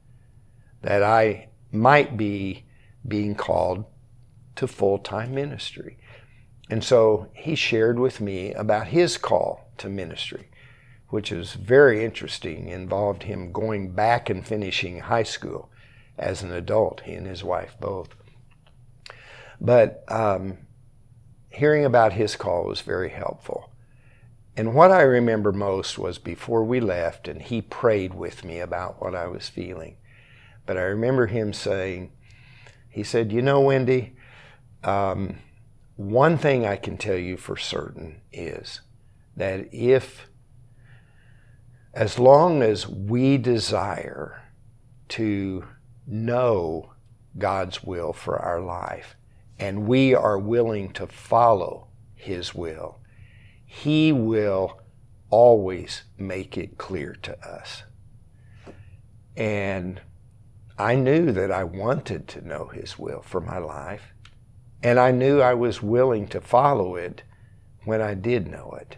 that 0.82 1.02
I 1.02 1.48
might 1.72 2.16
be 2.16 2.64
being 3.06 3.34
called 3.34 3.84
to 4.60 4.68
full 4.68 4.98
time 4.98 5.34
ministry. 5.34 5.96
And 6.68 6.84
so 6.84 7.28
he 7.32 7.54
shared 7.54 7.98
with 7.98 8.20
me 8.20 8.52
about 8.52 8.88
his 8.88 9.16
call 9.16 9.72
to 9.78 9.88
ministry, 9.88 10.50
which 11.08 11.32
is 11.32 11.54
very 11.54 12.04
interesting, 12.04 12.68
involved 12.68 13.22
him 13.22 13.52
going 13.52 13.92
back 13.92 14.28
and 14.28 14.46
finishing 14.46 15.00
high 15.00 15.22
school 15.22 15.70
as 16.18 16.42
an 16.42 16.52
adult, 16.52 17.00
he 17.06 17.14
and 17.14 17.26
his 17.26 17.42
wife 17.42 17.74
both. 17.80 18.10
But 19.58 20.04
um, 20.08 20.58
hearing 21.48 21.86
about 21.86 22.12
his 22.12 22.36
call 22.36 22.66
was 22.66 22.82
very 22.82 23.08
helpful. 23.08 23.72
And 24.58 24.74
what 24.74 24.90
I 24.90 25.00
remember 25.00 25.52
most 25.52 25.98
was 25.98 26.18
before 26.18 26.64
we 26.64 26.80
left, 26.80 27.28
and 27.28 27.40
he 27.40 27.62
prayed 27.62 28.12
with 28.12 28.44
me 28.44 28.60
about 28.60 29.00
what 29.00 29.14
I 29.14 29.26
was 29.26 29.48
feeling. 29.48 29.96
But 30.66 30.76
I 30.76 30.82
remember 30.82 31.28
him 31.28 31.54
saying, 31.54 32.12
he 32.90 33.02
said, 33.02 33.32
You 33.32 33.40
know, 33.40 33.62
Wendy, 33.62 34.16
um, 34.84 35.38
one 35.96 36.38
thing 36.38 36.64
I 36.64 36.76
can 36.76 36.96
tell 36.96 37.16
you 37.16 37.36
for 37.36 37.56
certain 37.56 38.22
is 38.32 38.80
that 39.36 39.68
if, 39.72 40.28
as 41.92 42.18
long 42.18 42.62
as 42.62 42.88
we 42.88 43.36
desire 43.36 44.42
to 45.10 45.64
know 46.06 46.92
God's 47.36 47.82
will 47.82 48.12
for 48.12 48.38
our 48.38 48.60
life, 48.60 49.16
and 49.58 49.86
we 49.86 50.14
are 50.14 50.38
willing 50.38 50.92
to 50.94 51.06
follow 51.06 51.88
His 52.14 52.54
will, 52.54 52.98
He 53.66 54.10
will 54.10 54.80
always 55.28 56.02
make 56.16 56.56
it 56.56 56.78
clear 56.78 57.14
to 57.22 57.38
us. 57.46 57.82
And 59.36 60.00
I 60.78 60.94
knew 60.94 61.30
that 61.32 61.52
I 61.52 61.64
wanted 61.64 62.26
to 62.28 62.46
know 62.46 62.68
His 62.68 62.98
will 62.98 63.20
for 63.20 63.40
my 63.40 63.58
life. 63.58 64.09
And 64.82 64.98
I 64.98 65.10
knew 65.10 65.40
I 65.40 65.54
was 65.54 65.82
willing 65.82 66.26
to 66.28 66.40
follow 66.40 66.96
it 66.96 67.22
when 67.84 68.00
I 68.00 68.14
did 68.14 68.46
know 68.46 68.76
it. 68.80 68.96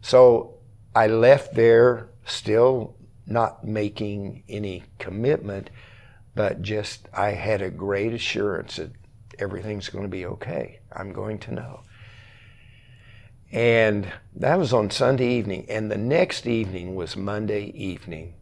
So 0.00 0.54
I 0.94 1.06
left 1.06 1.54
there 1.54 2.08
still 2.24 2.96
not 3.26 3.64
making 3.64 4.42
any 4.48 4.84
commitment, 4.98 5.70
but 6.34 6.62
just 6.62 7.08
I 7.12 7.30
had 7.30 7.62
a 7.62 7.70
great 7.70 8.12
assurance 8.12 8.76
that 8.76 8.92
everything's 9.38 9.88
going 9.88 10.04
to 10.04 10.08
be 10.08 10.26
okay. 10.26 10.80
I'm 10.92 11.12
going 11.12 11.38
to 11.40 11.54
know. 11.54 11.80
And 13.50 14.12
that 14.36 14.58
was 14.58 14.72
on 14.72 14.90
Sunday 14.90 15.28
evening. 15.34 15.66
And 15.68 15.90
the 15.90 15.96
next 15.98 16.46
evening 16.46 16.94
was 16.94 17.16
Monday 17.16 17.66
evening. 17.74 18.34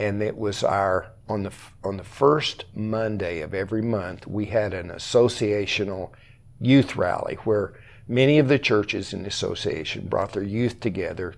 And 0.00 0.22
it 0.22 0.38
was 0.38 0.64
our, 0.64 1.12
on 1.28 1.42
the, 1.42 1.52
on 1.84 1.98
the 1.98 2.04
first 2.04 2.64
Monday 2.74 3.42
of 3.42 3.52
every 3.52 3.82
month, 3.82 4.26
we 4.26 4.46
had 4.46 4.72
an 4.72 4.88
associational 4.88 6.10
youth 6.58 6.96
rally 6.96 7.34
where 7.44 7.74
many 8.08 8.38
of 8.38 8.48
the 8.48 8.58
churches 8.58 9.12
in 9.12 9.24
the 9.24 9.28
association 9.28 10.08
brought 10.08 10.32
their 10.32 10.42
youth 10.42 10.80
together 10.80 11.34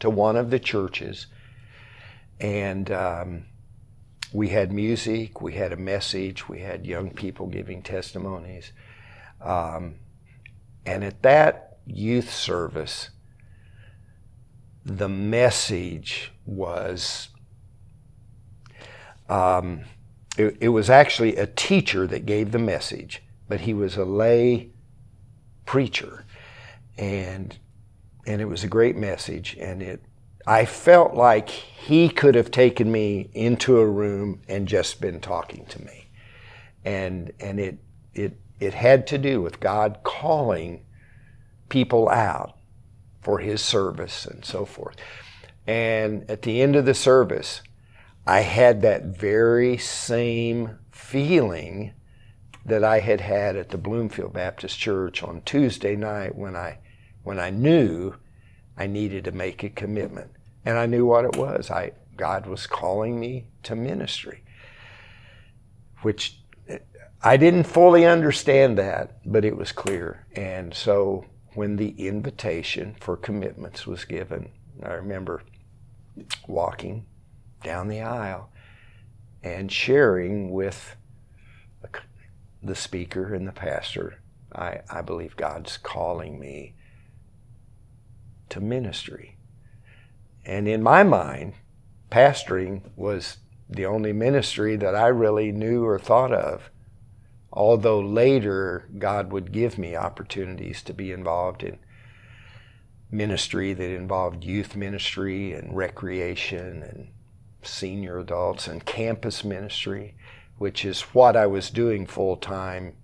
to 0.00 0.10
one 0.10 0.36
of 0.36 0.50
the 0.50 0.58
churches. 0.58 1.28
And 2.38 2.90
um, 2.90 3.46
we 4.34 4.50
had 4.50 4.70
music, 4.70 5.40
we 5.40 5.54
had 5.54 5.72
a 5.72 5.76
message, 5.76 6.50
we 6.50 6.60
had 6.60 6.84
young 6.84 7.08
people 7.08 7.46
giving 7.46 7.80
testimonies. 7.80 8.72
Um, 9.40 9.94
and 10.84 11.02
at 11.02 11.22
that 11.22 11.78
youth 11.86 12.30
service, 12.30 13.08
the 14.84 15.08
message 15.08 16.32
was 16.44 17.28
um, 19.32 19.84
it, 20.36 20.58
it, 20.60 20.68
was 20.68 20.90
actually 20.90 21.36
a 21.36 21.46
teacher 21.46 22.06
that 22.06 22.26
gave 22.26 22.52
the 22.52 22.58
message, 22.58 23.22
but 23.48 23.62
he 23.62 23.72
was 23.72 23.96
a 23.96 24.04
lay 24.04 24.68
preacher, 25.64 26.26
and 26.98 27.58
and 28.26 28.42
it 28.42 28.44
was 28.44 28.62
a 28.62 28.68
great 28.68 28.94
message, 28.94 29.56
and 29.58 29.82
it 29.82 30.04
I 30.46 30.66
felt 30.66 31.14
like 31.14 31.48
he 31.48 32.10
could 32.10 32.34
have 32.34 32.50
taken 32.50 32.92
me 32.92 33.30
into 33.32 33.78
a 33.78 33.86
room 33.86 34.42
and 34.48 34.68
just 34.68 35.00
been 35.00 35.18
talking 35.18 35.64
to 35.66 35.82
me, 35.82 36.10
and 36.84 37.32
and 37.40 37.58
it 37.58 37.78
it 38.12 38.38
it 38.60 38.74
had 38.74 39.06
to 39.08 39.18
do 39.18 39.40
with 39.40 39.60
God 39.60 40.00
calling 40.02 40.84
people 41.70 42.10
out 42.10 42.58
for 43.22 43.38
his 43.38 43.62
service 43.62 44.26
and 44.26 44.44
so 44.44 44.66
forth. 44.66 44.96
And 45.66 46.30
at 46.30 46.42
the 46.42 46.60
end 46.60 46.76
of 46.76 46.84
the 46.84 46.92
service, 46.92 47.62
I 48.26 48.40
had 48.40 48.82
that 48.82 49.04
very 49.04 49.76
same 49.78 50.78
feeling 50.90 51.92
that 52.64 52.84
I 52.84 53.00
had 53.00 53.20
had 53.20 53.56
at 53.56 53.70
the 53.70 53.78
Bloomfield 53.78 54.32
Baptist 54.32 54.78
Church 54.78 55.22
on 55.22 55.42
Tuesday 55.42 55.96
night 55.96 56.36
when 56.36 56.54
I 56.54 56.78
when 57.24 57.38
I 57.38 57.50
knew 57.50 58.14
I 58.76 58.86
needed 58.86 59.24
to 59.24 59.32
make 59.32 59.62
a 59.62 59.70
commitment. 59.70 60.30
And 60.64 60.78
I 60.78 60.86
knew 60.86 61.06
what 61.06 61.24
it 61.24 61.36
was. 61.36 61.70
I 61.70 61.92
God 62.16 62.46
was 62.46 62.66
calling 62.66 63.18
me 63.18 63.46
to 63.64 63.74
ministry. 63.74 64.44
Which 66.02 66.38
eh, 66.68 66.78
I 67.22 67.36
didn't 67.36 67.64
fully 67.64 68.06
understand 68.06 68.78
that, 68.78 69.18
but 69.24 69.44
it 69.44 69.56
was 69.56 69.72
clear. 69.72 70.26
And 70.36 70.72
so 70.72 71.26
when 71.54 71.76
the 71.76 71.90
invitation 71.98 72.96
for 73.00 73.16
commitments 73.16 73.86
was 73.86 74.04
given. 74.04 74.50
I 74.82 74.92
remember 74.94 75.42
walking 76.46 77.06
down 77.62 77.88
the 77.88 78.00
aisle 78.00 78.50
and 79.42 79.70
sharing 79.70 80.50
with 80.50 80.96
the 82.62 82.74
speaker 82.74 83.34
and 83.34 83.46
the 83.46 83.52
pastor, 83.52 84.20
I, 84.54 84.82
I 84.88 85.02
believe 85.02 85.36
God's 85.36 85.76
calling 85.78 86.38
me 86.38 86.74
to 88.50 88.60
ministry. 88.60 89.36
And 90.44 90.68
in 90.68 90.82
my 90.82 91.02
mind, 91.02 91.54
pastoring 92.10 92.82
was 92.94 93.38
the 93.68 93.86
only 93.86 94.12
ministry 94.12 94.76
that 94.76 94.94
I 94.94 95.08
really 95.08 95.50
knew 95.50 95.84
or 95.84 95.98
thought 95.98 96.32
of 96.32 96.70
although 97.52 98.00
later 98.00 98.88
God 98.98 99.30
would 99.30 99.52
give 99.52 99.76
me 99.76 99.94
opportunities 99.94 100.82
to 100.82 100.94
be 100.94 101.12
involved 101.12 101.62
in 101.62 101.78
ministry 103.10 103.74
that 103.74 103.94
involved 103.94 104.42
youth 104.42 104.74
ministry 104.74 105.52
and 105.52 105.76
recreation 105.76 106.82
and 106.82 107.08
senior 107.62 108.18
adults 108.18 108.66
and 108.66 108.84
campus 108.84 109.44
ministry, 109.44 110.14
which 110.58 110.84
is 110.84 111.00
what 111.14 111.36
I 111.36 111.46
was 111.46 111.70
doing 111.70 112.06
full 112.06 112.36
time 112.36 112.94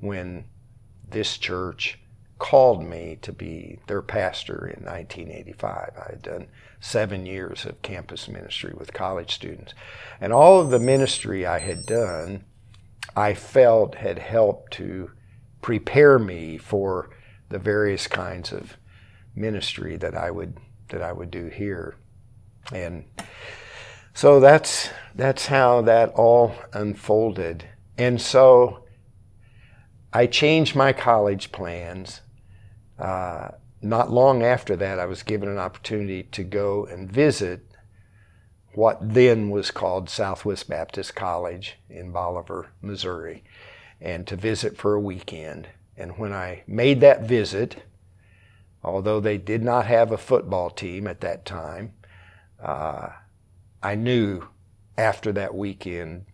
when 0.00 0.44
this 1.08 1.38
church 1.38 1.98
called 2.38 2.84
me 2.84 3.18
to 3.22 3.32
be 3.32 3.78
their 3.86 4.02
pastor 4.02 4.66
in 4.66 4.84
1985. 4.84 5.92
I 5.96 6.10
had 6.10 6.22
done 6.22 6.48
seven 6.80 7.24
years 7.24 7.64
of 7.64 7.80
campus 7.82 8.28
ministry 8.28 8.74
with 8.76 8.92
college 8.92 9.34
students. 9.34 9.72
And 10.20 10.32
all 10.32 10.60
of 10.60 10.70
the 10.70 10.78
ministry 10.78 11.46
I 11.46 11.60
had 11.60 11.86
done 11.86 12.44
I 13.16 13.34
felt 13.34 13.96
had 13.96 14.18
helped 14.18 14.72
to 14.74 15.10
prepare 15.62 16.18
me 16.18 16.58
for 16.58 17.10
the 17.48 17.58
various 17.58 18.06
kinds 18.06 18.52
of 18.52 18.76
ministry 19.34 19.96
that 19.96 20.16
I 20.16 20.30
would 20.30 20.58
that 20.88 21.02
I 21.02 21.12
would 21.12 21.30
do 21.30 21.46
here. 21.46 21.96
And 22.72 23.04
so 24.14 24.40
that's 24.40 24.88
that's 25.14 25.46
how 25.46 25.82
that 25.82 26.10
all 26.10 26.54
unfolded. 26.72 27.64
And 27.98 28.20
so 28.20 28.84
I 30.12 30.26
changed 30.26 30.74
my 30.74 30.92
college 30.92 31.52
plans. 31.52 32.20
Uh, 32.98 33.48
not 33.82 34.10
long 34.10 34.42
after 34.42 34.76
that, 34.76 34.98
I 34.98 35.06
was 35.06 35.22
given 35.22 35.48
an 35.48 35.58
opportunity 35.58 36.22
to 36.22 36.42
go 36.44 36.86
and 36.86 37.10
visit 37.10 37.66
what 38.74 38.98
then 39.14 39.50
was 39.50 39.70
called 39.70 40.08
Southwest 40.08 40.68
Baptist 40.68 41.14
College 41.14 41.76
in 41.88 42.10
Bolivar, 42.10 42.70
Missouri, 42.80 43.44
and 44.00 44.26
to 44.26 44.36
visit 44.36 44.76
for 44.76 44.94
a 44.94 45.00
weekend. 45.00 45.68
And 45.96 46.18
when 46.18 46.32
I 46.32 46.62
made 46.66 47.00
that 47.00 47.22
visit, 47.22 47.84
although 48.82 49.20
they 49.20 49.38
did 49.38 49.62
not 49.62 49.86
have 49.86 50.10
a 50.10 50.18
football 50.18 50.70
team 50.70 51.06
at 51.06 51.20
that 51.20 51.44
time, 51.44 51.92
uh, 52.60 53.10
I 53.84 53.96
knew 53.96 54.48
after 54.96 55.30
that 55.32 55.54
weekend 55.54 56.24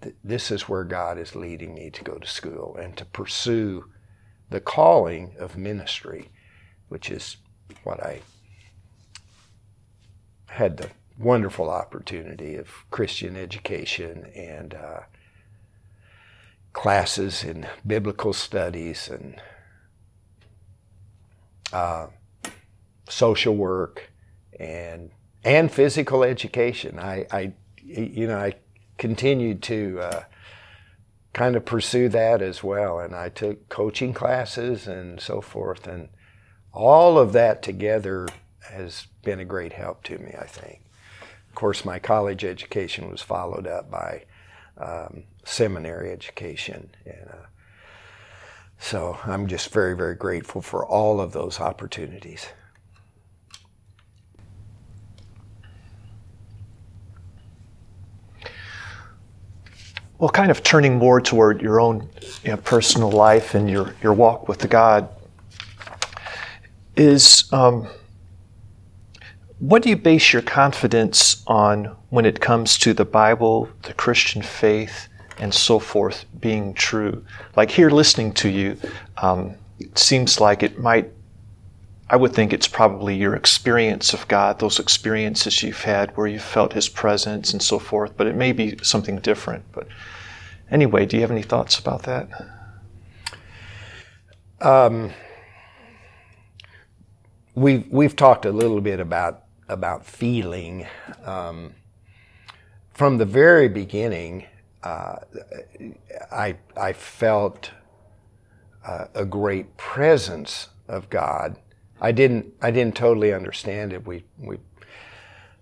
that 0.00 0.14
this 0.24 0.50
is 0.50 0.70
where 0.70 0.84
God 0.84 1.18
is 1.18 1.36
leading 1.36 1.74
me 1.74 1.90
to 1.90 2.02
go 2.02 2.14
to 2.16 2.26
school 2.26 2.76
and 2.80 2.96
to 2.96 3.04
pursue 3.04 3.90
the 4.48 4.60
calling 4.60 5.36
of 5.38 5.58
ministry, 5.58 6.30
which 6.88 7.10
is 7.10 7.36
what 7.82 8.02
I 8.02 8.22
had 10.46 10.78
the 10.78 10.88
wonderful 11.18 11.68
opportunity 11.68 12.56
of 12.56 12.68
Christian 12.90 13.36
education 13.36 14.30
and 14.34 14.72
uh, 14.72 15.00
classes 16.72 17.44
in 17.44 17.66
biblical 17.86 18.32
studies 18.32 19.10
and 19.10 19.42
uh, 21.70 22.06
social 23.10 23.54
work 23.54 24.10
and 24.58 25.10
and 25.44 25.70
physical 25.70 26.24
education. 26.24 26.98
I, 26.98 27.26
I 27.30 27.52
you 27.76 28.26
know 28.26 28.38
I 28.38 28.54
continued 28.98 29.62
to 29.64 30.00
uh, 30.00 30.24
kind 31.32 31.56
of 31.56 31.64
pursue 31.64 32.08
that 32.10 32.42
as 32.42 32.62
well, 32.62 32.98
and 32.98 33.14
I 33.14 33.28
took 33.28 33.68
coaching 33.68 34.14
classes 34.14 34.86
and 34.86 35.20
so 35.20 35.40
forth, 35.40 35.86
and 35.86 36.08
all 36.72 37.18
of 37.18 37.32
that 37.32 37.62
together 37.62 38.28
has 38.70 39.06
been 39.22 39.40
a 39.40 39.44
great 39.44 39.74
help 39.74 40.02
to 40.04 40.18
me. 40.18 40.34
I 40.38 40.46
think. 40.46 40.80
Of 41.48 41.54
course, 41.54 41.84
my 41.84 42.00
college 42.00 42.44
education 42.44 43.08
was 43.08 43.22
followed 43.22 43.68
up 43.68 43.88
by 43.88 44.24
um, 44.76 45.22
seminary 45.44 46.10
education. 46.10 46.90
And, 47.06 47.28
uh, 47.30 47.46
so 48.78 49.18
I'm 49.24 49.46
just 49.46 49.72
very, 49.72 49.96
very 49.96 50.16
grateful 50.16 50.60
for 50.62 50.84
all 50.84 51.20
of 51.20 51.32
those 51.32 51.60
opportunities. 51.60 52.48
Well, 60.24 60.30
kind 60.30 60.50
of 60.50 60.62
turning 60.62 60.96
more 60.96 61.20
toward 61.20 61.60
your 61.60 61.78
own 61.78 62.08
you 62.44 62.52
know, 62.52 62.56
personal 62.56 63.10
life 63.10 63.54
and 63.54 63.68
your, 63.68 63.94
your 64.02 64.14
walk 64.14 64.48
with 64.48 64.66
God 64.70 65.06
is. 66.96 67.44
Um, 67.52 67.88
what 69.58 69.82
do 69.82 69.90
you 69.90 69.96
base 69.96 70.32
your 70.32 70.40
confidence 70.40 71.44
on 71.46 71.94
when 72.08 72.24
it 72.24 72.40
comes 72.40 72.78
to 72.78 72.94
the 72.94 73.04
Bible, 73.04 73.68
the 73.82 73.92
Christian 73.92 74.40
faith, 74.40 75.08
and 75.36 75.52
so 75.52 75.78
forth 75.78 76.24
being 76.40 76.72
true? 76.72 77.22
Like 77.54 77.70
here, 77.70 77.90
listening 77.90 78.32
to 78.32 78.48
you, 78.48 78.78
um, 79.18 79.56
it 79.78 79.98
seems 79.98 80.40
like 80.40 80.62
it 80.62 80.78
might. 80.78 81.12
I 82.08 82.16
would 82.16 82.34
think 82.34 82.52
it's 82.52 82.68
probably 82.68 83.16
your 83.16 83.34
experience 83.34 84.12
of 84.12 84.28
God, 84.28 84.58
those 84.58 84.78
experiences 84.78 85.62
you've 85.62 85.82
had 85.82 86.16
where 86.16 86.26
you 86.26 86.38
felt 86.38 86.74
His 86.74 86.88
presence 86.88 87.52
and 87.52 87.62
so 87.62 87.78
forth, 87.78 88.16
but 88.16 88.26
it 88.26 88.36
may 88.36 88.52
be 88.52 88.76
something 88.82 89.18
different. 89.20 89.64
But 89.72 89.88
anyway, 90.70 91.06
do 91.06 91.16
you 91.16 91.22
have 91.22 91.30
any 91.30 91.42
thoughts 91.42 91.78
about 91.78 92.02
that? 92.02 92.28
Um, 94.60 95.12
we've 97.54 97.86
we've 97.90 98.16
talked 98.16 98.44
a 98.44 98.52
little 98.52 98.80
bit 98.80 99.00
about 99.00 99.44
about 99.68 100.04
feeling. 100.04 100.86
Um, 101.24 101.74
from 102.92 103.18
the 103.18 103.24
very 103.24 103.68
beginning, 103.68 104.46
uh, 104.82 105.16
I 106.30 106.56
I 106.76 106.92
felt 106.92 107.70
uh, 108.86 109.06
a 109.14 109.24
great 109.24 109.76
presence 109.76 110.68
of 110.86 111.08
God. 111.08 111.56
I 112.04 112.12
didn't 112.12 112.52
I 112.60 112.70
didn't 112.70 112.96
totally 112.96 113.32
understand 113.32 113.94
it. 113.94 114.06
We 114.06 114.24
we 114.38 114.58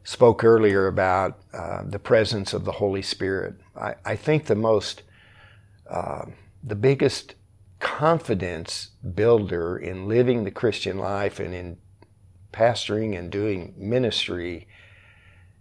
spoke 0.02 0.42
earlier 0.42 0.88
about 0.88 1.38
uh, 1.52 1.84
the 1.84 2.00
presence 2.00 2.52
of 2.52 2.64
the 2.64 2.72
Holy 2.72 3.00
Spirit. 3.02 3.54
I, 3.76 3.94
I 4.04 4.16
think 4.16 4.46
the 4.46 4.56
most 4.56 5.04
uh, 5.88 6.24
the 6.60 6.74
biggest 6.74 7.36
confidence 7.78 8.90
builder 9.14 9.76
in 9.78 10.08
living 10.08 10.42
the 10.42 10.50
Christian 10.50 10.98
life 10.98 11.38
and 11.38 11.54
in 11.54 11.76
pastoring 12.52 13.16
and 13.16 13.30
doing 13.30 13.74
ministry 13.76 14.66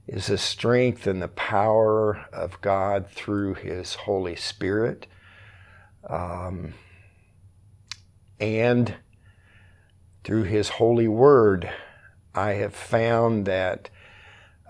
is 0.07 0.27
the 0.27 0.37
strength 0.39 1.05
and 1.05 1.21
the 1.21 1.27
power 1.27 2.25
of 2.33 2.59
God 2.61 3.07
through 3.07 3.53
His 3.53 3.93
Holy 3.93 4.35
Spirit. 4.35 5.05
Um, 6.09 6.73
and 8.39 8.95
through 10.23 10.43
His 10.43 10.69
holy 10.69 11.07
word, 11.07 11.69
I 12.33 12.51
have 12.53 12.73
found 12.73 13.45
that 13.45 13.89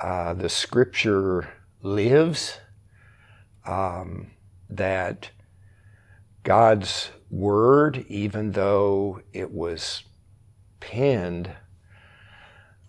uh, 0.01 0.33
the 0.33 0.49
Scripture 0.49 1.53
lives, 1.81 2.59
um, 3.65 4.31
that 4.69 5.31
God's 6.43 7.11
word, 7.29 8.05
even 8.07 8.51
though 8.51 9.21
it 9.33 9.51
was 9.51 10.03
penned 10.79 11.51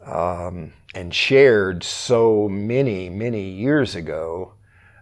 um, 0.04 0.72
and 0.94 1.14
shared 1.14 1.84
so 1.84 2.48
many, 2.48 3.08
many 3.08 3.50
years 3.50 3.94
ago, 3.94 4.54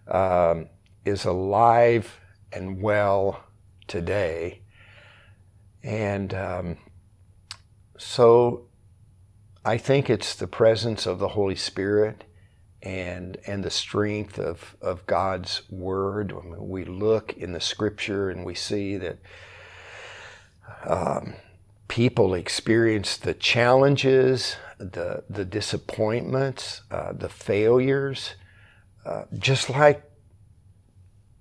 um, 0.09 0.69
is 1.05 1.25
alive 1.25 2.21
and 2.53 2.83
well 2.83 3.45
today. 3.87 4.61
And 5.83 6.35
um, 6.35 6.77
so 8.01 8.67
I 9.63 9.77
think 9.77 10.09
it's 10.09 10.35
the 10.35 10.47
presence 10.47 11.05
of 11.05 11.19
the 11.19 11.29
Holy 11.29 11.55
Spirit 11.55 12.25
and 12.83 13.37
and 13.47 13.63
the 13.63 13.71
strength 13.71 14.39
of, 14.39 14.75
of 14.81 15.07
God's 15.07 15.63
word. 15.71 16.33
I 16.33 16.43
mean, 16.43 16.69
we 16.69 16.87
look 16.87 17.35
in 17.35 17.53
the 17.53 17.61
scripture 17.61 18.31
and 18.31 18.47
we 18.47 18.55
see 18.55 18.97
that 18.97 19.19
um, 20.87 21.35
people 21.89 22.33
experience 22.33 23.19
the 23.19 23.35
challenges, 23.35 24.57
the 24.79 25.25
the 25.29 25.45
disappointments, 25.45 26.81
uh, 26.91 27.13
the 27.13 27.29
failures, 27.29 28.35
uh, 29.05 29.25
just 29.39 29.69
like 29.69 30.03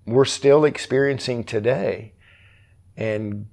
we're 0.06 0.26
still 0.26 0.66
experiencing 0.66 1.46
today. 1.46 2.16
And 2.98 3.48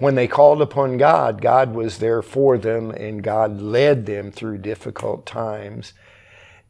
when 0.00 0.14
they 0.14 0.26
called 0.26 0.62
upon 0.62 0.96
God, 0.96 1.42
God 1.42 1.74
was 1.74 1.98
there 1.98 2.22
for 2.22 2.56
them 2.56 2.90
and 2.90 3.22
God 3.22 3.60
led 3.60 4.06
them 4.06 4.32
through 4.32 4.58
difficult 4.58 5.26
times. 5.26 5.92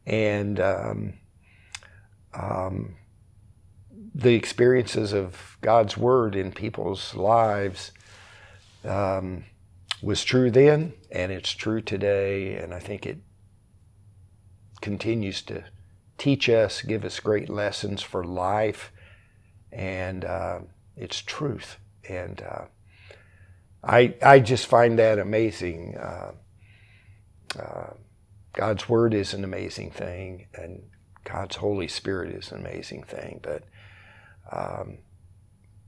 And 0.05 0.59
um, 0.59 1.13
um, 2.33 2.95
the 4.13 4.35
experiences 4.35 5.13
of 5.13 5.57
God's 5.61 5.95
Word 5.95 6.35
in 6.35 6.51
people's 6.51 7.15
lives 7.15 7.91
um, 8.83 9.45
was 10.01 10.25
true 10.25 10.51
then 10.51 10.93
and 11.09 11.31
it's 11.31 11.51
true 11.51 11.81
today. 11.81 12.55
And 12.55 12.73
I 12.73 12.79
think 12.79 13.05
it 13.05 13.19
continues 14.81 15.41
to 15.43 15.63
teach 16.17 16.49
us, 16.49 16.81
give 16.81 17.05
us 17.05 17.21
great 17.21 17.49
lessons 17.49 18.01
for 18.01 18.25
life. 18.25 18.91
And 19.71 20.25
uh, 20.25 20.59
it's 20.97 21.21
truth. 21.21 21.77
And 22.09 22.41
uh, 22.41 22.65
I, 23.83 24.15
I 24.21 24.39
just 24.39 24.67
find 24.67 24.99
that 24.99 25.19
amazing. 25.19 25.97
Uh, 25.97 26.31
uh, 27.59 27.93
God's 28.53 28.87
Word 28.87 29.13
is 29.13 29.33
an 29.33 29.43
amazing 29.43 29.91
thing, 29.91 30.47
and 30.53 30.83
God's 31.23 31.55
Holy 31.55 31.87
Spirit 31.87 32.33
is 32.35 32.51
an 32.51 32.59
amazing 32.59 33.03
thing, 33.03 33.39
but 33.41 33.63
um, 34.51 34.99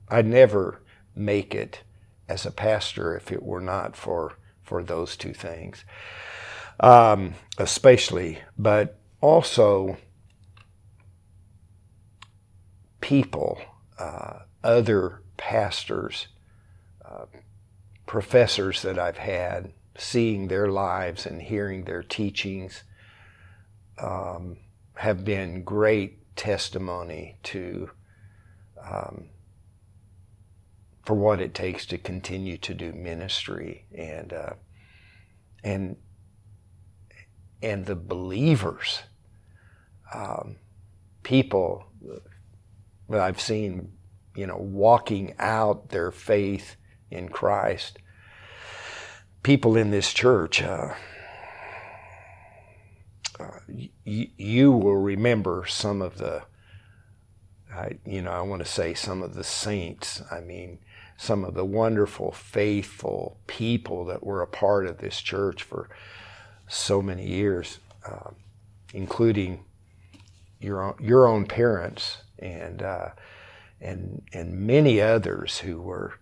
I'd 0.09 0.25
never 0.25 0.81
make 1.15 1.53
it 1.53 1.83
as 2.27 2.45
a 2.45 2.51
pastor 2.51 3.15
if 3.15 3.31
it 3.31 3.43
were 3.43 3.61
not 3.61 3.95
for, 3.95 4.33
for 4.63 4.83
those 4.83 5.17
two 5.17 5.33
things, 5.33 5.83
um, 6.79 7.33
especially, 7.57 8.39
but 8.57 8.99
also 9.21 9.97
people, 13.01 13.61
uh, 13.99 14.39
other 14.63 15.21
pastors, 15.37 16.27
uh, 17.05 17.25
professors 18.13 18.83
that 18.83 18.99
I've 18.99 19.17
had, 19.17 19.73
seeing 19.97 20.47
their 20.47 20.67
lives 20.67 21.25
and 21.25 21.41
hearing 21.41 21.85
their 21.85 22.03
teachings 22.03 22.83
um, 23.99 24.57
have 24.93 25.25
been 25.25 25.63
great 25.63 26.35
testimony 26.35 27.39
to 27.41 27.89
um, 28.79 29.29
for 31.03 31.15
what 31.15 31.41
it 31.41 31.55
takes 31.55 31.87
to 31.87 31.97
continue 31.97 32.55
to 32.57 32.75
do 32.75 32.93
ministry 32.93 33.87
and 33.91 34.31
uh, 34.31 34.53
and 35.63 35.97
and 37.63 37.87
the 37.87 37.95
believers 37.95 39.01
um, 40.13 40.57
people 41.23 41.87
that 43.09 43.21
I've 43.21 43.41
seen 43.41 43.93
you 44.35 44.45
know 44.45 44.57
walking 44.57 45.33
out 45.39 45.89
their 45.89 46.11
faith 46.11 46.75
in 47.13 47.29
Christ. 47.29 47.99
People 49.43 49.75
in 49.75 49.91
this 49.91 50.13
church, 50.13 50.61
uh, 50.61 50.93
uh, 53.39 53.59
y- 53.67 53.89
you 54.37 54.71
will 54.71 54.97
remember 54.97 55.65
some 55.67 56.01
of 56.01 56.17
the, 56.17 56.43
I, 57.73 57.97
you 58.05 58.21
know, 58.21 58.31
I 58.31 58.41
want 58.41 58.63
to 58.63 58.71
say 58.71 58.93
some 58.93 59.21
of 59.21 59.33
the 59.33 59.43
saints. 59.43 60.21
I 60.31 60.39
mean, 60.39 60.79
some 61.17 61.43
of 61.43 61.53
the 61.53 61.65
wonderful, 61.65 62.31
faithful 62.31 63.37
people 63.47 64.05
that 64.05 64.23
were 64.23 64.41
a 64.41 64.47
part 64.47 64.85
of 64.85 64.97
this 64.99 65.21
church 65.21 65.63
for 65.63 65.89
so 66.67 67.01
many 67.01 67.27
years, 67.27 67.79
uh, 68.05 68.31
including 68.93 69.65
your 70.59 70.81
own, 70.81 70.95
your 70.99 71.27
own 71.27 71.45
parents 71.45 72.19
and 72.39 72.81
uh, 72.81 73.09
and 73.81 74.23
and 74.33 74.53
many 74.53 75.01
others 75.01 75.59
who 75.59 75.81
were 75.81 76.13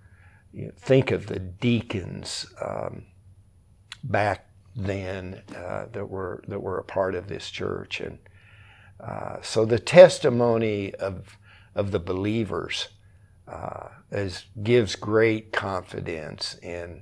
you 0.54 0.66
know, 0.66 0.72
think 0.78 1.12
of 1.12 1.28
the 1.28 1.40
deacons 1.40 2.46
um, 2.64 3.06
back 4.04 4.48
then 4.76 5.42
uh, 5.56 5.86
that 5.92 6.10
were 6.10 6.44
that 6.48 6.62
were 6.62 6.78
a 6.78 6.84
part 6.84 7.16
of 7.16 7.28
this 7.28 7.50
church, 7.50 8.00
and 8.00 8.20
uh, 9.00 9.38
so 9.42 9.66
the 9.66 9.80
testimony 9.80 10.94
of 10.96 11.38
of 11.76 11.92
the 11.92 12.00
believers 12.00 12.90
uh, 13.48 13.90
is, 14.12 14.46
gives 14.62 14.96
great 14.96 15.52
confidence 15.52 16.58
in 16.62 17.02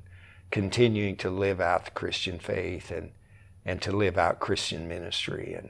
continuing 0.52 1.16
to 1.18 1.30
live 1.30 1.62
out 1.62 1.86
the 1.86 1.92
Christian 1.92 2.40
faith 2.40 2.92
and 2.92 3.12
and 3.66 3.82
to 3.82 3.92
live 3.92 4.18
out 4.18 4.40
Christian 4.40 4.88
ministry 4.88 5.54
and 5.54 5.70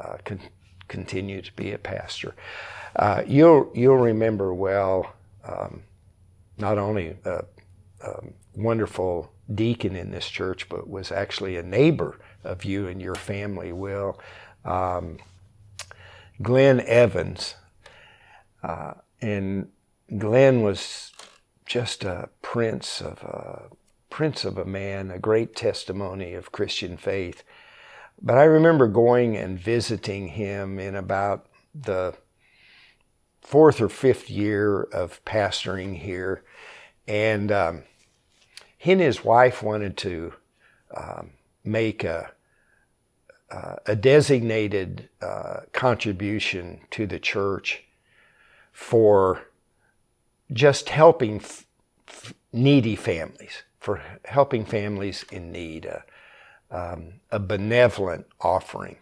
uh, 0.00 0.16
con- 0.24 0.40
continue 0.88 1.40
to 1.42 1.52
be 1.54 1.70
a 1.72 1.78
pastor. 1.78 2.34
Uh, 2.96 3.22
you'll 3.26 3.70
you'll 3.74 3.96
remember 3.96 4.52
well. 4.52 5.14
Um, 5.46 5.82
not 6.58 6.78
only 6.78 7.16
a, 7.24 7.44
a 8.00 8.20
wonderful 8.54 9.32
deacon 9.52 9.96
in 9.96 10.10
this 10.10 10.28
church, 10.28 10.68
but 10.68 10.88
was 10.88 11.12
actually 11.12 11.56
a 11.56 11.62
neighbor 11.62 12.18
of 12.42 12.64
you 12.64 12.86
and 12.86 13.00
your 13.00 13.14
family, 13.14 13.72
Will. 13.72 14.18
Um, 14.64 15.18
Glenn 16.42 16.80
Evans. 16.80 17.54
Uh, 18.62 18.94
and 19.20 19.68
Glenn 20.18 20.62
was 20.62 21.12
just 21.66 22.04
a 22.04 22.28
prince 22.42 23.00
of 23.00 23.22
a 23.22 23.74
prince 24.10 24.44
of 24.44 24.58
a 24.58 24.64
man, 24.64 25.10
a 25.10 25.18
great 25.18 25.56
testimony 25.56 26.34
of 26.34 26.52
Christian 26.52 26.96
faith. 26.96 27.42
But 28.22 28.38
I 28.38 28.44
remember 28.44 28.86
going 28.86 29.36
and 29.36 29.58
visiting 29.58 30.28
him 30.28 30.78
in 30.78 30.94
about 30.94 31.46
the 31.74 32.14
fourth 33.44 33.80
or 33.80 33.90
fifth 33.90 34.30
year 34.30 34.82
of 34.82 35.24
pastoring 35.24 35.98
here, 35.98 36.42
and 37.06 37.52
um, 37.52 37.82
he 38.76 38.92
and 38.92 39.00
his 39.00 39.22
wife 39.22 39.62
wanted 39.62 39.96
to 39.98 40.32
um, 40.96 41.30
make 41.62 42.02
a, 42.02 42.32
uh, 43.50 43.76
a 43.86 43.94
designated 43.94 45.08
uh, 45.20 45.60
contribution 45.72 46.80
to 46.90 47.06
the 47.06 47.18
church 47.18 47.84
for 48.72 49.42
just 50.52 50.88
helping 50.88 51.36
f- 51.36 51.66
f- 52.08 52.34
needy 52.52 52.96
families, 52.96 53.62
for 53.78 54.02
helping 54.24 54.64
families 54.64 55.24
in 55.30 55.52
need, 55.52 55.86
uh, 55.86 56.00
um, 56.74 57.14
a 57.30 57.38
benevolent 57.38 58.26
offering. 58.40 58.96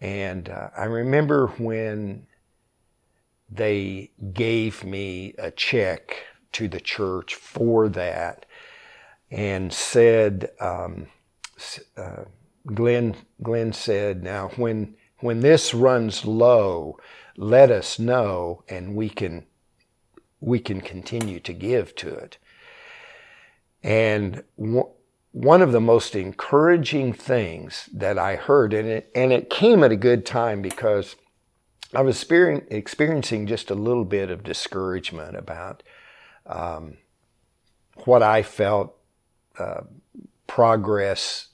And 0.00 0.48
uh, 0.48 0.70
I 0.76 0.84
remember 0.84 1.48
when 1.58 2.26
they 3.50 4.10
gave 4.32 4.84
me 4.84 5.34
a 5.38 5.50
check 5.50 6.24
to 6.52 6.68
the 6.68 6.80
church 6.80 7.34
for 7.34 7.88
that 7.88 8.46
and 9.30 9.72
said, 9.72 10.50
um, 10.60 11.06
uh, 11.96 12.24
Glenn, 12.66 13.16
Glenn 13.42 13.72
said, 13.72 14.22
now 14.22 14.48
when, 14.56 14.96
when 15.20 15.40
this 15.40 15.74
runs 15.74 16.24
low, 16.24 16.98
let 17.36 17.70
us 17.70 17.98
know 17.98 18.62
and 18.68 18.94
we 18.94 19.08
can, 19.08 19.46
we 20.40 20.58
can 20.58 20.80
continue 20.80 21.40
to 21.40 21.52
give 21.52 21.94
to 21.96 22.14
it. 22.14 22.38
And 23.82 24.42
one 25.32 25.60
of 25.60 25.72
the 25.72 25.80
most 25.80 26.16
encouraging 26.16 27.12
things 27.12 27.88
that 27.92 28.18
I 28.18 28.36
heard, 28.36 28.72
and 28.72 28.88
it, 28.88 29.10
and 29.14 29.32
it 29.32 29.50
came 29.50 29.84
at 29.84 29.92
a 29.92 29.96
good 29.96 30.24
time 30.24 30.62
because 30.62 31.14
I 31.96 32.02
was 32.02 32.22
experiencing 32.22 33.46
just 33.46 33.70
a 33.70 33.74
little 33.74 34.04
bit 34.04 34.30
of 34.30 34.44
discouragement 34.44 35.34
about 35.34 35.82
um, 36.44 36.98
what 38.04 38.22
I 38.22 38.42
felt 38.42 38.94
uh, 39.58 39.82
progress 40.46 41.48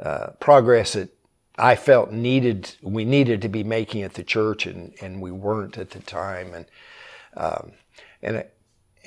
uh, 0.00 0.32
progress 0.40 0.94
that 0.94 1.10
I 1.56 1.76
felt 1.76 2.10
needed 2.10 2.74
we 2.82 3.04
needed 3.04 3.40
to 3.42 3.48
be 3.48 3.62
making 3.62 4.02
at 4.02 4.14
the 4.14 4.24
church 4.24 4.66
and, 4.66 4.92
and 5.00 5.22
we 5.22 5.30
weren't 5.30 5.78
at 5.78 5.90
the 5.90 6.00
time 6.00 6.52
and 6.52 6.66
um, 7.36 7.72
and 8.20 8.44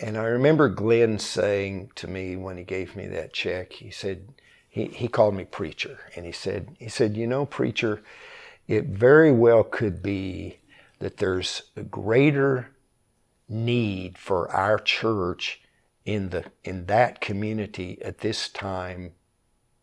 and 0.02 0.18
I 0.18 0.24
remember 0.24 0.70
Glenn 0.70 1.20
saying 1.20 1.92
to 1.96 2.08
me 2.08 2.38
when 2.38 2.58
he 2.58 2.64
gave 2.64 2.96
me 2.96 3.06
that 3.08 3.34
check, 3.34 3.74
he 3.74 3.92
said, 3.92 4.30
he, 4.70 4.86
he 4.86 5.10
called 5.10 5.36
me 5.36 5.44
preacher. 5.44 6.00
And 6.16 6.26
he 6.26 6.32
said, 6.32 6.70
he 6.80 6.88
said, 6.88 7.18
you 7.18 7.28
know, 7.28 7.46
preacher, 7.46 8.02
it 8.66 8.86
very 8.86 9.34
well 9.34 9.66
could 9.66 10.02
be 10.02 10.59
that 11.00 11.18
there's 11.18 11.64
a 11.76 11.84
greater 11.84 12.70
need 13.48 14.18
for 14.18 14.50
our 14.52 14.78
church 14.78 15.62
in 16.06 16.30
the 16.30 16.46
in 16.64 16.86
that 16.86 17.22
community 17.22 18.02
at 18.02 18.20
this 18.20 18.48
time 18.50 19.12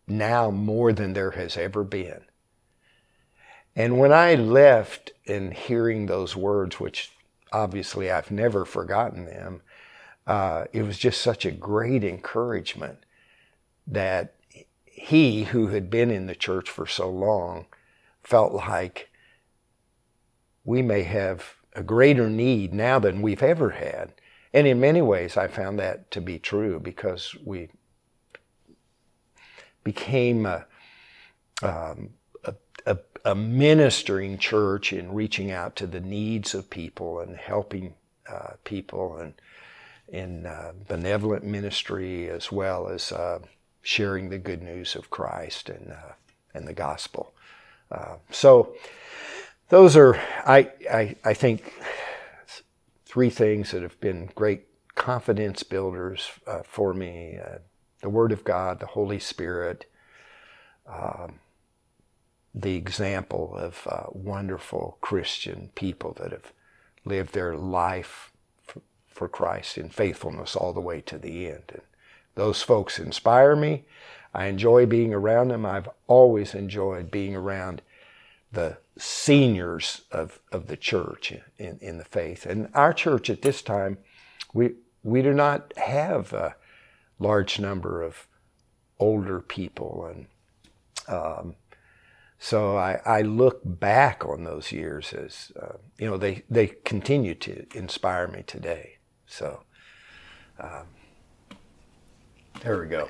now 0.06 0.50
more 0.50 0.92
than 0.92 1.12
there 1.12 1.32
has 1.32 1.56
ever 1.56 1.82
been. 1.82 2.22
And 3.74 3.98
when 3.98 4.12
I 4.12 4.34
left 4.34 5.12
and 5.26 5.52
hearing 5.52 6.06
those 6.06 6.34
words, 6.34 6.80
which 6.80 7.12
obviously 7.52 8.10
I've 8.10 8.30
never 8.30 8.64
forgotten 8.64 9.26
them, 9.26 9.60
uh, 10.26 10.64
it 10.72 10.82
was 10.82 10.98
just 10.98 11.20
such 11.20 11.44
a 11.44 11.50
great 11.50 12.02
encouragement 12.02 12.98
that 13.86 14.34
he, 14.84 15.44
who 15.44 15.68
had 15.68 15.90
been 15.90 16.10
in 16.10 16.26
the 16.26 16.34
church 16.34 16.70
for 16.70 16.86
so 16.86 17.08
long, 17.08 17.66
felt 18.24 18.52
like 18.52 19.10
we 20.66 20.82
may 20.82 21.04
have 21.04 21.54
a 21.74 21.82
greater 21.82 22.28
need 22.28 22.74
now 22.74 22.98
than 22.98 23.22
we've 23.22 23.42
ever 23.42 23.70
had. 23.70 24.12
And 24.52 24.66
in 24.66 24.80
many 24.80 25.00
ways, 25.00 25.36
I 25.36 25.48
found 25.48 25.78
that 25.78 26.10
to 26.10 26.20
be 26.20 26.38
true 26.38 26.80
because 26.80 27.34
we 27.44 27.68
became 29.84 30.44
a, 30.44 30.66
um, 31.62 32.10
a, 32.44 32.54
a, 32.84 32.98
a, 33.24 33.34
ministering 33.34 34.38
church 34.38 34.92
in 34.92 35.12
reaching 35.12 35.50
out 35.50 35.76
to 35.76 35.86
the 35.86 36.00
needs 36.00 36.54
of 36.54 36.68
people 36.68 37.20
and 37.20 37.36
helping 37.36 37.94
uh, 38.28 38.54
people 38.64 39.18
and 39.18 39.34
in 40.08 40.46
uh, 40.46 40.72
benevolent 40.88 41.44
ministry 41.44 42.28
as 42.28 42.50
well 42.50 42.88
as 42.88 43.12
uh, 43.12 43.38
sharing 43.82 44.30
the 44.30 44.38
good 44.38 44.62
news 44.62 44.96
of 44.96 45.10
Christ 45.10 45.68
and, 45.68 45.92
uh, 45.92 46.12
and 46.54 46.66
the 46.66 46.72
gospel. 46.72 47.32
Uh, 47.90 48.16
so 48.30 48.74
those 49.68 49.96
are, 49.96 50.16
I, 50.46 50.70
I, 50.90 51.16
I 51.24 51.34
think, 51.34 51.72
three 53.04 53.30
things 53.30 53.70
that 53.70 53.82
have 53.82 53.98
been 54.00 54.30
great 54.34 54.66
confidence 54.94 55.62
builders 55.62 56.30
uh, 56.46 56.62
for 56.64 56.94
me 56.94 57.38
uh, 57.38 57.58
the 58.02 58.10
Word 58.10 58.30
of 58.30 58.44
God, 58.44 58.78
the 58.78 58.86
Holy 58.86 59.18
Spirit, 59.18 59.90
um, 60.86 61.40
the 62.54 62.76
example 62.76 63.54
of 63.56 63.86
wonderful 64.12 64.98
Christian 65.00 65.70
people 65.74 66.12
that 66.20 66.30
have 66.30 66.52
lived 67.04 67.34
their 67.34 67.56
life 67.56 68.32
for 69.08 69.28
Christ 69.28 69.78
in 69.78 69.88
faithfulness 69.88 70.54
all 70.54 70.72
the 70.72 70.80
way 70.80 71.00
to 71.00 71.18
the 71.18 71.48
end. 71.48 71.64
And 71.70 71.82
those 72.34 72.62
folks 72.62 72.98
inspire 72.98 73.56
me. 73.56 73.84
I 74.34 74.46
enjoy 74.46 74.86
being 74.86 75.14
around 75.14 75.48
them. 75.48 75.64
I've 75.64 75.88
always 76.06 76.54
enjoyed 76.54 77.10
being 77.10 77.34
around 77.34 77.80
the 78.52 78.76
seniors 78.98 80.02
of, 80.10 80.40
of 80.52 80.66
the 80.68 80.76
church 80.76 81.32
in, 81.58 81.78
in 81.80 81.98
the 81.98 82.04
faith. 82.04 82.46
And 82.46 82.68
our 82.74 82.92
church 82.92 83.28
at 83.28 83.42
this 83.42 83.62
time, 83.62 83.98
we, 84.52 84.74
we 85.02 85.22
do 85.22 85.34
not 85.34 85.72
have 85.76 86.32
a 86.32 86.56
large 87.18 87.58
number 87.58 88.02
of 88.02 88.26
older 88.98 89.40
people. 89.40 90.10
And 90.10 90.26
um, 91.14 91.54
so 92.38 92.76
I, 92.76 93.00
I, 93.04 93.22
look 93.22 93.60
back 93.64 94.24
on 94.24 94.44
those 94.44 94.72
years 94.72 95.12
as, 95.12 95.52
uh, 95.60 95.76
you 95.98 96.08
know, 96.08 96.16
they, 96.16 96.42
they 96.50 96.66
continue 96.66 97.34
to 97.36 97.66
inspire 97.74 98.26
me 98.26 98.42
today. 98.46 98.98
So 99.26 99.62
um, 100.58 100.86
there 102.62 102.80
we 102.80 102.86
go. 102.86 103.08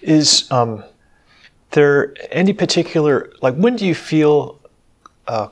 Is 0.00 0.50
um, 0.50 0.84
there 1.72 2.14
any 2.30 2.52
particular, 2.52 3.32
like, 3.42 3.54
when 3.54 3.76
do 3.76 3.84
you 3.86 3.94
feel 3.94 4.60
uh, 5.28 5.48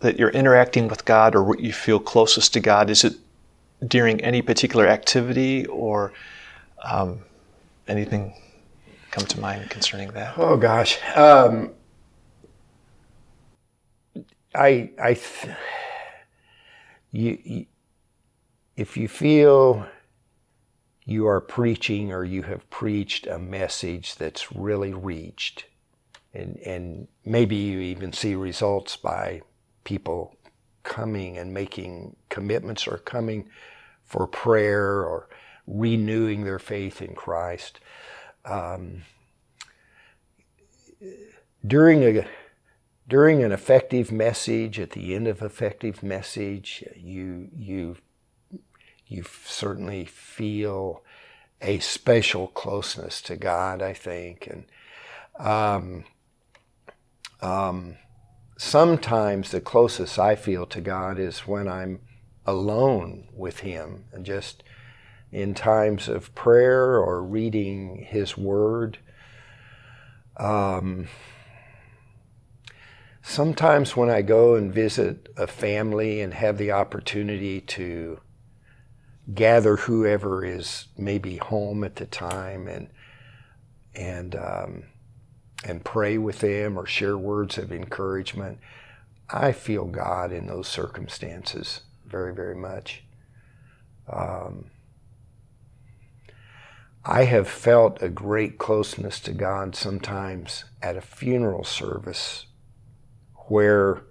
that 0.00 0.18
you're 0.18 0.30
interacting 0.30 0.88
with 0.88 1.04
God 1.04 1.34
or 1.34 1.42
what 1.42 1.60
you 1.60 1.72
feel 1.72 1.98
closest 1.98 2.52
to 2.54 2.60
God? 2.60 2.90
Is 2.90 3.04
it 3.04 3.14
during 3.86 4.20
any 4.20 4.42
particular 4.42 4.86
activity 4.86 5.66
or 5.66 6.12
um, 6.84 7.20
anything 7.88 8.34
come 9.10 9.26
to 9.26 9.40
mind 9.40 9.70
concerning 9.70 10.10
that? 10.12 10.38
Oh, 10.38 10.56
gosh. 10.56 10.98
Um, 11.14 11.70
I, 14.54 14.90
I, 15.02 15.14
th- 15.14 15.56
you, 17.12 17.38
you 17.44 17.66
if 18.76 18.96
you 18.96 19.08
feel 19.08 19.86
you 21.04 21.26
are 21.26 21.40
preaching 21.40 22.12
or 22.12 22.24
you 22.24 22.42
have 22.42 22.68
preached 22.68 23.26
a 23.26 23.38
message 23.38 24.16
that's 24.16 24.52
really 24.52 24.92
reached, 24.92 25.64
and, 26.36 26.58
and 26.58 27.08
maybe 27.24 27.56
you 27.56 27.80
even 27.80 28.12
see 28.12 28.34
results 28.34 28.96
by 28.96 29.42
people 29.84 30.36
coming 30.82 31.38
and 31.38 31.52
making 31.52 32.16
commitments 32.28 32.86
or 32.86 32.98
coming 32.98 33.48
for 34.04 34.26
prayer 34.26 35.02
or 35.02 35.28
renewing 35.66 36.44
their 36.44 36.58
faith 36.58 37.02
in 37.02 37.14
Christ. 37.14 37.80
Um, 38.44 39.02
during 41.66 42.04
a 42.04 42.26
during 43.08 43.44
an 43.44 43.52
effective 43.52 44.10
message, 44.10 44.80
at 44.80 44.90
the 44.90 45.14
end 45.14 45.28
of 45.28 45.42
effective 45.42 46.02
message, 46.02 46.84
you 46.96 47.48
you 47.54 47.96
you 49.06 49.24
certainly 49.44 50.04
feel 50.04 51.02
a 51.62 51.78
special 51.78 52.48
closeness 52.48 53.22
to 53.22 53.36
God, 53.36 53.80
I 53.80 53.92
think. 53.92 54.48
And 54.48 54.64
um, 55.38 56.04
um, 57.40 57.96
sometimes 58.58 59.50
the 59.50 59.60
closest 59.60 60.18
I 60.18 60.36
feel 60.36 60.66
to 60.66 60.80
God 60.80 61.18
is 61.18 61.40
when 61.40 61.68
I'm 61.68 62.00
alone 62.46 63.28
with 63.32 63.60
Him 63.60 64.04
and 64.12 64.24
just 64.24 64.62
in 65.32 65.54
times 65.54 66.08
of 66.08 66.34
prayer 66.34 66.98
or 66.98 67.22
reading 67.22 68.06
His 68.08 68.36
Word. 68.36 68.98
Um, 70.36 71.08
sometimes 73.22 73.96
when 73.96 74.08
I 74.08 74.22
go 74.22 74.54
and 74.54 74.72
visit 74.72 75.28
a 75.36 75.46
family 75.46 76.20
and 76.20 76.32
have 76.34 76.58
the 76.58 76.72
opportunity 76.72 77.60
to 77.62 78.20
gather 79.34 79.76
whoever 79.76 80.44
is 80.44 80.86
maybe 80.96 81.36
home 81.36 81.82
at 81.82 81.96
the 81.96 82.06
time 82.06 82.68
and 82.68 82.88
and 83.94 84.36
um, 84.36 84.84
and 85.66 85.84
pray 85.84 86.16
with 86.16 86.38
them 86.40 86.78
or 86.78 86.86
share 86.86 87.18
words 87.18 87.58
of 87.58 87.72
encouragement. 87.72 88.58
I 89.28 89.52
feel 89.52 89.84
God 89.84 90.32
in 90.32 90.46
those 90.46 90.68
circumstances 90.68 91.80
very 92.06 92.32
very 92.32 92.54
much. 92.54 93.02
Um, 94.08 94.66
I 97.04 97.24
have 97.24 97.48
felt 97.48 98.02
a 98.02 98.08
great 98.08 98.58
closeness 98.58 99.20
to 99.20 99.32
God 99.32 99.76
sometimes 99.76 100.64
at 100.82 100.96
a 100.96 101.00
funeral 101.00 101.64
service 101.64 102.46
where 103.48 104.02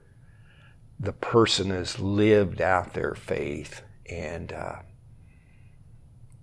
the 1.00 1.12
person 1.12 1.72
has 1.72 2.00
lived 2.00 2.62
out 2.62 2.94
their 2.94 3.14
faith 3.14 3.82
and 4.10 4.54
uh, 4.54 4.78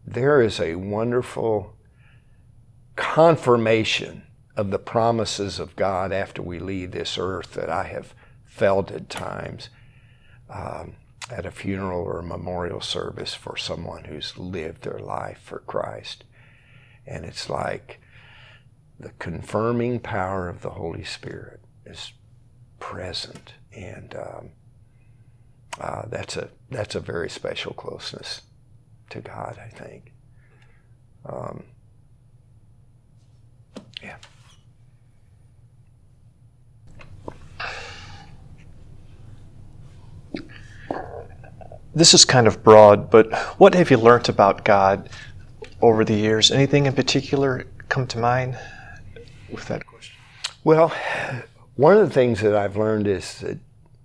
there 0.04 0.42
is 0.42 0.60
a 0.60 0.74
wonderful 0.74 1.74
confirmation 2.96 4.24
of 4.56 4.70
the 4.70 4.78
promises 4.78 5.58
of 5.58 5.76
God 5.76 6.12
after 6.12 6.42
we 6.42 6.58
leave 6.58 6.90
this 6.90 7.16
earth 7.18 7.54
that 7.54 7.70
I 7.70 7.84
have 7.84 8.14
felt 8.44 8.90
at 8.90 9.08
times 9.08 9.70
um, 10.50 10.96
at 11.30 11.46
a 11.46 11.50
funeral 11.50 12.02
or 12.02 12.18
a 12.18 12.24
memorial 12.24 12.80
service 12.80 13.34
for 13.34 13.56
someone 13.56 14.04
who's 14.04 14.36
lived 14.36 14.82
their 14.82 14.98
life 14.98 15.40
for 15.42 15.60
Christ. 15.60 16.24
And 17.06 17.24
it's 17.24 17.48
like 17.48 18.00
the 19.00 19.12
confirming 19.18 20.00
power 20.00 20.48
of 20.48 20.60
the 20.60 20.70
Holy 20.70 21.04
Spirit 21.04 21.60
is 21.86 22.12
present. 22.78 23.54
And 23.74 24.14
um, 24.14 24.50
uh, 25.80 26.02
that's, 26.08 26.36
a, 26.36 26.50
that's 26.70 26.94
a 26.94 27.00
very 27.00 27.30
special 27.30 27.72
closeness 27.72 28.42
to 29.10 29.20
God, 29.20 29.58
I 29.58 29.68
think. 29.68 30.12
Um, 31.24 31.64
yeah. 34.02 34.16
This 41.94 42.14
is 42.14 42.24
kind 42.24 42.46
of 42.46 42.62
broad, 42.62 43.10
but 43.10 43.30
what 43.58 43.74
have 43.74 43.90
you 43.90 43.98
learned 43.98 44.30
about 44.30 44.64
God 44.64 45.10
over 45.82 46.04
the 46.04 46.14
years? 46.14 46.50
Anything 46.50 46.86
in 46.86 46.94
particular 46.94 47.66
come 47.90 48.06
to 48.06 48.18
mind 48.18 48.58
with 49.50 49.66
that 49.68 49.86
question? 49.86 50.16
Well, 50.64 50.94
one 51.76 51.98
of 51.98 52.08
the 52.08 52.14
things 52.14 52.40
that 52.40 52.56
I've 52.56 52.78
learned 52.78 53.06
is 53.06 53.40
that 53.40 53.58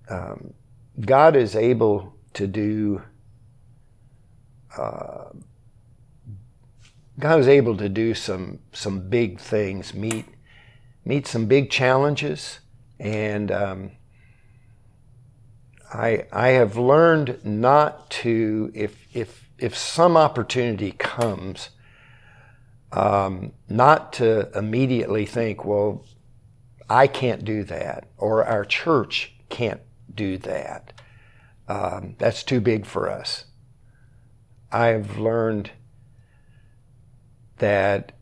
um, 0.09 0.53
God 0.99 1.37
is 1.37 1.55
able 1.55 2.13
to 2.33 2.45
do. 2.45 3.01
Uh, 4.77 5.29
God 7.17 7.39
is 7.39 7.47
able 7.47 7.77
to 7.77 7.87
do 7.87 8.13
some 8.13 8.59
some 8.73 9.09
big 9.09 9.39
things, 9.39 9.93
meet 9.93 10.25
meet 11.05 11.25
some 11.25 11.45
big 11.45 11.69
challenges, 11.69 12.59
and 12.99 13.49
um, 13.49 13.91
I, 15.93 16.25
I 16.31 16.49
have 16.49 16.77
learned 16.77 17.39
not 17.45 18.09
to, 18.11 18.71
if, 18.73 19.07
if, 19.13 19.49
if 19.57 19.77
some 19.77 20.17
opportunity 20.17 20.91
comes, 20.91 21.69
um, 22.91 23.53
not 23.69 24.13
to 24.13 24.49
immediately 24.57 25.25
think, 25.25 25.63
well, 25.63 26.05
I 26.89 27.07
can't 27.07 27.43
do 27.43 27.63
that, 27.65 28.07
or 28.17 28.45
our 28.45 28.65
church 28.65 29.33
can't 29.49 29.81
do 30.13 30.37
that. 30.39 30.93
Um, 31.67 32.15
that's 32.17 32.43
too 32.43 32.61
big 32.61 32.85
for 32.85 33.09
us. 33.09 33.45
I've 34.71 35.17
learned 35.17 35.71
that 37.57 38.13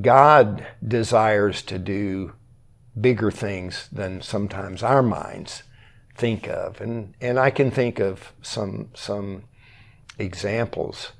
God 0.00 0.66
desires 0.86 1.62
to 1.62 1.78
do 1.78 2.32
bigger 3.00 3.30
things 3.30 3.88
than 3.92 4.22
sometimes 4.22 4.82
our 4.82 5.02
minds 5.02 5.62
think 6.18 6.48
of, 6.48 6.80
and 6.80 7.14
and 7.20 7.38
I 7.38 7.50
can 7.50 7.70
think 7.70 8.00
of 8.00 8.32
some 8.42 8.90
some 8.94 9.44
examples. 10.18 11.12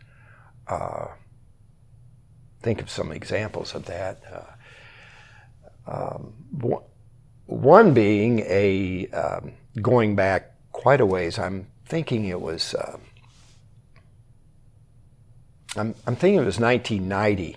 Uh, 0.67 1.07
think 2.61 2.83
of 2.83 2.91
some 2.91 3.13
examples 3.13 3.75
of 3.75 3.87
that. 3.87 4.23
Uh, 5.87 5.91
um, 5.91 6.35
one 7.47 7.95
being 7.95 8.41
a 8.41 9.07
um, 9.09 9.53
going 9.81 10.15
back 10.17 10.53
quite 10.73 11.01
a 11.01 11.07
ways. 11.07 11.39
I'm 11.39 11.69
thinking 11.87 12.27
it 12.27 12.41
was. 12.41 12.75
Uh, 12.75 12.99
I'm, 15.77 15.95
I'm 16.07 16.17
thinking 16.17 16.41
it 16.41 16.47
was 16.47 16.59
1990 16.59 17.57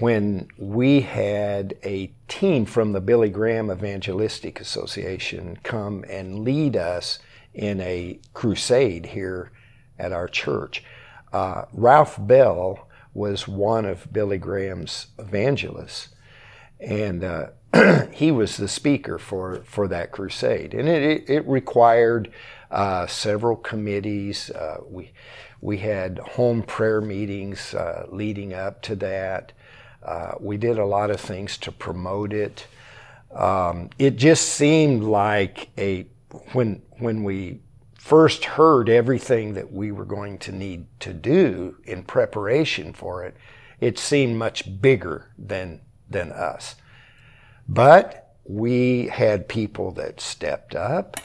when 0.00 0.48
we 0.56 1.02
had 1.02 1.76
a 1.84 2.10
team 2.26 2.64
from 2.64 2.92
the 2.92 3.00
Billy 3.00 3.28
Graham 3.28 3.70
Evangelistic 3.70 4.60
Association 4.60 5.58
come 5.62 6.04
and 6.08 6.40
lead 6.40 6.74
us 6.74 7.18
in 7.52 7.80
a 7.80 8.18
crusade 8.32 9.06
here 9.06 9.52
at 9.98 10.12
our 10.12 10.26
church. 10.26 10.82
Uh, 11.32 11.64
Ralph 11.72 12.16
Bell 12.18 12.88
was 13.12 13.46
one 13.46 13.84
of 13.84 14.12
Billy 14.12 14.38
Graham's 14.38 15.08
evangelists, 15.18 16.08
and 16.80 17.22
uh, 17.22 17.46
he 18.12 18.30
was 18.30 18.56
the 18.56 18.68
speaker 18.68 19.18
for, 19.18 19.62
for 19.64 19.86
that 19.88 20.12
crusade. 20.12 20.72
And 20.72 20.88
it, 20.88 21.28
it 21.28 21.46
required 21.46 22.32
uh, 22.70 23.06
several 23.06 23.56
committees. 23.56 24.50
Uh, 24.50 24.78
we, 24.88 25.12
we 25.60 25.78
had 25.78 26.18
home 26.20 26.62
prayer 26.62 27.00
meetings 27.00 27.74
uh, 27.74 28.06
leading 28.10 28.54
up 28.54 28.80
to 28.82 28.96
that. 28.96 29.52
Uh, 30.02 30.32
we 30.40 30.56
did 30.56 30.78
a 30.78 30.86
lot 30.86 31.10
of 31.10 31.20
things 31.20 31.58
to 31.58 31.72
promote 31.72 32.32
it. 32.32 32.66
Um, 33.34 33.90
it 33.98 34.16
just 34.16 34.48
seemed 34.48 35.04
like 35.04 35.68
a 35.78 36.06
when 36.52 36.82
when 36.98 37.22
we 37.22 37.60
first 37.94 38.44
heard 38.44 38.88
everything 38.88 39.54
that 39.54 39.72
we 39.72 39.92
were 39.92 40.04
going 40.04 40.38
to 40.38 40.52
need 40.52 40.86
to 41.00 41.12
do 41.12 41.76
in 41.84 42.02
preparation 42.02 42.92
for 42.92 43.24
it, 43.24 43.36
it 43.78 43.98
seemed 43.98 44.36
much 44.36 44.80
bigger 44.80 45.30
than 45.38 45.80
than 46.08 46.32
us. 46.32 46.76
But 47.68 48.34
we 48.44 49.06
had 49.06 49.48
people 49.48 49.92
that 49.92 50.20
stepped 50.20 50.74
up 50.74 51.18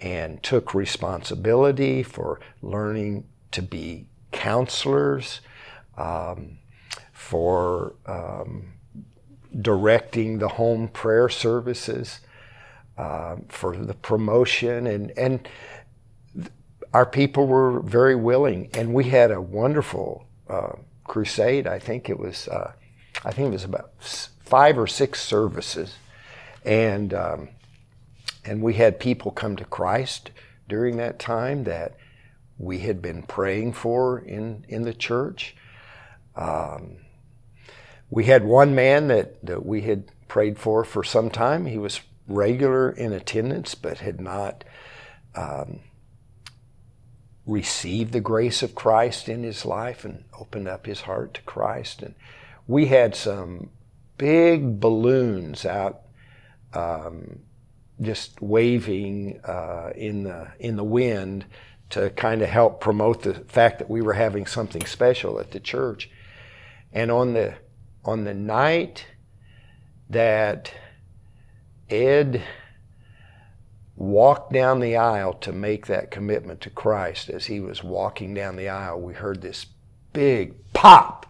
and 0.00 0.42
took 0.42 0.74
responsibility 0.74 2.02
for 2.02 2.40
learning 2.62 3.24
to 3.50 3.62
be 3.62 4.06
counselors. 4.32 5.40
Um, 5.98 6.58
for 7.28 7.94
um, 8.04 8.72
directing 9.60 10.38
the 10.38 10.48
home 10.48 10.88
prayer 10.88 11.28
services, 11.28 12.20
uh, 12.98 13.36
for 13.48 13.76
the 13.76 13.94
promotion, 13.94 14.86
and 14.86 15.12
and 15.16 15.48
our 16.92 17.06
people 17.06 17.46
were 17.46 17.80
very 17.80 18.16
willing, 18.16 18.68
and 18.74 18.92
we 18.92 19.04
had 19.04 19.30
a 19.30 19.40
wonderful 19.40 20.26
uh, 20.50 20.72
crusade. 21.04 21.66
I 21.66 21.78
think 21.78 22.10
it 22.10 22.18
was, 22.18 22.48
uh, 22.48 22.72
I 23.24 23.30
think 23.30 23.48
it 23.48 23.52
was 23.52 23.64
about 23.64 23.92
five 24.44 24.76
or 24.76 24.86
six 24.86 25.22
services, 25.22 25.94
and 26.64 27.14
um, 27.14 27.48
and 28.44 28.60
we 28.60 28.74
had 28.74 28.98
people 29.00 29.30
come 29.30 29.56
to 29.56 29.64
Christ 29.64 30.32
during 30.68 30.96
that 30.98 31.18
time 31.18 31.64
that 31.64 31.94
we 32.58 32.80
had 32.80 33.00
been 33.00 33.22
praying 33.22 33.72
for 33.72 34.18
in 34.18 34.66
in 34.68 34.82
the 34.82 34.92
church. 34.92 35.56
Um, 36.36 36.96
we 38.12 38.24
had 38.24 38.44
one 38.44 38.74
man 38.74 39.08
that, 39.08 39.42
that 39.42 39.64
we 39.64 39.80
had 39.80 40.04
prayed 40.28 40.58
for 40.58 40.84
for 40.84 41.02
some 41.02 41.30
time. 41.30 41.64
He 41.64 41.78
was 41.78 42.02
regular 42.28 42.90
in 42.90 43.10
attendance, 43.14 43.74
but 43.74 44.00
had 44.00 44.20
not 44.20 44.64
um, 45.34 45.80
received 47.46 48.12
the 48.12 48.20
grace 48.20 48.62
of 48.62 48.74
Christ 48.74 49.30
in 49.30 49.42
his 49.42 49.64
life 49.64 50.04
and 50.04 50.24
opened 50.38 50.68
up 50.68 50.84
his 50.84 51.00
heart 51.00 51.32
to 51.34 51.42
Christ. 51.42 52.02
And 52.02 52.14
we 52.66 52.84
had 52.84 53.16
some 53.16 53.70
big 54.18 54.78
balloons 54.78 55.64
out, 55.64 56.02
um, 56.74 57.38
just 57.98 58.42
waving 58.42 59.40
uh, 59.42 59.92
in 59.94 60.24
the 60.24 60.48
in 60.58 60.76
the 60.76 60.84
wind 60.84 61.46
to 61.88 62.10
kind 62.10 62.42
of 62.42 62.50
help 62.50 62.78
promote 62.78 63.22
the 63.22 63.32
fact 63.32 63.78
that 63.78 63.88
we 63.88 64.02
were 64.02 64.12
having 64.12 64.44
something 64.44 64.84
special 64.84 65.40
at 65.40 65.52
the 65.52 65.60
church. 65.60 66.10
And 66.92 67.10
on 67.10 67.32
the 67.32 67.54
on 68.04 68.24
the 68.24 68.34
night 68.34 69.06
that 70.10 70.72
Ed 71.88 72.42
walked 73.96 74.52
down 74.52 74.80
the 74.80 74.96
aisle 74.96 75.32
to 75.34 75.52
make 75.52 75.86
that 75.86 76.10
commitment 76.10 76.60
to 76.62 76.70
Christ, 76.70 77.28
as 77.28 77.46
he 77.46 77.60
was 77.60 77.84
walking 77.84 78.34
down 78.34 78.56
the 78.56 78.68
aisle, 78.68 79.00
we 79.00 79.14
heard 79.14 79.42
this 79.42 79.66
big 80.12 80.54
pop 80.72 81.26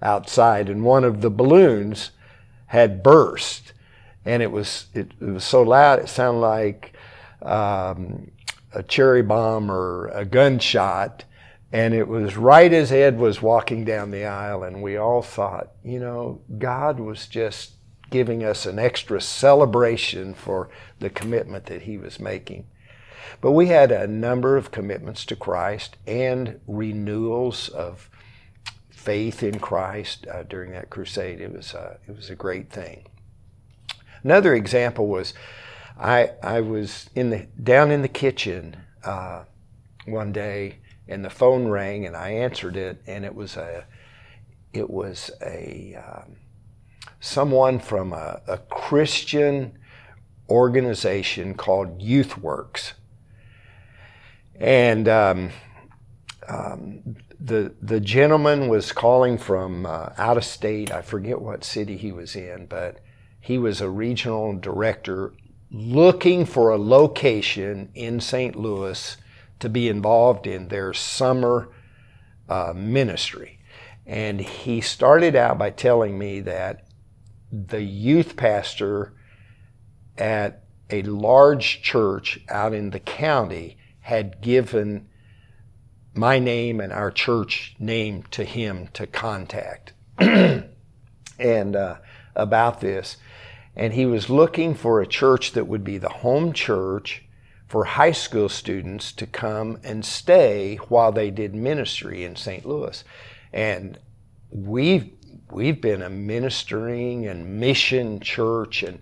outside, 0.00 0.68
and 0.68 0.84
one 0.84 1.04
of 1.04 1.20
the 1.20 1.30
balloons 1.30 2.10
had 2.66 3.02
burst. 3.02 3.72
And 4.24 4.42
it 4.42 4.52
was, 4.52 4.86
it, 4.94 5.12
it 5.20 5.24
was 5.24 5.44
so 5.44 5.62
loud, 5.62 5.98
it 5.98 6.08
sounded 6.08 6.40
like 6.40 6.92
um, 7.42 8.30
a 8.72 8.82
cherry 8.82 9.22
bomb 9.22 9.70
or 9.70 10.06
a 10.08 10.24
gunshot. 10.24 11.24
And 11.72 11.94
it 11.94 12.06
was 12.06 12.36
right 12.36 12.70
as 12.72 12.92
Ed 12.92 13.18
was 13.18 13.40
walking 13.40 13.84
down 13.84 14.10
the 14.10 14.26
aisle, 14.26 14.62
and 14.62 14.82
we 14.82 14.98
all 14.98 15.22
thought, 15.22 15.70
you 15.82 15.98
know, 15.98 16.42
God 16.58 17.00
was 17.00 17.26
just 17.26 17.72
giving 18.10 18.44
us 18.44 18.66
an 18.66 18.78
extra 18.78 19.20
celebration 19.22 20.34
for 20.34 20.68
the 21.00 21.08
commitment 21.08 21.66
that 21.66 21.82
he 21.82 21.96
was 21.96 22.20
making. 22.20 22.66
But 23.40 23.52
we 23.52 23.68
had 23.68 23.90
a 23.90 24.06
number 24.06 24.58
of 24.58 24.70
commitments 24.70 25.24
to 25.24 25.36
Christ 25.36 25.96
and 26.06 26.60
renewals 26.66 27.70
of 27.70 28.10
faith 28.90 29.42
in 29.42 29.58
Christ 29.58 30.26
uh, 30.30 30.42
during 30.42 30.72
that 30.72 30.90
crusade. 30.90 31.40
It 31.40 31.52
was, 31.52 31.74
uh, 31.74 31.96
it 32.06 32.14
was 32.14 32.28
a 32.28 32.36
great 32.36 32.70
thing. 32.70 33.06
Another 34.22 34.54
example 34.54 35.08
was 35.08 35.32
I, 35.98 36.32
I 36.42 36.60
was 36.60 37.08
in 37.14 37.30
the, 37.30 37.46
down 37.60 37.90
in 37.90 38.02
the 38.02 38.08
kitchen 38.08 38.76
uh, 39.02 39.44
one 40.04 40.32
day 40.32 40.78
and 41.08 41.24
the 41.24 41.30
phone 41.30 41.68
rang 41.68 42.06
and 42.06 42.16
I 42.16 42.30
answered 42.30 42.76
it 42.76 43.02
and 43.06 43.24
it 43.24 43.34
was 43.34 43.56
a 43.56 43.84
it 44.72 44.88
was 44.88 45.30
a 45.42 45.96
um, 45.96 46.36
someone 47.20 47.78
from 47.78 48.12
a, 48.12 48.40
a 48.46 48.58
Christian 48.58 49.78
organization 50.48 51.54
called 51.54 52.00
YouthWorks, 52.00 52.92
and 54.56 55.08
um, 55.08 55.50
um, 56.48 57.16
the 57.40 57.74
the 57.80 58.00
gentleman 58.00 58.68
was 58.68 58.92
calling 58.92 59.38
from 59.38 59.86
uh, 59.86 60.10
out 60.16 60.36
of 60.36 60.44
state. 60.44 60.90
I 60.90 61.02
forget 61.02 61.40
what 61.40 61.64
city 61.64 61.96
he 61.96 62.12
was 62.12 62.34
in, 62.36 62.66
but 62.66 62.98
he 63.40 63.58
was 63.58 63.80
a 63.80 63.90
regional 63.90 64.56
director 64.58 65.32
looking 65.70 66.44
for 66.44 66.70
a 66.70 66.76
location 66.76 67.90
in 67.94 68.20
St. 68.20 68.54
Louis 68.54 69.16
to 69.62 69.68
be 69.68 69.88
involved 69.88 70.48
in 70.48 70.66
their 70.66 70.92
summer 70.92 71.68
uh, 72.48 72.72
ministry. 72.74 73.60
And 74.04 74.40
he 74.40 74.80
started 74.80 75.36
out 75.36 75.56
by 75.56 75.70
telling 75.70 76.18
me 76.18 76.40
that 76.40 76.88
the 77.52 77.82
youth 77.82 78.34
pastor 78.34 79.14
at 80.18 80.64
a 80.90 81.02
large 81.02 81.80
church 81.80 82.40
out 82.48 82.74
in 82.74 82.90
the 82.90 82.98
county 82.98 83.76
had 84.00 84.40
given 84.40 85.08
my 86.12 86.40
name 86.40 86.80
and 86.80 86.92
our 86.92 87.12
church 87.12 87.76
name 87.78 88.24
to 88.32 88.42
him 88.42 88.88
to 88.94 89.06
contact 89.06 89.92
and 90.18 91.76
uh, 91.76 91.96
about 92.34 92.80
this 92.80 93.16
and 93.76 93.92
he 93.94 94.06
was 94.06 94.28
looking 94.28 94.74
for 94.74 95.00
a 95.00 95.06
church 95.06 95.52
that 95.52 95.68
would 95.68 95.84
be 95.84 95.98
the 95.98 96.08
home 96.08 96.52
church 96.52 97.21
for 97.72 97.84
high 97.86 98.12
school 98.12 98.50
students 98.50 99.12
to 99.12 99.26
come 99.26 99.78
and 99.82 100.04
stay 100.04 100.76
while 100.90 101.10
they 101.10 101.30
did 101.30 101.54
ministry 101.54 102.22
in 102.22 102.36
St. 102.36 102.66
Louis. 102.66 103.02
And 103.50 103.98
we've 104.50 105.10
we've 105.50 105.80
been 105.80 106.02
a 106.02 106.10
ministering 106.10 107.26
and 107.26 107.58
mission 107.58 108.20
church 108.20 108.82
and 108.82 108.98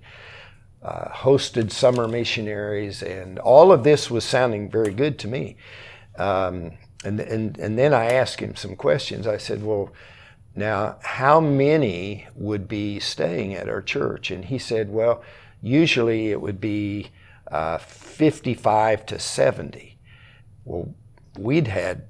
uh, 0.84 1.08
hosted 1.08 1.72
summer 1.72 2.06
missionaries, 2.06 3.02
and 3.02 3.40
all 3.40 3.72
of 3.72 3.82
this 3.82 4.08
was 4.08 4.22
sounding 4.22 4.70
very 4.70 4.94
good 4.94 5.18
to 5.18 5.26
me. 5.26 5.56
Um, 6.16 6.74
and, 7.04 7.18
and, 7.18 7.58
and 7.58 7.76
then 7.76 7.92
I 7.92 8.12
asked 8.12 8.38
him 8.38 8.54
some 8.54 8.76
questions. 8.76 9.26
I 9.26 9.38
said, 9.38 9.64
Well, 9.64 9.92
now, 10.54 10.98
how 11.02 11.40
many 11.40 12.28
would 12.36 12.68
be 12.68 13.00
staying 13.00 13.54
at 13.54 13.68
our 13.68 13.82
church? 13.82 14.30
And 14.30 14.44
he 14.44 14.58
said, 14.58 14.90
well, 14.90 15.22
usually 15.62 16.30
it 16.30 16.40
would 16.40 16.60
be 16.60 17.10
uh, 17.50 17.78
55 17.78 19.06
to 19.06 19.18
70. 19.18 19.98
Well, 20.64 20.94
we'd 21.38 21.68
had 21.68 22.08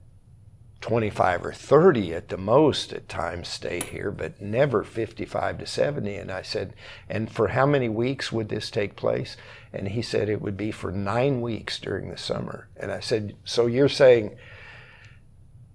25 0.80 1.45
or 1.45 1.53
30 1.53 2.14
at 2.14 2.28
the 2.28 2.38
most 2.38 2.93
at 2.93 3.09
times 3.09 3.49
stay 3.49 3.80
here, 3.80 4.11
but 4.11 4.41
never 4.41 4.82
55 4.82 5.59
to 5.59 5.66
70. 5.66 6.16
And 6.16 6.30
I 6.30 6.43
said, 6.43 6.74
and 7.09 7.30
for 7.30 7.49
how 7.49 7.66
many 7.66 7.88
weeks 7.88 8.32
would 8.32 8.49
this 8.49 8.70
take 8.70 8.97
place? 8.97 9.36
And 9.72 9.88
he 9.88 10.03
said 10.03 10.28
it 10.28 10.41
would 10.41 10.57
be 10.57 10.70
for 10.70 10.91
nine 10.91 11.43
weeks 11.43 11.78
during 11.78 12.11
the 12.11 12.16
summer. 12.16 12.68
And 12.76 12.91
I 12.91 13.01
said, 13.01 13.36
so 13.45 13.66
you're 13.66 13.91
saying 13.91 14.36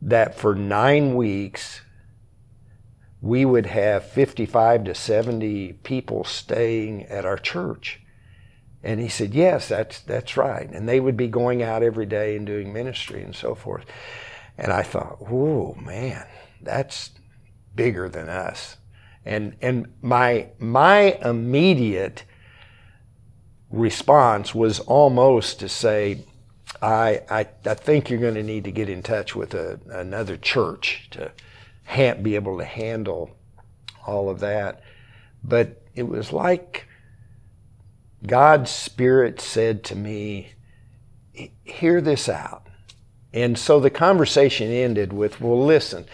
that 0.01 0.35
for 0.35 0.55
nine 0.55 1.15
weeks, 1.15 1.81
we 3.21 3.45
would 3.45 3.67
have 3.67 4.05
55 4.05 4.85
to 4.85 4.95
70 4.95 5.73
people 5.83 6.23
staying 6.23 7.05
at 7.05 7.25
our 7.25 7.37
church. 7.37 8.01
And 8.85 8.99
he 8.99 9.09
said, 9.09 9.33
Yes, 9.33 9.67
that's, 9.67 9.99
that's 10.01 10.37
right. 10.37 10.69
And 10.69 10.87
they 10.87 10.99
would 10.99 11.17
be 11.17 11.27
going 11.27 11.63
out 11.63 11.81
every 11.81 12.05
day 12.05 12.37
and 12.37 12.45
doing 12.45 12.71
ministry 12.71 13.23
and 13.23 13.35
so 13.35 13.55
forth. 13.55 13.83
And 14.57 14.71
I 14.71 14.83
thought, 14.83 15.27
Whoa, 15.27 15.75
man, 15.83 16.25
that's 16.61 17.09
bigger 17.75 18.07
than 18.07 18.29
us. 18.29 18.77
And, 19.25 19.55
and 19.59 19.91
my, 20.03 20.49
my 20.59 21.17
immediate 21.23 22.23
response 23.71 24.53
was 24.53 24.79
almost 24.81 25.59
to 25.61 25.67
say, 25.67 26.19
I, 26.79 27.21
I, 27.27 27.47
I 27.65 27.73
think 27.73 28.09
you're 28.09 28.19
going 28.19 28.35
to 28.35 28.43
need 28.43 28.65
to 28.65 28.71
get 28.71 28.87
in 28.87 29.01
touch 29.01 29.35
with 29.35 29.55
a, 29.55 29.79
another 29.89 30.37
church 30.37 31.07
to 31.11 31.31
ha- 31.85 32.13
be 32.13 32.35
able 32.35 32.59
to 32.59 32.65
handle 32.65 33.31
all 34.05 34.29
of 34.29 34.41
that. 34.41 34.83
But 35.43 35.81
it 35.95 36.03
was 36.03 36.31
like 36.31 36.84
God's 38.27 38.71
Spirit 38.71 39.39
said 39.39 39.83
to 39.85 39.95
me, 39.95 40.51
Hear 41.63 42.01
this 42.01 42.29
out. 42.29 42.67
And 43.33 43.57
so 43.57 43.79
the 43.79 43.89
conversation 43.89 44.71
ended 44.71 45.11
with, 45.11 45.41
Well, 45.41 45.63
listen, 45.63 46.05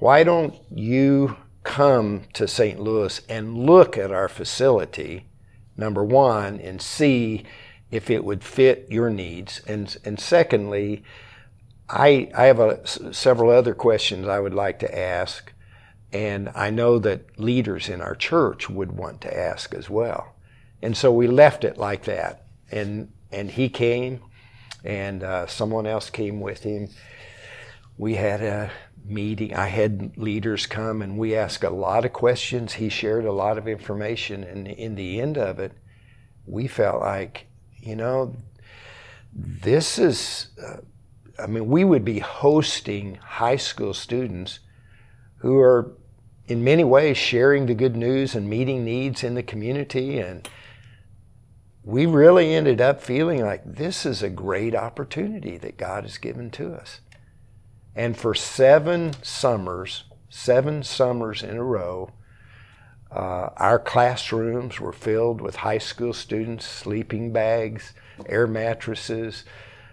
why 0.00 0.24
don't 0.24 0.54
you 0.70 1.36
come 1.62 2.22
to 2.34 2.48
St. 2.48 2.80
Louis 2.80 3.20
and 3.28 3.56
look 3.56 3.96
at 3.96 4.10
our 4.10 4.28
facility, 4.28 5.26
number 5.76 6.04
one, 6.04 6.60
and 6.60 6.82
see 6.82 7.44
if 7.90 8.10
it 8.10 8.24
would 8.24 8.42
fit 8.42 8.86
your 8.90 9.08
needs? 9.08 9.60
And, 9.66 9.96
and 10.04 10.18
secondly, 10.18 11.04
I, 11.88 12.30
I 12.36 12.46
have 12.46 12.58
a, 12.58 12.86
several 13.14 13.50
other 13.50 13.74
questions 13.74 14.26
I 14.26 14.40
would 14.40 14.54
like 14.54 14.80
to 14.80 14.98
ask, 14.98 15.52
and 16.12 16.50
I 16.54 16.70
know 16.70 16.98
that 16.98 17.38
leaders 17.38 17.88
in 17.88 18.00
our 18.00 18.14
church 18.14 18.68
would 18.68 18.92
want 18.92 19.20
to 19.22 19.36
ask 19.36 19.74
as 19.74 19.88
well. 19.88 20.33
And 20.84 20.94
so 20.94 21.10
we 21.10 21.26
left 21.26 21.64
it 21.64 21.78
like 21.78 22.04
that. 22.04 22.44
And, 22.70 23.10
and 23.32 23.50
he 23.50 23.70
came, 23.70 24.20
and 24.84 25.22
uh, 25.22 25.46
someone 25.46 25.86
else 25.86 26.10
came 26.10 26.42
with 26.42 26.62
him. 26.62 26.90
We 27.96 28.16
had 28.16 28.42
a 28.42 28.70
meeting. 29.02 29.54
I 29.54 29.68
had 29.68 30.18
leaders 30.18 30.66
come, 30.66 31.00
and 31.00 31.16
we 31.16 31.34
asked 31.34 31.64
a 31.64 31.70
lot 31.70 32.04
of 32.04 32.12
questions. 32.12 32.74
He 32.74 32.90
shared 32.90 33.24
a 33.24 33.32
lot 33.32 33.56
of 33.56 33.66
information. 33.66 34.44
And 34.44 34.68
in 34.68 34.94
the 34.94 35.22
end 35.22 35.38
of 35.38 35.58
it, 35.58 35.72
we 36.44 36.66
felt 36.66 37.00
like, 37.00 37.46
you 37.80 37.96
know, 37.96 38.36
this 39.32 39.98
is. 39.98 40.48
Uh, 40.62 40.82
I 41.42 41.46
mean, 41.46 41.66
we 41.66 41.84
would 41.84 42.04
be 42.04 42.18
hosting 42.18 43.14
high 43.16 43.56
school 43.56 43.94
students 43.94 44.60
who 45.36 45.58
are, 45.58 45.96
in 46.46 46.62
many 46.62 46.84
ways, 46.84 47.16
sharing 47.16 47.64
the 47.64 47.74
good 47.74 47.96
news 47.96 48.34
and 48.34 48.50
meeting 48.50 48.84
needs 48.84 49.24
in 49.24 49.34
the 49.34 49.42
community. 49.42 50.18
And 50.18 50.46
we 51.84 52.06
really 52.06 52.54
ended 52.54 52.80
up 52.80 53.02
feeling 53.02 53.44
like 53.44 53.62
this 53.64 54.06
is 54.06 54.22
a 54.22 54.30
great 54.30 54.74
opportunity 54.74 55.58
that 55.58 55.76
God 55.76 56.04
has 56.04 56.16
given 56.18 56.50
to 56.52 56.72
us. 56.72 57.00
And 57.94 58.16
for 58.16 58.34
seven 58.34 59.12
summers, 59.22 60.04
seven 60.28 60.82
summers 60.82 61.42
in 61.42 61.56
a 61.56 61.62
row, 61.62 62.10
uh, 63.10 63.50
our 63.56 63.78
classrooms 63.78 64.80
were 64.80 64.92
filled 64.92 65.40
with 65.40 65.56
high 65.56 65.78
school 65.78 66.12
students, 66.12 66.66
sleeping 66.66 67.32
bags, 67.32 67.92
air 68.26 68.46
mattresses, 68.46 69.44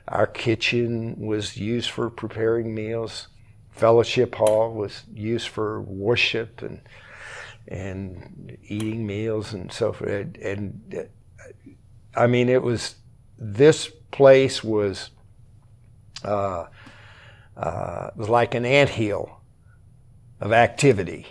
our 0.07 0.27
kitchen 0.27 1.15
was 1.17 1.57
used 1.57 1.89
for 1.89 2.09
preparing 2.09 2.73
meals. 2.73 3.27
Fellowship 3.71 4.35
hall 4.35 4.73
was 4.73 5.03
used 5.13 5.47
for 5.47 5.81
worship 5.81 6.61
and 6.61 6.81
and 7.67 8.57
eating 8.63 9.05
meals 9.05 9.53
and 9.53 9.71
so 9.71 9.93
forth. 9.93 10.35
And 10.41 11.09
I 12.15 12.27
mean, 12.27 12.49
it 12.49 12.61
was 12.61 12.95
this 13.37 13.89
place 14.11 14.63
was 14.63 15.11
uh, 16.23 16.65
uh, 17.57 18.09
was 18.15 18.29
like 18.29 18.53
an 18.53 18.65
anthill 18.65 19.41
of 20.39 20.51
activity, 20.51 21.27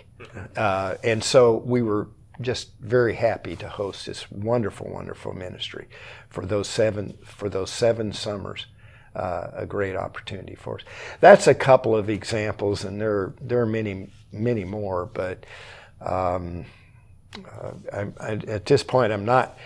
uh, 0.55 0.95
and 1.03 1.23
so 1.23 1.57
we 1.57 1.81
were 1.81 2.09
just 2.41 2.71
very 2.79 3.15
happy 3.15 3.55
to 3.55 3.69
host 3.69 4.05
this 4.05 4.29
wonderful, 4.31 4.89
wonderful 4.89 5.33
ministry 5.33 5.87
for 6.29 6.45
those 6.45 6.67
seven 6.67 7.17
for 7.23 7.49
those 7.49 7.69
seven 7.69 8.13
summers. 8.13 8.67
Uh, 9.13 9.51
a 9.53 9.65
great 9.65 9.97
opportunity 9.97 10.55
for 10.55 10.75
us. 10.75 10.85
That's 11.19 11.45
a 11.45 11.53
couple 11.53 11.93
of 11.93 12.09
examples, 12.09 12.85
and 12.85 12.99
there 12.99 13.33
there 13.41 13.59
are 13.59 13.65
many 13.65 14.09
many 14.31 14.63
more. 14.63 15.05
But 15.05 15.45
um, 15.99 16.65
uh, 17.35 17.71
I, 17.91 18.07
I, 18.21 18.31
at 18.47 18.65
this 18.65 18.83
point, 18.83 19.11
I'm 19.11 19.25
not 19.25 19.57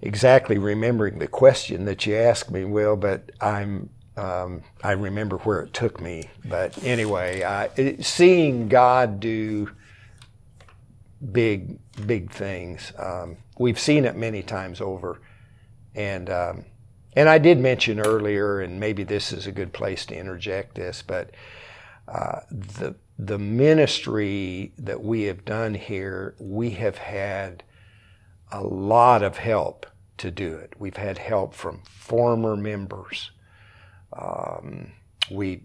exactly 0.00 0.58
remembering 0.58 1.18
the 1.18 1.26
question 1.26 1.84
that 1.86 2.06
you 2.06 2.14
asked 2.14 2.50
me, 2.50 2.64
Will, 2.64 2.96
but 2.96 3.30
I'm 3.40 3.90
um, 4.16 4.62
I 4.82 4.92
remember 4.92 5.36
where 5.38 5.60
it 5.60 5.74
took 5.74 6.00
me. 6.00 6.30
But 6.44 6.82
anyway, 6.82 7.42
I, 7.42 7.68
it, 7.76 8.04
seeing 8.04 8.68
God 8.68 9.20
do 9.20 9.70
big 11.32 11.78
big 12.06 12.30
things, 12.30 12.92
um, 12.98 13.36
we've 13.58 13.78
seen 13.78 14.04
it 14.04 14.16
many 14.16 14.42
times 14.42 14.80
over, 14.80 15.20
and 15.94 16.30
um, 16.30 16.64
and 17.14 17.28
I 17.28 17.38
did 17.38 17.58
mention 17.58 18.00
earlier, 18.00 18.60
and 18.60 18.80
maybe 18.80 19.02
this 19.04 19.32
is 19.32 19.46
a 19.46 19.52
good 19.52 19.72
place 19.72 20.06
to 20.06 20.16
interject 20.16 20.74
this, 20.74 21.02
but 21.02 21.30
uh, 22.08 22.40
the 22.50 22.94
the 23.18 23.38
ministry 23.38 24.72
that 24.78 25.02
we 25.02 25.22
have 25.22 25.44
done 25.44 25.74
here, 25.74 26.34
we 26.38 26.70
have 26.70 26.98
had 26.98 27.62
a 28.52 28.62
lot 28.62 29.22
of 29.22 29.38
help 29.38 29.86
to 30.18 30.30
do 30.30 30.54
it. 30.54 30.74
We've 30.78 30.96
had 30.96 31.18
help 31.18 31.54
from 31.54 31.82
former 31.84 32.56
members. 32.56 33.30
Um, 34.12 34.92
we 35.30 35.62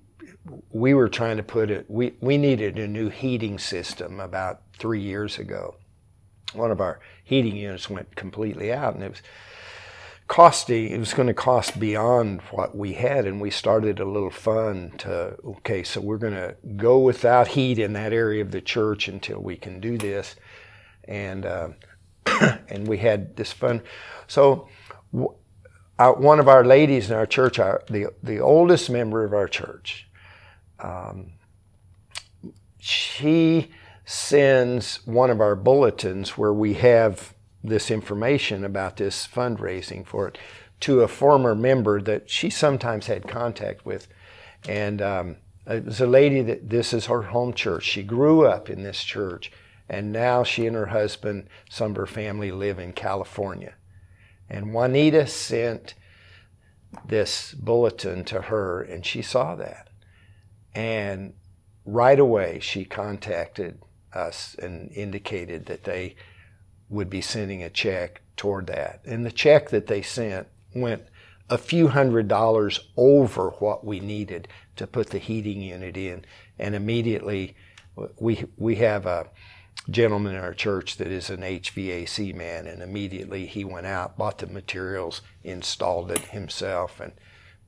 we 0.71 0.93
were 0.93 1.09
trying 1.09 1.37
to 1.37 1.43
put 1.43 1.69
it. 1.69 1.85
We 1.89 2.13
we 2.19 2.37
needed 2.37 2.79
a 2.79 2.87
new 2.87 3.09
heating 3.09 3.59
system 3.59 4.19
about 4.19 4.61
three 4.77 5.01
years 5.01 5.37
ago. 5.37 5.75
One 6.53 6.71
of 6.71 6.81
our 6.81 6.99
heating 7.23 7.55
units 7.55 7.89
went 7.89 8.15
completely 8.15 8.73
out, 8.73 8.95
and 8.95 9.03
it 9.03 9.11
was 9.11 9.21
costing. 10.27 10.89
It 10.91 10.99
was 10.99 11.13
going 11.13 11.27
to 11.27 11.33
cost 11.33 11.79
beyond 11.79 12.41
what 12.51 12.75
we 12.75 12.93
had, 12.93 13.25
and 13.25 13.39
we 13.39 13.51
started 13.51 13.99
a 13.99 14.05
little 14.05 14.31
fund 14.31 14.99
to. 14.99 15.37
Okay, 15.45 15.83
so 15.83 16.01
we're 16.01 16.17
going 16.17 16.33
to 16.33 16.55
go 16.75 16.99
without 16.99 17.49
heat 17.49 17.79
in 17.79 17.93
that 17.93 18.11
area 18.11 18.41
of 18.41 18.51
the 18.51 18.61
church 18.61 19.07
until 19.07 19.39
we 19.39 19.55
can 19.55 19.79
do 19.79 19.97
this, 19.97 20.35
and 21.05 21.45
uh, 21.45 21.69
and 22.69 22.87
we 22.87 22.97
had 22.97 23.35
this 23.35 23.51
fund. 23.51 23.81
So. 24.27 24.67
Uh, 25.99 26.13
one 26.13 26.39
of 26.39 26.47
our 26.47 26.65
ladies 26.65 27.11
in 27.11 27.15
our 27.15 27.27
church, 27.27 27.59
our, 27.59 27.83
the, 27.87 28.07
the 28.23 28.39
oldest 28.39 28.89
member 28.89 29.23
of 29.23 29.35
our 29.35 29.47
church, 29.47 30.09
um, 30.79 31.33
she 32.79 33.69
sends 34.03 35.05
one 35.05 35.29
of 35.29 35.39
our 35.39 35.55
bulletins 35.55 36.37
where 36.37 36.53
we 36.53 36.73
have 36.73 37.33
this 37.63 37.91
information 37.91 38.65
about 38.65 38.97
this 38.97 39.27
fundraising 39.27 40.05
for 40.05 40.27
it 40.27 40.37
to 40.79 41.01
a 41.01 41.07
former 41.07 41.53
member 41.53 42.01
that 42.01 42.29
she 42.29 42.49
sometimes 42.49 43.05
had 43.05 43.27
contact 43.27 43.85
with. 43.85 44.07
And 44.67 45.01
um, 45.01 45.35
it 45.67 45.85
was 45.85 46.01
a 46.01 46.07
lady 46.07 46.41
that 46.41 46.69
this 46.69 46.93
is 46.93 47.05
her 47.05 47.21
home 47.21 47.53
church. 47.53 47.83
She 47.83 48.01
grew 48.01 48.45
up 48.45 48.69
in 48.69 48.81
this 48.81 49.03
church, 49.03 49.51
and 49.91 50.13
now 50.13 50.41
she 50.41 50.65
and 50.65 50.75
her 50.77 50.85
husband, 50.85 51.49
some 51.69 51.91
of 51.91 51.97
her 51.97 52.07
family, 52.07 52.49
live 52.49 52.79
in 52.79 52.93
California. 52.93 53.73
And 54.49 54.73
Juanita 54.73 55.27
sent 55.27 55.95
this 57.05 57.53
bulletin 57.53 58.23
to 58.23 58.43
her, 58.43 58.81
and 58.81 59.05
she 59.05 59.21
saw 59.21 59.53
that. 59.55 59.89
And 60.73 61.33
right 61.83 62.17
away, 62.17 62.59
she 62.61 62.85
contacted 62.85 63.81
us 64.13 64.55
and 64.57 64.89
indicated 64.93 65.65
that 65.65 65.83
they 65.83 66.15
would 66.87 67.09
be 67.09 67.19
sending 67.19 67.61
a 67.61 67.69
check 67.69 68.21
toward 68.37 68.67
that. 68.67 69.01
And 69.03 69.25
the 69.25 69.31
check 69.31 69.71
that 69.71 69.87
they 69.87 70.01
sent 70.01 70.47
went 70.73 71.03
a 71.49 71.57
few 71.57 71.89
hundred 71.89 72.29
dollars 72.29 72.79
over 72.95 73.49
what 73.59 73.83
we 73.83 73.99
needed 73.99 74.47
to 74.77 74.87
put 74.87 75.09
the 75.09 75.17
heating 75.17 75.61
unit 75.61 75.97
in. 75.97 76.23
And 76.57 76.75
immediately, 76.75 77.57
we, 78.17 78.45
we 78.55 78.75
have 78.75 79.05
a 79.05 79.29
gentleman 79.89 80.35
in 80.35 80.41
our 80.41 80.53
church 80.53 80.97
that 80.97 81.07
is 81.07 81.29
an 81.29 81.41
HVAC 81.41 82.33
man, 82.35 82.67
and 82.67 82.81
immediately 82.81 83.45
he 83.45 83.63
went 83.63 83.87
out, 83.87 84.17
bought 84.17 84.37
the 84.37 84.47
materials, 84.47 85.21
installed 85.43 86.11
it 86.11 86.25
himself, 86.25 86.99
and 86.99 87.13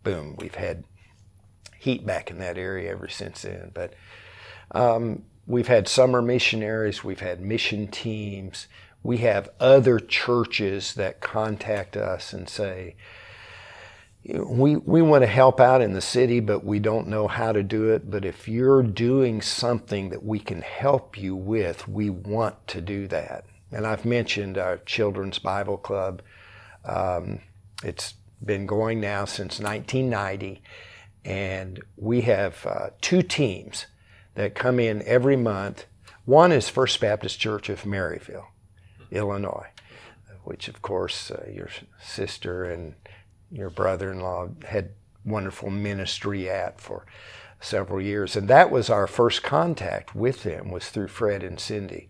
boom, 0.03 0.35
we've 0.37 0.55
had 0.55 0.83
heat 1.79 2.05
back 2.05 2.29
in 2.29 2.39
that 2.39 2.57
area 2.57 2.91
ever 2.91 3.07
since 3.07 3.41
then. 3.41 3.71
But 3.73 3.93
um, 4.71 5.23
we've 5.47 5.67
had 5.67 5.87
summer 5.87 6.21
missionaries, 6.21 7.03
we've 7.03 7.19
had 7.19 7.41
mission 7.41 7.87
teams, 7.87 8.67
we 9.01 9.17
have 9.17 9.49
other 9.59 9.99
churches 9.99 10.93
that 10.93 11.19
contact 11.19 11.97
us 11.97 12.31
and 12.31 12.47
say, 12.47 12.95
we, 14.25 14.77
we 14.77 15.01
want 15.01 15.23
to 15.23 15.27
help 15.27 15.59
out 15.59 15.81
in 15.81 15.93
the 15.93 16.01
city, 16.01 16.39
but 16.39 16.63
we 16.63 16.79
don't 16.79 17.07
know 17.07 17.27
how 17.27 17.51
to 17.51 17.61
do 17.61 17.89
it. 17.89 18.09
But 18.09 18.23
if 18.23 18.47
you're 18.47 18.83
doing 18.83 19.41
something 19.41 20.09
that 20.09 20.23
we 20.23 20.39
can 20.39 20.61
help 20.61 21.17
you 21.17 21.35
with, 21.35 21.87
we 21.87 22.09
want 22.09 22.67
to 22.69 22.81
do 22.81 23.07
that. 23.09 23.45
And 23.71 23.85
I've 23.85 24.05
mentioned 24.05 24.57
our 24.57 24.77
Children's 24.77 25.39
Bible 25.39 25.77
Club. 25.77 26.21
Um, 26.85 27.41
it's 27.83 28.13
been 28.43 28.65
going 28.65 29.01
now 29.01 29.25
since 29.25 29.59
1990. 29.59 30.61
And 31.25 31.81
we 31.97 32.21
have 32.21 32.65
uh, 32.65 32.89
two 33.01 33.23
teams 33.23 33.87
that 34.35 34.55
come 34.55 34.79
in 34.79 35.01
every 35.03 35.35
month. 35.35 35.85
One 36.25 36.51
is 36.51 36.69
First 36.69 36.99
Baptist 37.01 37.39
Church 37.39 37.69
of 37.69 37.83
Maryville, 37.83 38.47
Illinois, 39.11 39.67
which, 40.43 40.67
of 40.67 40.81
course, 40.81 41.31
uh, 41.31 41.45
your 41.51 41.69
sister 42.01 42.63
and 42.63 42.95
your 43.53 43.69
brother-in-law 43.69 44.49
had 44.65 44.89
wonderful 45.23 45.69
ministry 45.69 46.49
at 46.49 46.81
for 46.81 47.05
several 47.59 48.01
years, 48.01 48.35
and 48.35 48.47
that 48.49 48.71
was 48.71 48.89
our 48.89 49.07
first 49.07 49.43
contact 49.43 50.15
with 50.15 50.43
them 50.43 50.69
was 50.69 50.89
through 50.89 51.07
Fred 51.07 51.43
and 51.43 51.59
Cindy, 51.59 52.09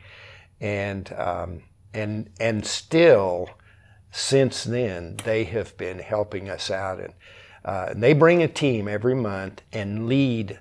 and 0.60 1.14
um, 1.14 1.64
and 1.94 2.30
and 2.40 2.66
still 2.66 3.50
since 4.12 4.64
then 4.64 5.18
they 5.24 5.44
have 5.44 5.78
been 5.78 6.00
helping 6.00 6.50
us 6.50 6.72
out. 6.72 7.00
And 7.00 7.14
uh, 7.66 7.88
and 7.90 8.04
they 8.04 8.14
bring 8.14 8.42
a 8.42 8.48
team 8.48 8.88
every 8.88 9.16
month 9.16 9.62
and 9.72 10.08
lead 10.08 10.60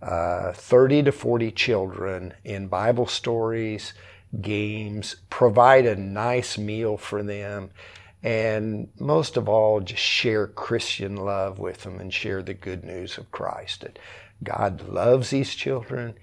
uh, 0.00 0.52
30 0.52 1.04
to 1.04 1.12
40 1.12 1.50
children 1.52 2.34
in 2.44 2.68
Bible 2.68 3.06
stories, 3.06 3.94
games, 4.40 5.16
provide 5.30 5.86
a 5.86 5.96
nice 5.96 6.56
meal 6.56 6.96
for 6.96 7.22
them, 7.22 7.70
and 8.22 8.88
most 8.98 9.36
of 9.36 9.48
all, 9.48 9.80
just 9.80 10.02
share 10.02 10.46
Christian 10.46 11.16
love 11.16 11.58
with 11.58 11.82
them 11.82 12.00
and 12.00 12.12
share 12.12 12.42
the 12.42 12.54
good 12.54 12.84
news 12.84 13.18
of 13.18 13.30
Christ. 13.30 13.82
That 13.82 13.98
God 14.42 14.88
loves 14.88 15.30
these 15.30 15.54
children, 15.54 16.14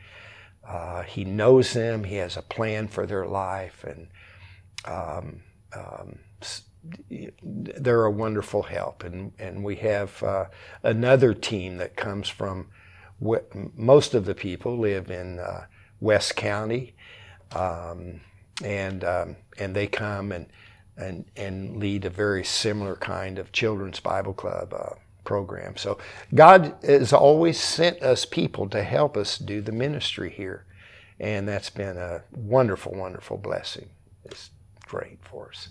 uh, 0.67 1.03
He 1.03 1.23
knows 1.23 1.73
them, 1.73 2.03
He 2.03 2.15
has 2.15 2.37
a 2.37 2.41
plan 2.41 2.87
for 2.87 3.05
their 3.05 3.25
life, 3.25 3.83
and 3.83 4.07
um, 4.85 5.41
um, 5.75 6.19
they're 7.41 8.05
a 8.05 8.11
wonderful 8.11 8.63
help. 8.63 9.03
And, 9.03 9.31
and 9.39 9.63
we 9.63 9.77
have 9.77 10.21
uh, 10.21 10.45
another 10.81 11.33
team 11.33 11.77
that 11.77 11.95
comes 11.95 12.27
from 12.27 12.67
most 13.75 14.13
of 14.13 14.25
the 14.25 14.35
people 14.35 14.77
live 14.77 15.09
in 15.09 15.39
uh, 15.39 15.65
West 15.99 16.35
County, 16.35 16.95
um, 17.53 18.21
and 18.63 19.03
um, 19.03 19.37
and 19.57 19.75
they 19.75 19.87
come 19.87 20.31
and 20.31 20.47
and 20.97 21.25
and 21.35 21.77
lead 21.77 22.05
a 22.05 22.09
very 22.09 22.43
similar 22.43 22.95
kind 22.95 23.39
of 23.39 23.51
children's 23.51 23.99
Bible 23.99 24.33
club 24.33 24.73
uh, 24.73 24.95
program. 25.23 25.75
So 25.77 25.97
God 26.33 26.75
has 26.83 27.13
always 27.13 27.59
sent 27.59 28.01
us 28.01 28.25
people 28.25 28.69
to 28.69 28.83
help 28.83 29.17
us 29.17 29.37
do 29.37 29.61
the 29.61 29.71
ministry 29.71 30.29
here, 30.29 30.65
and 31.19 31.47
that's 31.47 31.69
been 31.69 31.97
a 31.97 32.23
wonderful, 32.31 32.93
wonderful 32.93 33.37
blessing. 33.37 33.89
It's 34.25 34.51
great 34.85 35.19
for 35.23 35.49
us. 35.49 35.69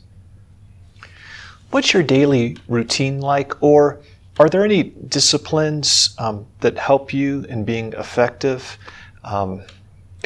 What's 1.70 1.94
your 1.94 2.02
daily 2.02 2.58
routine 2.68 3.20
like, 3.20 3.62
or 3.62 4.00
are 4.38 4.48
there 4.48 4.64
any 4.64 4.82
disciplines 4.82 6.14
um, 6.18 6.46
that 6.60 6.76
help 6.76 7.14
you 7.14 7.44
in 7.48 7.64
being 7.64 7.92
effective 7.94 8.76
um, 9.24 9.62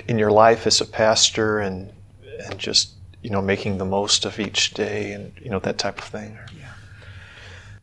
in 0.08 0.18
your 0.18 0.30
life 0.30 0.66
as 0.66 0.80
a 0.80 0.86
pastor 0.86 1.60
and 1.60 1.92
and 2.44 2.58
just 2.58 2.95
you 3.26 3.32
know 3.32 3.42
making 3.42 3.78
the 3.78 3.84
most 3.84 4.24
of 4.24 4.38
each 4.38 4.72
day 4.72 5.10
and 5.10 5.32
you 5.42 5.50
know 5.50 5.58
that 5.58 5.78
type 5.78 5.98
of 5.98 6.04
thing? 6.04 6.38
Yeah. 6.56 6.72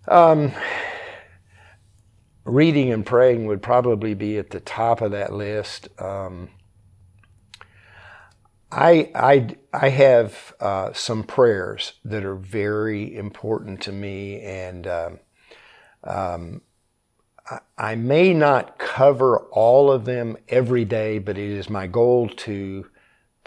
Um, 0.07 0.53
reading 2.45 2.93
and 2.93 3.05
praying 3.05 3.47
would 3.47 3.61
probably 3.61 4.13
be 4.13 4.37
at 4.37 4.51
the 4.51 4.61
top 4.61 5.01
of 5.01 5.11
that 5.11 5.33
list. 5.33 5.89
Um, 6.01 6.47
I, 8.71 9.11
I, 9.13 9.55
I 9.73 9.89
have 9.89 10.53
uh, 10.61 10.93
some 10.93 11.23
prayers 11.23 11.91
that 12.05 12.23
are 12.23 12.35
very 12.35 13.13
important 13.13 13.81
to 13.81 13.91
me, 13.91 14.39
and 14.41 14.87
um, 14.87 15.19
um, 16.05 16.61
I, 17.49 17.59
I, 17.77 17.95
may 17.95 18.33
not 18.33 18.79
cover 18.79 19.39
all 19.51 19.91
of 19.91 20.05
them 20.05 20.37
every 20.47 20.85
day, 20.85 21.19
but 21.19 21.37
it 21.37 21.51
is 21.51 21.69
my 21.69 21.85
goal 21.85 22.29
to 22.29 22.85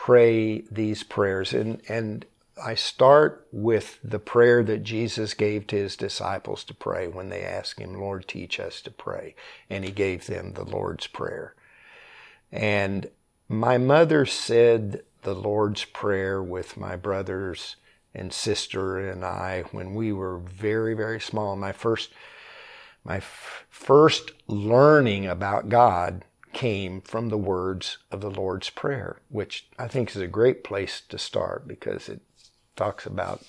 pray 0.06 0.60
these 0.70 1.02
prayers. 1.02 1.52
And, 1.52 1.82
and 1.88 2.24
I 2.64 2.76
start 2.76 3.48
with 3.50 3.98
the 4.04 4.20
prayer 4.20 4.62
that 4.62 4.84
Jesus 4.84 5.34
gave 5.34 5.66
to 5.66 5.76
his 5.76 5.96
disciples 5.96 6.62
to 6.66 6.74
pray 6.74 7.08
when 7.08 7.28
they 7.28 7.42
asked 7.42 7.80
him, 7.80 7.98
Lord, 7.98 8.28
teach 8.28 8.60
us 8.60 8.80
to 8.82 8.92
pray. 8.92 9.34
And 9.68 9.84
he 9.84 9.90
gave 9.90 10.26
them 10.26 10.52
the 10.52 10.62
Lord's 10.62 11.08
Prayer. 11.08 11.56
And 12.52 13.10
my 13.48 13.78
mother 13.78 14.26
said 14.26 15.02
the 15.22 15.34
Lord's 15.34 15.84
Prayer 15.84 16.40
with 16.40 16.76
my 16.76 16.94
brothers 16.94 17.74
and 18.14 18.32
sister 18.32 19.00
and 19.10 19.24
I 19.24 19.62
when 19.72 19.92
we 19.92 20.12
were 20.12 20.38
very, 20.38 20.94
very 20.94 21.18
small. 21.18 21.56
My 21.56 21.72
first 21.72 22.12
my 23.02 23.16
f- 23.16 23.66
first 23.68 24.30
learning 24.46 25.26
about 25.26 25.68
God 25.68 26.24
came 26.56 27.02
from 27.02 27.28
the 27.28 27.36
words 27.36 27.98
of 28.10 28.22
the 28.22 28.30
Lord's 28.30 28.70
Prayer, 28.70 29.18
which 29.28 29.68
I 29.78 29.88
think 29.88 30.08
is 30.10 30.22
a 30.22 30.26
great 30.26 30.64
place 30.64 31.02
to 31.10 31.18
start 31.18 31.68
because 31.68 32.08
it 32.08 32.22
talks 32.76 33.04
about 33.04 33.42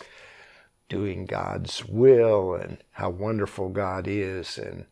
doing 0.89 1.25
God's 1.25 1.85
will 1.85 2.53
and 2.53 2.79
how 2.91 3.09
wonderful 3.09 3.69
God 3.69 4.07
is 4.07 4.57
and 4.57 4.85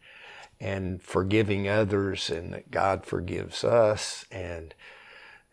and 0.61 1.01
forgiving 1.03 1.67
others 1.67 2.29
and 2.29 2.53
that 2.53 2.71
God 2.71 3.05
forgives 3.05 3.65
us 3.65 4.23
and 4.31 4.73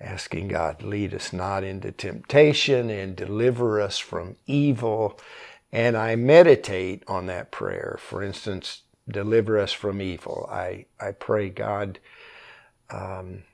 asking 0.01 0.47
God 0.47 0.85
lead 0.85 1.13
us 1.13 1.33
not 1.33 1.65
into 1.65 1.91
temptation 1.91 2.89
and 2.89 3.17
deliver 3.17 3.81
us 3.81 3.99
from 3.99 4.37
evil 4.47 5.19
and 5.73 5.97
I 5.97 6.15
meditate 6.15 7.03
on 7.09 7.27
that 7.27 7.51
prayer 7.51 7.99
for 8.01 8.23
instance 8.23 8.83
deliver 9.09 9.59
us 9.59 9.73
from 9.73 10.01
evil. 10.01 10.49
I, 10.51 10.87
I 11.01 11.13
pray, 11.13 11.49
God, 11.51 11.99
um, 12.93 13.45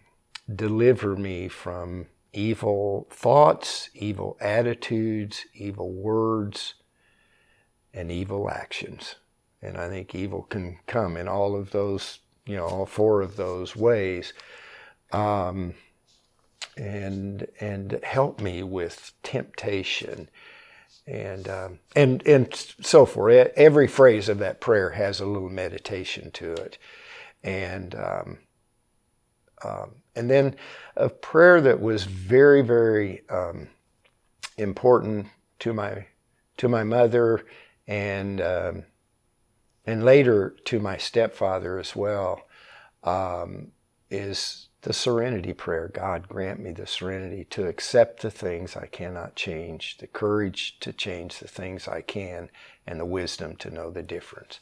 deliver 0.55 1.17
me 1.17 1.49
from 1.49 2.07
evil 2.33 3.07
thoughts, 3.11 3.91
evil 3.95 4.37
attitudes, 4.41 5.47
evil 5.55 5.93
words, 5.93 6.75
and 7.95 8.13
evil 8.13 8.51
actions. 8.51 9.17
And 9.63 9.77
I 9.77 9.89
think 9.89 10.15
evil 10.15 10.43
can 10.43 10.79
come 10.87 11.17
in 11.17 11.27
all 11.27 11.57
of 11.57 11.71
those, 11.71 12.21
you 12.47 12.57
know, 12.57 12.67
all 12.67 12.87
four 12.87 13.23
of 13.23 13.37
those 13.37 13.75
ways. 13.75 14.33
Um, 15.13 15.75
and 16.77 17.47
and 17.61 17.99
help 18.05 18.41
me 18.41 18.63
with 18.63 19.13
temptation 19.23 20.29
and 21.07 21.49
um, 21.49 21.79
and 21.97 22.25
and 22.27 22.55
so 22.81 23.05
forth. 23.05 23.51
Every 23.57 23.89
phrase 23.89 24.29
of 24.29 24.39
that 24.39 24.61
prayer 24.61 24.91
has 24.91 25.21
a 25.21 25.27
little 25.27 25.51
meditation 25.51 26.31
to 26.33 26.53
it, 26.53 26.79
and 27.43 27.95
um, 27.95 28.39
um, 29.65 29.97
and 30.15 30.31
then 30.31 30.57
a 30.97 31.09
prayer 31.09 31.61
that 31.61 31.81
was 31.81 32.05
very 32.05 32.63
very 32.63 33.23
um, 33.29 33.69
important 34.57 35.27
to 35.59 35.73
my 35.73 36.07
to 36.57 36.69
my 36.69 36.85
mother 36.85 37.45
and 37.87 38.41
um, 38.41 38.85
and 39.87 40.05
later 40.05 40.55
to 40.67 40.79
my 40.81 40.97
stepfather 40.97 41.79
as 41.79 41.97
well 41.97 42.43
um, 43.05 43.73
is 44.11 44.69
the 44.83 44.93
serenity 44.93 45.53
prayer. 45.53 45.91
God 45.93 46.29
grant 46.29 46.61
me 46.61 46.73
the 46.73 46.87
serenity 46.87 47.45
to 47.51 47.67
accept 47.67 48.23
the 48.23 48.31
things 48.31 48.77
I 48.77 48.87
cannot 48.87 49.35
change, 49.35 49.99
the 49.99 50.07
courage 50.07 50.79
to 50.81 50.93
change 50.93 51.39
the 51.39 51.49
things 51.49 51.89
I 51.89 52.03
can, 52.03 52.51
and 52.87 53.01
the 53.01 53.05
wisdom 53.05 53.57
to 53.57 53.71
know 53.71 53.91
the 53.91 54.03
difference. 54.03 54.61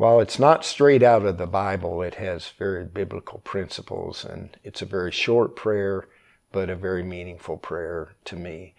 While 0.00 0.20
it's 0.20 0.38
not 0.38 0.64
straight 0.64 1.02
out 1.02 1.26
of 1.26 1.36
the 1.36 1.46
Bible, 1.46 2.00
it 2.00 2.14
has 2.14 2.48
very 2.58 2.86
biblical 2.86 3.40
principles, 3.40 4.24
and 4.24 4.56
it's 4.64 4.80
a 4.80 4.86
very 4.86 5.12
short 5.12 5.54
prayer, 5.54 6.08
but 6.52 6.70
a 6.70 6.74
very 6.74 7.02
meaningful 7.02 7.58
prayer 7.58 8.14
to 8.24 8.34
me. 8.34 8.74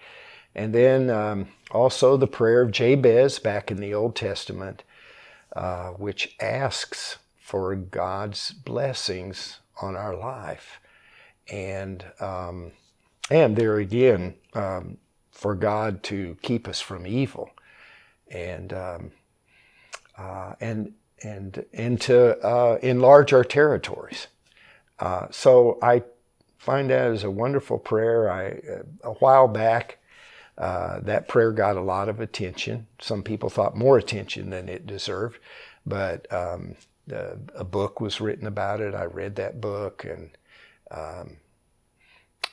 And 0.56 0.74
then 0.74 1.12
um, 1.12 1.50
also 1.70 2.18
the 2.18 2.26
prayer 2.26 2.64
of 2.64 2.72
Jabez 2.72 3.38
back 3.38 3.70
in 3.70 3.78
the 3.78 3.94
Old 3.94 4.16
Testament, 4.16 4.82
uh, 5.56 5.90
which 5.90 6.36
asks 6.40 7.20
for 7.40 7.76
God's 7.76 8.50
blessings 8.50 9.60
on 9.80 9.96
our 9.96 10.16
life. 10.16 10.80
And, 11.52 12.04
um, 12.20 12.72
and 13.30 13.56
there 13.56 13.78
again, 13.78 14.38
um, 14.56 14.98
for 15.30 15.54
God 15.54 16.02
to 16.06 16.36
keep 16.42 16.68
us 16.68 16.82
from 16.82 17.06
evil 17.06 17.52
and, 18.28 18.74
um, 18.74 19.12
uh, 20.18 20.56
and, 20.60 20.96
and, 21.24 21.66
and 21.74 22.00
to 22.02 22.38
uh, 22.40 22.80
enlarge 22.82 23.34
our 23.34 23.44
territories. 23.44 24.28
Uh, 25.00 25.28
so 25.32 25.78
I 25.82 26.04
find 26.58 26.90
that 26.90 27.12
as 27.12 27.24
a 27.24 27.32
wonderful 27.32 27.80
prayer. 27.80 28.30
I, 28.30 28.48
uh, 28.48 28.84
a 29.04 29.14
while 29.14 29.48
back, 29.48 29.98
uh, 30.58 31.00
that 31.02 31.28
prayer 31.28 31.52
got 31.52 31.78
a 31.78 31.82
lot 31.82 32.10
of 32.10 32.20
attention. 32.20 32.88
Some 33.00 33.24
people 33.24 33.50
thought 33.50 33.76
more 33.76 33.98
attention 33.98 34.52
than 34.52 34.70
it 34.70 34.86
deserved, 34.86 35.40
but 35.86 36.32
um, 36.32 36.76
a 37.10 37.64
book 37.64 38.00
was 38.00 38.22
written 38.22 38.46
about 38.46 38.80
it. 38.80 38.94
I 38.94 39.06
read 39.06 39.36
that 39.38 39.60
book 39.60 40.06
and 40.06 40.30
um, 40.92 41.38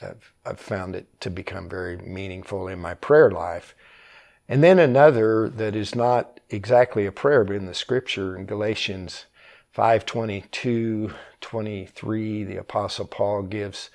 I've, 0.00 0.32
I've 0.46 0.60
found 0.60 0.96
it 0.96 1.20
to 1.20 1.30
become 1.30 1.68
very 1.68 1.96
meaningful 1.98 2.68
in 2.68 2.78
my 2.78 2.94
prayer 2.94 3.30
life. 3.30 3.74
And 4.48 4.62
then 4.62 4.78
another 4.78 5.48
that 5.48 5.76
is 5.76 5.94
not 5.94 6.40
exactly 6.48 7.04
a 7.04 7.12
prayer, 7.12 7.44
but 7.44 7.56
in 7.56 7.66
the 7.66 7.74
scripture 7.74 8.36
in 8.36 8.46
Galatians 8.46 9.26
5:22, 9.76 11.14
23, 11.40 12.44
the 12.44 12.56
Apostle 12.56 13.06
Paul 13.06 13.42
gives 13.42 13.90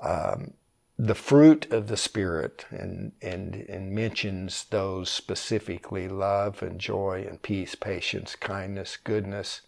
um, 0.00 0.54
the 0.98 1.14
fruit 1.14 1.70
of 1.72 1.88
the 1.88 1.96
Spirit 1.96 2.64
and, 2.70 3.12
and, 3.20 3.56
and 3.68 3.92
mentions 3.92 4.64
those 4.64 5.10
specifically 5.10 6.08
love 6.08 6.62
and 6.62 6.78
joy 6.78 7.26
and 7.28 7.42
peace, 7.42 7.74
patience, 7.74 8.36
kindness, 8.36 8.96
goodness, 9.02 9.62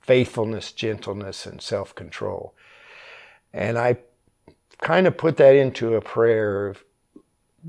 faithfulness, 0.00 0.72
gentleness, 0.72 1.46
and 1.46 1.62
self 1.62 1.94
control. 1.94 2.54
And 3.52 3.78
I 3.78 3.98
kind 4.80 5.06
of 5.06 5.16
put 5.16 5.36
that 5.36 5.54
into 5.54 5.94
a 5.94 6.00
prayer 6.00 6.74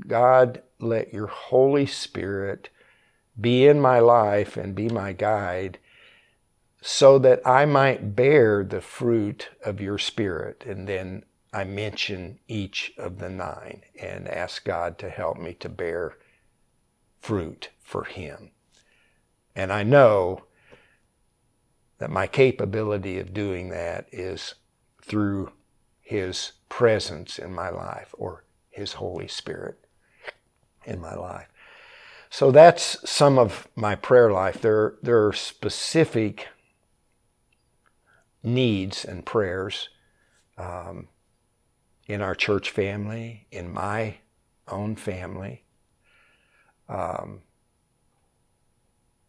God, 0.06 0.62
let 0.78 1.12
your 1.12 1.26
Holy 1.26 1.86
Spirit 1.86 2.70
be 3.40 3.66
in 3.66 3.80
my 3.80 3.98
life 3.98 4.56
and 4.56 4.74
be 4.74 4.88
my 4.88 5.12
guide 5.12 5.78
so 6.80 7.18
that 7.20 7.40
I 7.46 7.64
might 7.64 8.16
bear 8.16 8.64
the 8.64 8.80
fruit 8.80 9.50
of 9.64 9.80
your 9.80 9.98
Spirit. 9.98 10.64
And 10.66 10.88
then 10.88 11.24
I 11.52 11.64
mention 11.64 12.40
each 12.48 12.92
of 12.98 13.18
the 13.18 13.30
nine 13.30 13.82
and 14.00 14.26
ask 14.28 14.64
God 14.64 14.98
to 14.98 15.10
help 15.10 15.38
me 15.38 15.54
to 15.54 15.68
bear 15.68 16.16
fruit 17.20 17.70
for 17.80 18.04
Him. 18.04 18.50
And 19.54 19.72
I 19.72 19.82
know 19.82 20.44
that 21.98 22.10
my 22.10 22.26
capability 22.26 23.18
of 23.18 23.32
doing 23.32 23.68
that 23.68 24.06
is 24.10 24.54
through 25.02 25.52
His 26.00 26.52
presence 26.68 27.38
in 27.38 27.54
my 27.54 27.68
life 27.68 28.14
or 28.18 28.44
His 28.70 28.94
Holy 28.94 29.28
Spirit 29.28 29.81
in 30.84 31.00
my 31.00 31.14
life. 31.14 31.48
So 32.30 32.50
that's 32.50 32.98
some 33.08 33.38
of 33.38 33.68
my 33.76 33.94
prayer 33.94 34.32
life. 34.32 34.60
There, 34.60 34.94
there 35.02 35.26
are 35.26 35.32
specific 35.32 36.48
needs 38.42 39.04
and 39.04 39.24
prayers 39.24 39.88
um, 40.56 41.08
in 42.06 42.20
our 42.20 42.34
church 42.34 42.70
family, 42.70 43.46
in 43.50 43.72
my 43.72 44.16
own 44.68 44.96
family. 44.96 45.64
Um, 46.88 47.42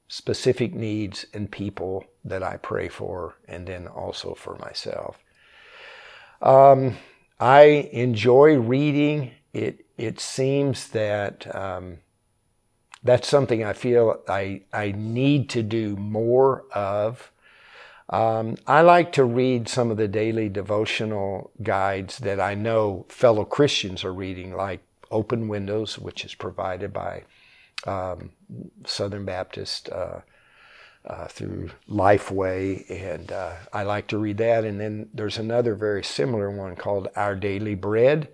specific 0.08 0.74
needs 0.74 1.26
and 1.34 1.50
people 1.52 2.06
that 2.24 2.44
I 2.44 2.58
pray 2.58 2.88
for, 2.88 3.36
and 3.48 3.66
then 3.68 3.88
also 3.88 4.36
for 4.36 4.56
myself. 4.58 5.18
Um, 6.42 6.98
I 7.40 7.90
enjoy 7.92 8.58
reading. 8.58 9.32
It 9.54 9.86
it 9.98 10.20
seems 10.20 10.90
that 10.90 11.54
um, 11.56 12.00
that's 13.04 13.28
something 13.28 13.64
I 13.64 13.74
feel 13.74 14.22
I 14.28 14.62
I 14.74 14.94
need 14.96 15.50
to 15.50 15.62
do 15.62 15.96
more 15.96 16.66
of. 16.74 17.32
Um, 18.10 18.58
I 18.68 18.82
like 18.82 19.12
to 19.14 19.24
read 19.24 19.70
some 19.70 19.90
of 19.90 19.98
the 19.98 20.08
daily 20.08 20.50
devotional 20.50 21.52
guides 21.62 22.18
that 22.20 22.40
I 22.40 22.54
know 22.54 23.06
fellow 23.10 23.46
Christians 23.46 24.04
are 24.04 24.14
reading, 24.14 24.56
like 24.56 24.82
Open 25.10 25.48
Windows, 25.48 25.98
which 25.98 26.26
is 26.26 26.36
provided 26.36 26.92
by 26.92 27.24
um, 27.86 28.32
Southern 28.86 29.26
Baptist 29.26 29.90
uh, 29.90 30.20
uh, 31.06 31.28
through 31.28 31.70
Lifeway, 31.90 32.90
and 32.90 33.32
uh, 33.32 33.54
I 33.72 33.84
like 33.84 34.08
to 34.08 34.18
read 34.18 34.38
that. 34.38 34.64
And 34.64 34.80
then 34.80 35.10
there's 35.14 35.38
another 35.38 35.76
very 35.76 36.04
similar 36.04 36.50
one 36.50 36.76
called 36.76 37.08
Our 37.16 37.36
Daily 37.36 37.76
Bread. 37.76 38.30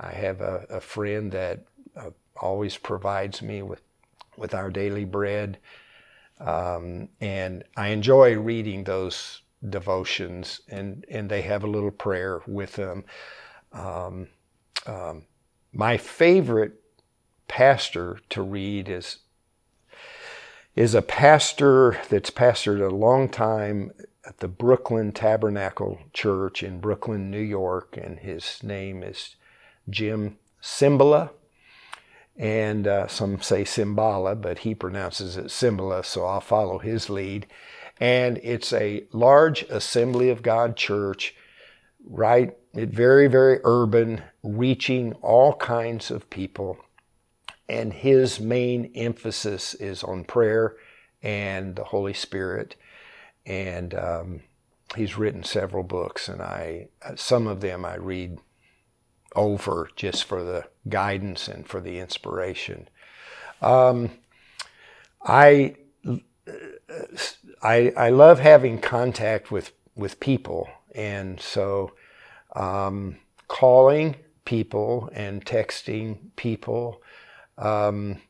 I 0.00 0.12
have 0.12 0.40
a, 0.40 0.66
a 0.70 0.80
friend 0.80 1.32
that 1.32 1.64
uh, 1.96 2.10
always 2.36 2.76
provides 2.76 3.42
me 3.42 3.62
with 3.62 3.82
with 4.36 4.54
Our 4.54 4.70
Daily 4.70 5.04
Bread, 5.04 5.58
um, 6.38 7.08
and 7.20 7.64
I 7.76 7.88
enjoy 7.88 8.38
reading 8.38 8.84
those 8.84 9.42
devotions, 9.68 10.60
and 10.68 11.04
and 11.10 11.28
they 11.28 11.42
have 11.42 11.64
a 11.64 11.68
little 11.68 11.90
prayer 11.90 12.40
with 12.46 12.74
them. 12.74 13.04
Um, 13.72 14.28
um, 14.86 15.24
my 15.72 15.96
favorite 15.96 16.80
pastor 17.48 18.20
to 18.30 18.42
read 18.42 18.88
is 18.88 19.18
is 20.76 20.94
a 20.94 21.02
pastor 21.02 22.00
that's 22.08 22.30
pastored 22.30 22.80
a 22.80 22.94
long 22.94 23.28
time 23.28 23.90
at 24.24 24.38
the 24.38 24.46
Brooklyn 24.46 25.10
Tabernacle 25.10 25.98
Church 26.12 26.62
in 26.62 26.78
Brooklyn, 26.78 27.30
New 27.30 27.40
York, 27.40 27.98
and 28.00 28.20
his 28.20 28.62
name 28.62 29.02
is 29.02 29.34
Jim 29.90 30.38
Cymbala. 30.62 31.30
And 32.36 32.86
uh, 32.86 33.08
some 33.08 33.40
say 33.40 33.64
Cymbala, 33.64 34.40
but 34.40 34.60
he 34.60 34.74
pronounces 34.74 35.36
it 35.36 35.46
Cymbala, 35.46 36.04
so 36.04 36.24
I'll 36.24 36.40
follow 36.40 36.78
his 36.78 37.10
lead. 37.10 37.46
And 38.00 38.38
it's 38.44 38.72
a 38.72 39.04
large 39.12 39.62
Assembly 39.64 40.30
of 40.30 40.42
God 40.42 40.76
church, 40.76 41.34
right? 42.04 42.56
It 42.74 42.90
very, 42.90 43.26
very 43.26 43.58
urban, 43.64 44.22
reaching 44.44 45.14
all 45.14 45.54
kinds 45.54 46.12
of 46.12 46.30
people 46.30 46.78
and 47.68 47.92
his 47.92 48.40
main 48.40 48.90
emphasis 48.94 49.74
is 49.74 50.02
on 50.02 50.24
prayer 50.24 50.76
and 51.22 51.76
the 51.76 51.84
Holy 51.84 52.14
Spirit. 52.14 52.76
And 53.44 53.94
um, 53.94 54.40
he's 54.96 55.18
written 55.18 55.42
several 55.42 55.82
books, 55.82 56.28
and 56.28 56.40
I 56.40 56.88
some 57.16 57.46
of 57.46 57.60
them 57.60 57.84
I 57.84 57.96
read 57.96 58.38
over 59.36 59.88
just 59.96 60.24
for 60.24 60.42
the 60.42 60.64
guidance 60.88 61.48
and 61.48 61.66
for 61.66 61.80
the 61.80 61.98
inspiration. 61.98 62.88
Um, 63.60 64.10
I 65.22 65.76
I, 67.62 67.92
I 67.96 68.10
love 68.10 68.38
having 68.38 68.80
contact 68.80 69.50
with, 69.50 69.72
with 69.94 70.20
people. 70.20 70.68
And 70.94 71.40
so 71.40 71.92
um, 72.54 73.16
calling 73.48 74.16
people 74.44 75.10
and 75.12 75.44
texting 75.44 76.18
people, 76.36 77.02
um, 77.56 78.20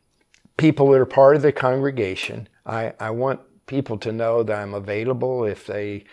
people 0.57 0.91
that 0.91 1.01
are 1.01 1.07
part 1.07 1.37
of 1.37 1.43
the 1.43 1.53
congregation. 1.53 2.49
I, 2.67 2.95
I 2.99 3.11
want 3.11 3.41
people 3.67 3.99
to 3.99 4.13
know 4.13 4.43
that 4.43 4.59
I'm 4.59 4.75
available 4.75 5.45
if 5.45 5.67
they 5.67 6.05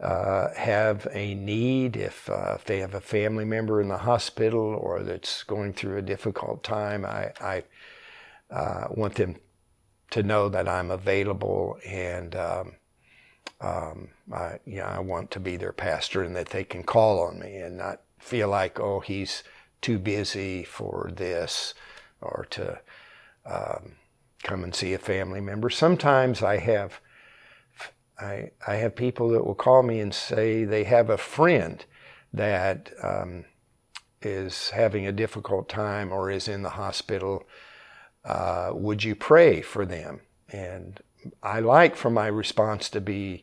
uh, 0.00 0.52
have 0.54 1.08
a 1.12 1.34
need, 1.34 1.96
if, 1.96 2.30
uh, 2.30 2.54
if 2.56 2.64
they 2.64 2.78
have 2.78 2.94
a 2.94 3.00
family 3.00 3.44
member 3.44 3.80
in 3.80 3.88
the 3.88 3.98
hospital 3.98 4.60
or 4.60 5.02
that's 5.02 5.42
going 5.42 5.72
through 5.72 5.96
a 5.96 6.02
difficult 6.02 6.62
time. 6.62 7.04
I, 7.04 7.32
I 7.40 7.64
uh, 8.50 8.88
want 8.90 9.16
them 9.16 9.36
to 10.10 10.22
know 10.22 10.48
that 10.48 10.68
I'm 10.68 10.90
available 10.90 11.78
and 11.84 12.34
um, 12.36 12.72
um, 13.60 14.08
I, 14.32 14.60
you 14.64 14.76
know, 14.76 14.84
I 14.84 15.00
want 15.00 15.30
to 15.32 15.40
be 15.40 15.56
their 15.56 15.72
pastor 15.72 16.22
and 16.22 16.36
that 16.36 16.50
they 16.50 16.64
can 16.64 16.84
call 16.84 17.20
on 17.20 17.40
me 17.40 17.56
and 17.56 17.76
not 17.76 18.02
feel 18.18 18.48
like, 18.48 18.78
oh, 18.78 19.00
he's 19.00 19.42
too 19.80 19.98
busy 19.98 20.64
for 20.64 21.10
this 21.14 21.74
or 22.20 22.46
to 22.50 22.80
um, 23.46 23.96
come 24.42 24.64
and 24.64 24.74
see 24.74 24.94
a 24.94 24.98
family 24.98 25.40
member. 25.40 25.70
Sometimes 25.70 26.42
I 26.42 26.58
have 26.58 27.00
I, 28.18 28.50
I 28.66 28.76
have 28.76 28.96
people 28.96 29.28
that 29.30 29.44
will 29.44 29.54
call 29.54 29.82
me 29.82 30.00
and 30.00 30.12
say 30.12 30.64
they 30.64 30.84
have 30.84 31.10
a 31.10 31.18
friend 31.18 31.84
that 32.32 32.92
um, 33.02 33.44
is 34.22 34.70
having 34.70 35.06
a 35.06 35.12
difficult 35.12 35.68
time 35.68 36.12
or 36.12 36.30
is 36.30 36.48
in 36.48 36.62
the 36.62 36.70
hospital 36.70 37.46
uh, 38.24 38.70
would 38.74 39.04
you 39.04 39.14
pray 39.14 39.62
for 39.62 39.86
them? 39.86 40.20
And 40.50 41.00
I 41.42 41.60
like 41.60 41.96
for 41.96 42.10
my 42.10 42.26
response 42.26 42.90
to 42.90 43.00
be, 43.00 43.42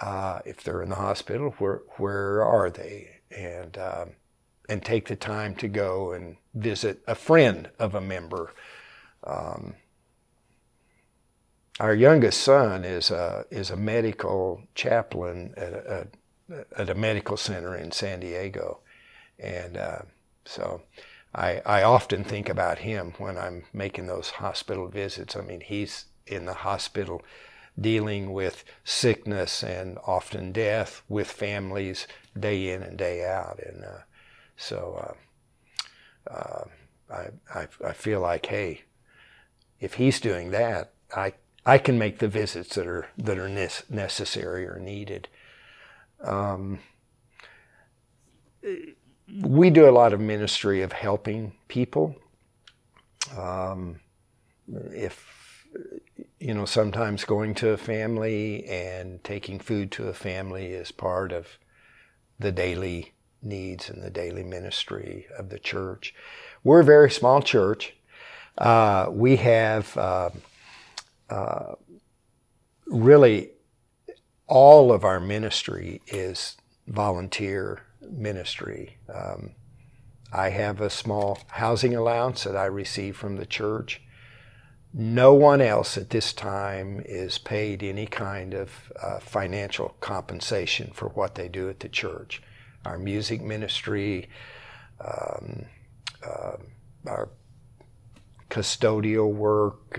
uh, 0.00 0.40
if 0.44 0.62
they're 0.62 0.82
in 0.82 0.90
the 0.90 0.96
hospital, 0.96 1.54
where 1.58 1.82
where 1.96 2.44
are 2.44 2.70
they? 2.70 3.20
And 3.36 3.76
um, 3.78 4.10
and 4.68 4.84
take 4.84 5.08
the 5.08 5.16
time 5.16 5.54
to 5.56 5.68
go 5.68 6.12
and 6.12 6.36
visit 6.54 7.02
a 7.06 7.14
friend 7.14 7.70
of 7.78 7.94
a 7.94 8.00
member. 8.00 8.52
Um, 9.24 9.74
our 11.78 11.94
youngest 11.94 12.40
son 12.40 12.84
is 12.84 13.10
a 13.10 13.44
is 13.50 13.70
a 13.70 13.76
medical 13.76 14.62
chaplain 14.74 15.54
at 15.56 15.72
a, 15.72 16.06
at 16.76 16.90
a 16.90 16.94
medical 16.94 17.36
center 17.36 17.76
in 17.76 17.92
San 17.92 18.20
Diego, 18.20 18.80
and 19.38 19.76
uh, 19.76 20.02
so 20.44 20.82
I, 21.36 21.60
I 21.66 21.82
often 21.82 22.24
think 22.24 22.48
about 22.48 22.78
him 22.78 23.12
when 23.18 23.36
I'm 23.36 23.64
making 23.72 24.06
those 24.06 24.30
hospital 24.30 24.88
visits. 24.88 25.36
I 25.36 25.42
mean, 25.42 25.60
he's 25.60 26.06
in 26.26 26.46
the 26.46 26.54
hospital 26.54 27.22
dealing 27.78 28.32
with 28.32 28.64
sickness 28.84 29.62
and 29.62 29.98
often 30.06 30.50
death 30.50 31.02
with 31.10 31.30
families 31.30 32.06
day 32.38 32.70
in 32.70 32.82
and 32.82 32.96
day 32.96 33.22
out. 33.26 33.60
And 33.64 33.84
uh, 33.84 33.98
so 34.56 35.14
uh, 36.30 36.32
uh, 36.32 36.64
I, 37.10 37.26
I, 37.54 37.68
I 37.84 37.92
feel 37.92 38.20
like, 38.20 38.46
hey, 38.46 38.82
if 39.78 39.94
he's 39.94 40.20
doing 40.20 40.52
that, 40.52 40.92
I, 41.14 41.34
I 41.66 41.78
can 41.78 41.98
make 41.98 42.20
the 42.20 42.28
visits 42.28 42.76
that 42.76 42.86
are, 42.86 43.08
that 43.18 43.38
are 43.38 43.48
necessary 43.48 44.66
or 44.66 44.78
needed. 44.78 45.28
Um, 46.22 46.78
we 49.42 49.70
do 49.70 49.88
a 49.88 49.90
lot 49.90 50.12
of 50.12 50.20
ministry 50.20 50.80
of 50.82 50.92
helping 50.92 51.54
people. 51.66 52.14
Um, 53.36 54.00
if 54.68 55.66
you 56.38 56.54
know, 56.54 56.64
sometimes 56.64 57.24
going 57.24 57.54
to 57.56 57.70
a 57.70 57.76
family 57.76 58.64
and 58.66 59.22
taking 59.24 59.58
food 59.58 59.90
to 59.92 60.08
a 60.08 60.14
family 60.14 60.66
is 60.66 60.92
part 60.92 61.32
of 61.32 61.58
the 62.38 62.52
daily 62.52 63.12
needs 63.42 63.88
and 63.88 64.02
the 64.02 64.10
daily 64.10 64.42
ministry 64.42 65.26
of 65.36 65.48
the 65.48 65.58
church. 65.58 66.14
We're 66.62 66.80
a 66.80 66.84
very 66.84 67.10
small 67.10 67.42
church. 67.42 67.94
Uh, 68.58 69.06
we 69.10 69.36
have 69.36 69.96
uh, 69.96 70.30
uh, 71.30 71.74
really 72.86 73.50
all 74.46 74.92
of 74.92 75.04
our 75.04 75.20
ministry 75.20 76.00
is 76.06 76.56
volunteer 76.86 77.82
ministry. 78.00 78.98
Um, 79.12 79.52
I 80.32 80.50
have 80.50 80.80
a 80.80 80.90
small 80.90 81.38
housing 81.48 81.94
allowance 81.94 82.44
that 82.44 82.56
I 82.56 82.66
receive 82.66 83.16
from 83.16 83.36
the 83.36 83.46
church. 83.46 84.02
No 84.92 85.34
one 85.34 85.60
else 85.60 85.98
at 85.98 86.10
this 86.10 86.32
time 86.32 87.02
is 87.04 87.38
paid 87.38 87.82
any 87.82 88.06
kind 88.06 88.54
of 88.54 88.92
uh, 89.02 89.18
financial 89.18 89.90
compensation 90.00 90.90
for 90.94 91.08
what 91.08 91.34
they 91.34 91.48
do 91.48 91.68
at 91.68 91.80
the 91.80 91.88
church. 91.88 92.42
Our 92.84 92.98
music 92.98 93.42
ministry, 93.42 94.28
um, 95.00 95.66
uh, 96.24 96.56
our 97.06 97.28
custodial 98.48 99.32
work. 99.32 99.98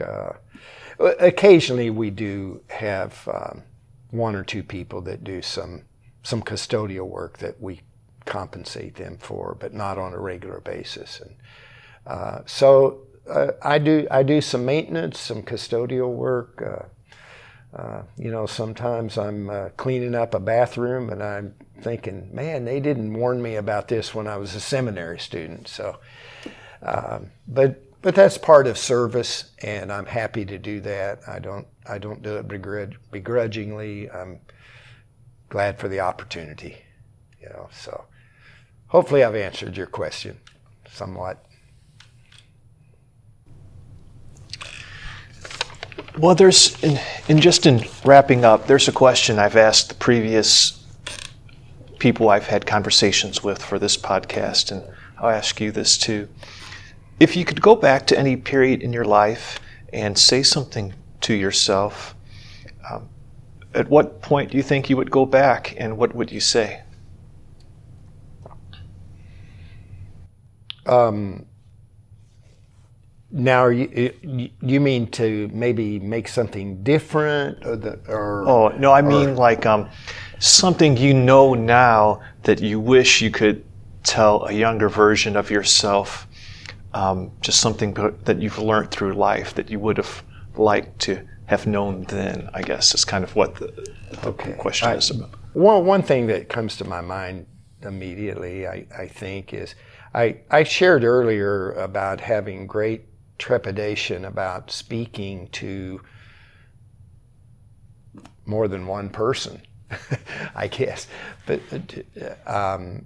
Occasionally, 1.00 1.90
we 1.90 2.10
do 2.10 2.62
have 2.70 3.28
um, 3.32 3.64
one 4.12 4.36
or 4.36 4.44
two 4.44 4.64
people 4.64 5.02
that 5.02 5.24
do 5.24 5.42
some 5.42 5.84
some 6.24 6.42
custodial 6.42 7.08
work 7.08 7.38
that 7.38 7.62
we 7.62 7.82
compensate 8.26 8.96
them 8.96 9.18
for, 9.18 9.56
but 9.58 9.74
not 9.74 9.98
on 9.98 10.14
a 10.14 10.20
regular 10.20 10.60
basis. 10.60 11.22
And 11.22 11.36
uh, 12.06 12.42
so 12.46 13.04
uh, 13.30 13.52
I 13.62 13.80
do 13.80 14.08
I 14.12 14.24
do 14.24 14.42
some 14.42 14.66
maintenance, 14.66 15.20
some 15.20 15.44
custodial 15.44 16.14
work. 16.14 16.62
Uh, 16.62 17.78
uh 17.78 18.04
you 18.18 18.32
know, 18.32 18.46
sometimes 18.46 19.18
I'm 19.18 19.50
uh, 19.50 19.70
cleaning 19.78 20.16
up 20.16 20.34
a 20.34 20.40
bathroom 20.40 21.10
and 21.10 21.24
I'm 21.24 21.56
thinking, 21.82 22.30
man, 22.34 22.66
they 22.66 22.80
didn't 22.80 23.14
warn 23.14 23.42
me 23.42 23.56
about 23.56 23.88
this 23.88 24.14
when 24.14 24.28
I 24.28 24.38
was 24.38 24.56
a 24.56 24.60
seminary 24.60 25.20
student. 25.20 25.68
So, 25.68 25.98
um, 26.82 27.32
but 27.48 27.87
but 28.08 28.16
that's 28.16 28.38
part 28.38 28.68
of 28.68 28.78
service, 28.78 29.52
and 29.62 29.92
I'm 29.92 30.06
happy 30.06 30.46
to 30.46 30.58
do 30.58 30.80
that. 30.80 31.20
I 31.28 31.40
don't 31.40 31.68
I 31.86 31.98
don't 31.98 32.22
do 32.22 32.38
it 32.38 32.48
begrudg- 32.48 32.96
begrudgingly. 33.12 34.10
I'm 34.10 34.40
glad 35.50 35.78
for 35.78 35.90
the 35.90 36.00
opportunity, 36.00 36.78
you 37.42 37.50
know. 37.50 37.68
So. 37.74 38.06
Hopefully, 38.88 39.26
I've 39.26 39.36
answered 39.36 39.76
your 39.76 39.88
question 39.88 40.40
somewhat. 40.90 41.44
Well, 46.18 46.34
there's, 46.34 46.82
in, 46.82 46.98
in, 47.28 47.42
just 47.42 47.66
in 47.66 47.84
wrapping 48.06 48.46
up, 48.46 48.68
there's 48.68 48.88
a 48.88 48.94
question 48.94 49.38
I've 49.38 49.58
asked 49.58 49.90
the 49.90 49.96
previous 49.96 50.82
people 52.00 52.30
I've 52.30 52.48
had 52.48 52.66
conversations 52.66 53.44
with 53.44 53.62
for 53.62 53.78
this 53.78 53.98
podcast, 53.98 54.72
and 54.72 54.82
I'll 55.18 55.30
ask 55.30 55.60
you 55.60 55.74
this 55.74 55.98
too. 55.98 56.30
If 57.20 57.36
you 57.36 57.46
could 57.46 57.62
go 57.62 57.76
back 57.76 58.06
to 58.08 58.20
any 58.20 58.36
period 58.36 58.82
in 58.82 58.94
your 58.94 59.06
life 59.06 59.60
and 59.92 60.18
say 60.18 60.44
something 60.44 60.94
to 61.22 61.34
yourself, 61.34 62.16
um, 62.90 63.10
at 63.74 63.90
what 63.90 64.22
point 64.22 64.52
do 64.52 64.58
you 64.58 64.64
think 64.64 64.90
you 64.90 64.98
would 64.98 65.12
go 65.12 65.26
back, 65.26 65.76
and 65.78 65.98
what 65.98 66.14
would 66.14 66.32
you 66.32 66.40
say? 66.40 66.84
Um, 70.86 71.46
now, 73.32 73.68
you, 73.68 74.50
you 74.62 74.80
mean 74.80 75.08
to 75.12 75.50
maybe 75.52 76.00
make 76.00 76.28
something 76.28 76.84
different, 76.84 77.66
or, 77.66 77.76
the, 77.76 78.00
or 78.08 78.48
oh 78.48 78.70
no, 78.78 78.94
I 78.94 79.02
mean 79.02 79.30
or, 79.30 79.34
like 79.34 79.66
um, 79.66 79.90
something 80.40 80.96
you 80.96 81.14
know 81.14 81.54
now 81.54 82.22
that 82.44 82.62
you 82.62 82.80
wish 82.80 83.22
you 83.22 83.32
could 83.32 83.66
tell 84.04 84.46
a 84.46 84.54
younger 84.54 84.88
version 84.88 85.36
of 85.36 85.50
yourself. 85.52 86.27
Um, 86.94 87.32
just 87.42 87.60
something 87.60 87.94
that 88.24 88.42
you've 88.42 88.60
learned 88.60 88.92
through 88.92 89.14
life 89.14 89.54
that 89.56 89.70
you 89.70 89.80
would 89.80 89.98
have 89.98 90.24
liked 90.56 91.00
to 91.02 91.28
have 91.46 91.68
known 91.68 92.04
then. 92.04 92.50
I 92.54 92.62
guess 92.62 92.96
is 92.96 93.06
kind 93.06 93.24
of 93.24 93.36
what 93.36 93.56
the, 93.56 93.68
the 94.12 94.28
okay. 94.30 94.54
question 94.54 94.90
I, 94.90 94.96
is 94.96 95.10
about. 95.10 95.32
One 95.54 95.86
one 95.86 96.02
thing 96.02 96.28
that 96.28 96.50
comes 96.50 96.78
to 96.78 96.86
my 96.86 97.02
mind 97.02 97.46
immediately, 97.82 98.68
I, 98.68 98.86
I 98.98 99.08
think, 99.08 99.54
is 99.54 99.76
I, 100.14 100.40
I 100.50 100.64
shared 100.64 101.04
earlier 101.04 101.72
about 101.74 102.22
having 102.22 102.68
great 102.68 103.06
trepidation 103.38 104.26
about 104.26 104.72
speaking 104.72 105.48
to 105.50 106.02
more 108.46 108.68
than 108.68 108.88
one 108.88 109.10
person, 109.10 109.62
I 110.56 110.68
guess. 110.68 111.08
But 111.46 111.62
um, 112.46 113.06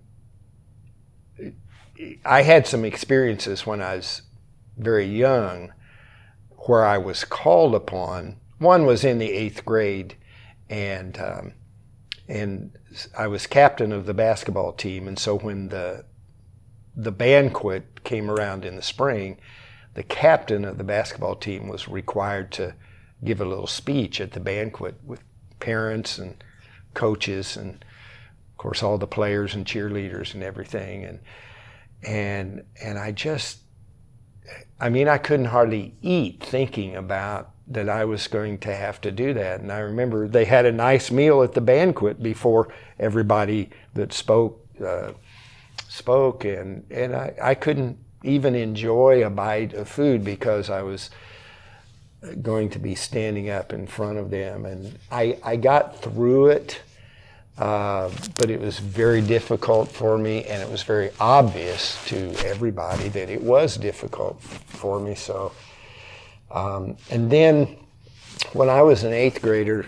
I 2.25 2.41
had 2.43 2.67
some 2.67 2.85
experiences 2.85 3.65
when 3.65 3.81
I 3.81 3.95
was 3.95 4.21
very 4.77 5.05
young 5.05 5.73
where 6.65 6.85
I 6.85 6.97
was 6.97 7.23
called 7.23 7.75
upon. 7.75 8.37
One 8.59 8.85
was 8.85 9.03
in 9.03 9.17
the 9.17 9.31
eighth 9.31 9.65
grade, 9.65 10.15
and 10.69 11.19
um, 11.19 11.53
and 12.27 12.77
I 13.17 13.27
was 13.27 13.47
captain 13.47 13.91
of 13.91 14.05
the 14.05 14.13
basketball 14.13 14.73
team. 14.73 15.07
And 15.07 15.17
so 15.17 15.37
when 15.37 15.69
the 15.69 16.05
the 16.95 17.11
banquet 17.11 18.03
came 18.03 18.29
around 18.29 18.65
in 18.65 18.75
the 18.75 18.81
spring, 18.81 19.37
the 19.93 20.03
captain 20.03 20.65
of 20.65 20.77
the 20.77 20.83
basketball 20.83 21.35
team 21.35 21.67
was 21.67 21.87
required 21.87 22.51
to 22.53 22.75
give 23.23 23.41
a 23.41 23.45
little 23.45 23.67
speech 23.67 24.19
at 24.19 24.31
the 24.31 24.39
banquet 24.39 24.95
with 25.03 25.21
parents 25.59 26.17
and 26.17 26.43
coaches 26.93 27.55
and 27.55 27.85
of 28.51 28.57
course 28.57 28.81
all 28.81 28.97
the 28.97 29.07
players 29.07 29.53
and 29.53 29.65
cheerleaders 29.65 30.33
and 30.33 30.43
everything 30.43 31.05
and 31.05 31.19
and 32.03 32.63
and 32.81 32.97
I 32.97 33.11
just 33.11 33.59
I 34.79 34.89
mean 34.89 35.07
I 35.07 35.17
couldn't 35.17 35.47
hardly 35.47 35.95
eat 36.01 36.43
thinking 36.43 36.95
about 36.95 37.51
that 37.67 37.89
I 37.89 38.05
was 38.05 38.27
going 38.27 38.57
to 38.59 38.75
have 38.75 38.99
to 39.01 39.11
do 39.11 39.33
that 39.33 39.61
and 39.61 39.71
I 39.71 39.79
remember 39.79 40.27
they 40.27 40.45
had 40.45 40.65
a 40.65 40.71
nice 40.71 41.11
meal 41.11 41.43
at 41.43 41.53
the 41.53 41.61
banquet 41.61 42.21
before 42.21 42.73
everybody 42.99 43.69
that 43.93 44.13
spoke 44.13 44.65
uh, 44.85 45.11
spoke 45.87 46.45
and 46.45 46.85
and 46.89 47.15
I, 47.15 47.33
I 47.41 47.55
couldn't 47.55 47.97
even 48.23 48.55
enjoy 48.55 49.25
a 49.25 49.29
bite 49.29 49.73
of 49.73 49.87
food 49.87 50.23
because 50.23 50.69
I 50.69 50.81
was 50.83 51.09
going 52.41 52.69
to 52.69 52.79
be 52.79 52.95
standing 52.95 53.49
up 53.49 53.73
in 53.73 53.87
front 53.87 54.17
of 54.17 54.29
them. 54.29 54.65
And 54.65 54.97
I, 55.11 55.37
I 55.43 55.55
got 55.55 56.01
through 56.01 56.47
it, 56.47 56.81
uh, 57.57 58.09
but 58.37 58.49
it 58.49 58.59
was 58.59 58.79
very 58.79 59.21
difficult 59.21 59.89
for 59.91 60.17
me, 60.17 60.43
and 60.45 60.61
it 60.61 60.69
was 60.69 60.83
very 60.83 61.11
obvious 61.19 62.03
to 62.05 62.33
everybody 62.45 63.09
that 63.09 63.29
it 63.29 63.41
was 63.41 63.77
difficult 63.77 64.41
for 64.41 64.99
me. 64.99 65.15
So, 65.15 65.51
um, 66.49 66.97
and 67.09 67.29
then 67.29 67.77
when 68.53 68.69
I 68.69 68.81
was 68.81 69.03
an 69.03 69.13
eighth 69.13 69.41
grader, 69.41 69.85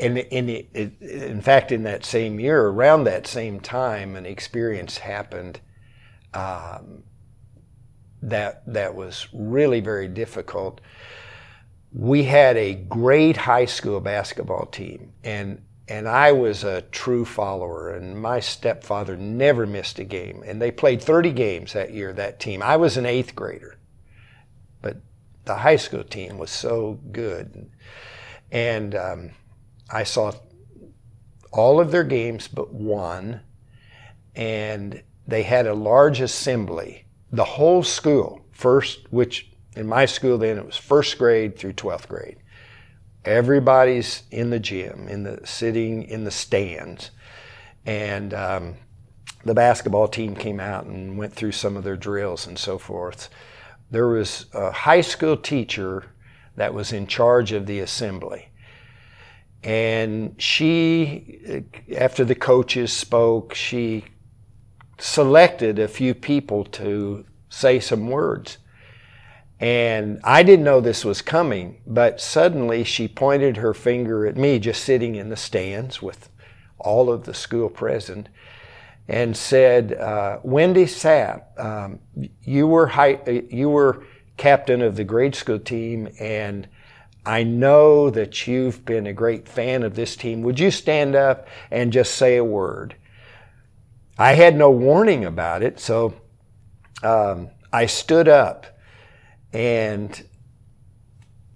and 0.00 0.18
in, 0.18 0.48
in, 0.48 0.96
in 1.00 1.40
fact, 1.42 1.70
in 1.70 1.82
that 1.82 2.04
same 2.04 2.40
year, 2.40 2.66
around 2.68 3.04
that 3.04 3.26
same 3.26 3.60
time, 3.60 4.16
an 4.16 4.26
experience 4.26 4.98
happened 4.98 5.60
um, 6.34 7.02
that 8.22 8.62
that 8.72 8.94
was 8.94 9.28
really 9.32 9.80
very 9.80 10.08
difficult. 10.08 10.80
We 11.94 12.24
had 12.24 12.56
a 12.56 12.74
great 12.74 13.36
high 13.36 13.66
school 13.66 14.00
basketball 14.00 14.66
team, 14.66 15.12
and 15.22 15.62
and 15.88 16.08
I 16.08 16.32
was 16.32 16.64
a 16.64 16.82
true 16.82 17.24
follower. 17.24 17.90
And 17.90 18.20
my 18.20 18.40
stepfather 18.40 19.16
never 19.16 19.66
missed 19.66 19.98
a 19.98 20.04
game, 20.04 20.42
and 20.46 20.60
they 20.60 20.70
played 20.70 21.02
30 21.02 21.32
games 21.32 21.72
that 21.74 21.92
year. 21.92 22.12
That 22.12 22.40
team. 22.40 22.62
I 22.62 22.76
was 22.76 22.96
an 22.96 23.06
eighth 23.06 23.34
grader, 23.34 23.78
but 24.80 24.98
the 25.44 25.56
high 25.56 25.76
school 25.76 26.04
team 26.04 26.38
was 26.38 26.50
so 26.50 26.98
good, 27.10 27.70
and 28.50 28.94
um, 28.94 29.30
I 29.90 30.04
saw 30.04 30.32
all 31.52 31.80
of 31.80 31.90
their 31.90 32.04
games 32.04 32.48
but 32.48 32.72
one, 32.72 33.40
and 34.34 35.02
they 35.26 35.42
had 35.42 35.66
a 35.66 35.74
large 35.74 36.20
assembly 36.20 37.02
the 37.32 37.44
whole 37.44 37.82
school, 37.82 38.44
first, 38.52 39.10
which 39.10 39.51
in 39.76 39.86
my 39.86 40.06
school 40.06 40.38
then 40.38 40.58
it 40.58 40.66
was 40.66 40.76
first 40.76 41.18
grade 41.18 41.58
through 41.58 41.72
12th 41.74 42.08
grade. 42.08 42.36
Everybody's 43.24 44.24
in 44.30 44.50
the 44.50 44.58
gym, 44.58 45.06
in 45.08 45.22
the 45.22 45.40
sitting 45.44 46.02
in 46.04 46.24
the 46.24 46.30
stands, 46.30 47.10
and 47.86 48.34
um, 48.34 48.74
the 49.44 49.54
basketball 49.54 50.08
team 50.08 50.34
came 50.34 50.60
out 50.60 50.84
and 50.86 51.16
went 51.16 51.32
through 51.32 51.52
some 51.52 51.76
of 51.76 51.84
their 51.84 51.96
drills 51.96 52.46
and 52.46 52.58
so 52.58 52.78
forth. 52.78 53.28
There 53.90 54.08
was 54.08 54.46
a 54.52 54.70
high 54.72 55.00
school 55.00 55.36
teacher 55.36 56.04
that 56.56 56.74
was 56.74 56.92
in 56.92 57.06
charge 57.06 57.52
of 57.52 57.66
the 57.66 57.80
assembly. 57.80 58.48
And 59.62 60.34
she, 60.42 61.64
after 61.96 62.24
the 62.24 62.34
coaches 62.34 62.92
spoke, 62.92 63.54
she 63.54 64.04
selected 64.98 65.78
a 65.78 65.88
few 65.88 66.14
people 66.14 66.64
to 66.64 67.24
say 67.48 67.78
some 67.80 68.08
words. 68.08 68.58
And 69.62 70.18
I 70.24 70.42
didn't 70.42 70.64
know 70.64 70.80
this 70.80 71.04
was 71.04 71.22
coming, 71.22 71.80
but 71.86 72.20
suddenly 72.20 72.82
she 72.82 73.06
pointed 73.06 73.58
her 73.58 73.72
finger 73.72 74.26
at 74.26 74.36
me, 74.36 74.58
just 74.58 74.82
sitting 74.82 75.14
in 75.14 75.28
the 75.28 75.36
stands 75.36 76.02
with 76.02 76.28
all 76.80 77.12
of 77.12 77.26
the 77.26 77.32
school 77.32 77.68
present, 77.68 78.28
and 79.06 79.36
said, 79.36 79.92
uh, 79.92 80.40
"Wendy 80.42 80.86
Sapp, 80.86 81.56
um, 81.60 82.00
you 82.42 82.66
were 82.66 82.88
high, 82.88 83.20
you 83.50 83.70
were 83.70 84.02
captain 84.36 84.82
of 84.82 84.96
the 84.96 85.04
grade 85.04 85.36
school 85.36 85.60
team, 85.60 86.08
and 86.18 86.66
I 87.24 87.44
know 87.44 88.10
that 88.10 88.48
you've 88.48 88.84
been 88.84 89.06
a 89.06 89.12
great 89.12 89.46
fan 89.48 89.84
of 89.84 89.94
this 89.94 90.16
team. 90.16 90.42
Would 90.42 90.58
you 90.58 90.72
stand 90.72 91.14
up 91.14 91.46
and 91.70 91.92
just 91.92 92.14
say 92.14 92.36
a 92.36 92.44
word?" 92.44 92.96
I 94.18 94.32
had 94.32 94.56
no 94.56 94.72
warning 94.72 95.24
about 95.24 95.62
it, 95.62 95.78
so 95.78 96.14
um, 97.04 97.50
I 97.72 97.86
stood 97.86 98.26
up 98.26 98.66
and 99.52 100.24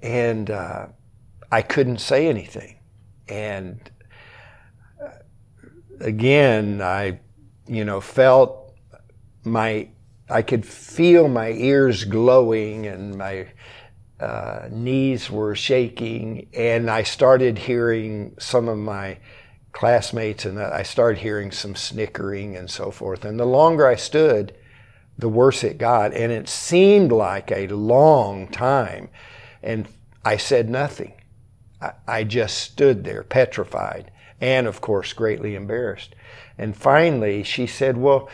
and 0.02 0.50
uh, 0.50 0.86
I 1.50 1.62
couldn't 1.62 1.98
say 1.98 2.28
anything. 2.28 2.78
And 3.28 3.80
uh, 5.02 5.10
again, 6.00 6.80
I 6.82 7.20
you 7.66 7.84
know 7.84 8.00
felt 8.00 8.74
my 9.44 9.88
I 10.28 10.42
could 10.42 10.66
feel 10.66 11.28
my 11.28 11.50
ears 11.50 12.04
glowing 12.04 12.86
and 12.86 13.16
my 13.16 13.48
uh, 14.18 14.68
knees 14.70 15.30
were 15.30 15.54
shaking, 15.54 16.48
and 16.54 16.90
I 16.90 17.02
started 17.02 17.58
hearing 17.58 18.34
some 18.38 18.68
of 18.68 18.78
my 18.78 19.18
classmates, 19.72 20.46
and 20.46 20.58
I 20.58 20.82
started 20.84 21.20
hearing 21.20 21.52
some 21.52 21.76
snickering 21.76 22.56
and 22.56 22.70
so 22.70 22.90
forth. 22.90 23.26
And 23.26 23.38
the 23.38 23.44
longer 23.44 23.86
I 23.86 23.96
stood, 23.96 24.56
the 25.18 25.28
worse 25.28 25.64
it 25.64 25.78
got. 25.78 26.12
And 26.12 26.32
it 26.32 26.48
seemed 26.48 27.12
like 27.12 27.50
a 27.50 27.68
long 27.68 28.48
time. 28.48 29.08
And 29.62 29.88
I 30.24 30.36
said 30.36 30.68
nothing. 30.68 31.14
I, 31.80 31.92
I 32.06 32.24
just 32.24 32.58
stood 32.58 33.04
there 33.04 33.22
petrified 33.22 34.10
and, 34.40 34.66
of 34.66 34.80
course, 34.80 35.12
greatly 35.12 35.54
embarrassed. 35.54 36.14
And 36.58 36.76
finally, 36.76 37.42
she 37.42 37.66
said, 37.66 37.96
Well, 37.96 38.28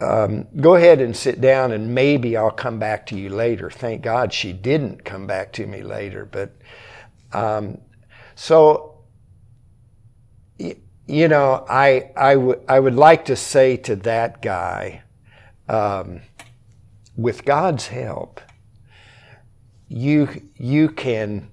um, 0.00 0.48
go 0.60 0.74
ahead 0.74 1.00
and 1.00 1.16
sit 1.16 1.40
down 1.40 1.72
and 1.72 1.94
maybe 1.94 2.36
I'll 2.36 2.50
come 2.50 2.78
back 2.78 3.06
to 3.06 3.16
you 3.18 3.30
later. 3.30 3.70
Thank 3.70 4.02
God 4.02 4.32
she 4.32 4.52
didn't 4.52 5.04
come 5.04 5.26
back 5.26 5.52
to 5.54 5.66
me 5.66 5.82
later. 5.82 6.24
But 6.24 6.52
um, 7.32 7.78
so 8.34 8.94
you 11.06 11.28
know, 11.28 11.64
I, 11.68 12.10
I, 12.16 12.34
w- 12.34 12.60
I 12.68 12.80
would 12.80 12.94
like 12.94 13.26
to 13.26 13.36
say 13.36 13.76
to 13.78 13.96
that 13.96 14.40
guy, 14.40 15.02
um, 15.68 16.20
with 17.16 17.44
God's 17.44 17.88
help, 17.88 18.40
you, 19.88 20.42
you 20.56 20.88
can 20.88 21.50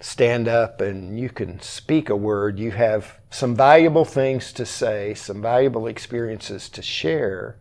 stand 0.00 0.48
up 0.48 0.80
and 0.80 1.18
you 1.18 1.28
can 1.28 1.60
speak 1.60 2.08
a 2.08 2.16
word. 2.16 2.58
You 2.58 2.70
have 2.72 3.18
some 3.30 3.54
valuable 3.54 4.04
things 4.04 4.52
to 4.54 4.66
say, 4.66 5.14
some 5.14 5.42
valuable 5.42 5.86
experiences 5.86 6.68
to 6.70 6.82
share, 6.82 7.58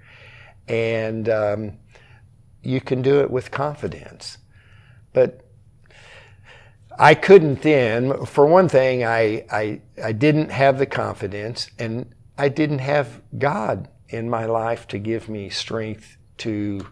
and 0.68 1.30
um, 1.30 1.78
you 2.62 2.82
can 2.82 3.02
do 3.02 3.20
it 3.22 3.32
with 3.32 3.52
confidence. 3.52 4.38
But 5.14 5.48
I 7.00 7.14
couldn't 7.14 7.62
then, 7.62 8.26
for 8.26 8.46
one 8.46 8.70
thing, 8.70 9.04
I, 9.04 9.46
I, 9.52 9.82
I 10.04 10.12
didn't 10.14 10.50
have 10.50 10.80
the 10.80 10.86
confidence 10.86 11.70
and 11.78 12.14
I 12.38 12.50
didn't 12.50 12.80
have 12.80 13.22
God 13.38 13.88
in 14.10 14.30
my 14.30 14.46
life 14.46 14.88
to 14.88 15.00
give 15.00 15.30
me 15.30 15.50
strength 15.50 16.18
to 16.38 16.86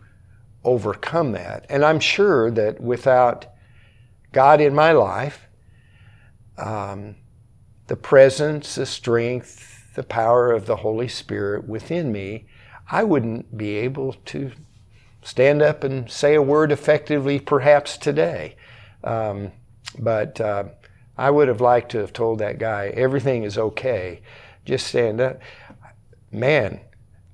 overcome 0.64 1.32
that. 1.34 1.66
And 1.70 1.86
I'm 1.86 2.00
sure 2.00 2.52
that 2.52 2.82
without 2.82 3.46
God 4.32 4.60
in 4.60 4.74
my 4.74 4.92
life, 4.92 5.48
um, 6.58 7.16
the 7.88 7.96
presence, 7.96 8.76
the 8.76 8.86
strength, 8.86 9.94
the 9.96 10.04
power 10.04 10.52
of 10.52 10.66
the 10.66 10.78
Holy 10.78 11.08
Spirit 11.08 11.68
within 11.68 12.12
me, 12.12 12.46
I 12.90 13.04
wouldn't 13.04 13.58
be 13.58 13.76
able 13.76 14.14
to 14.26 14.52
stand 15.22 15.62
up 15.62 15.84
and 15.84 16.10
say 16.10 16.36
a 16.36 16.42
word 16.42 16.72
effectively 16.72 17.40
perhaps 17.40 17.98
today. 17.98 18.56
Um, 19.04 19.52
but 19.98 20.42
uh, 20.42 20.66
I 21.18 21.30
would 21.30 21.48
have 21.48 21.62
liked 21.62 21.92
to 21.92 22.00
have 22.00 22.14
told 22.14 22.40
that 22.40 22.60
guy, 22.60 22.88
everything 22.88 23.44
is 23.44 23.58
okay. 23.58 24.22
Just 24.66 24.88
stand 24.88 25.22
up. 25.22 25.40
Man, 26.32 26.82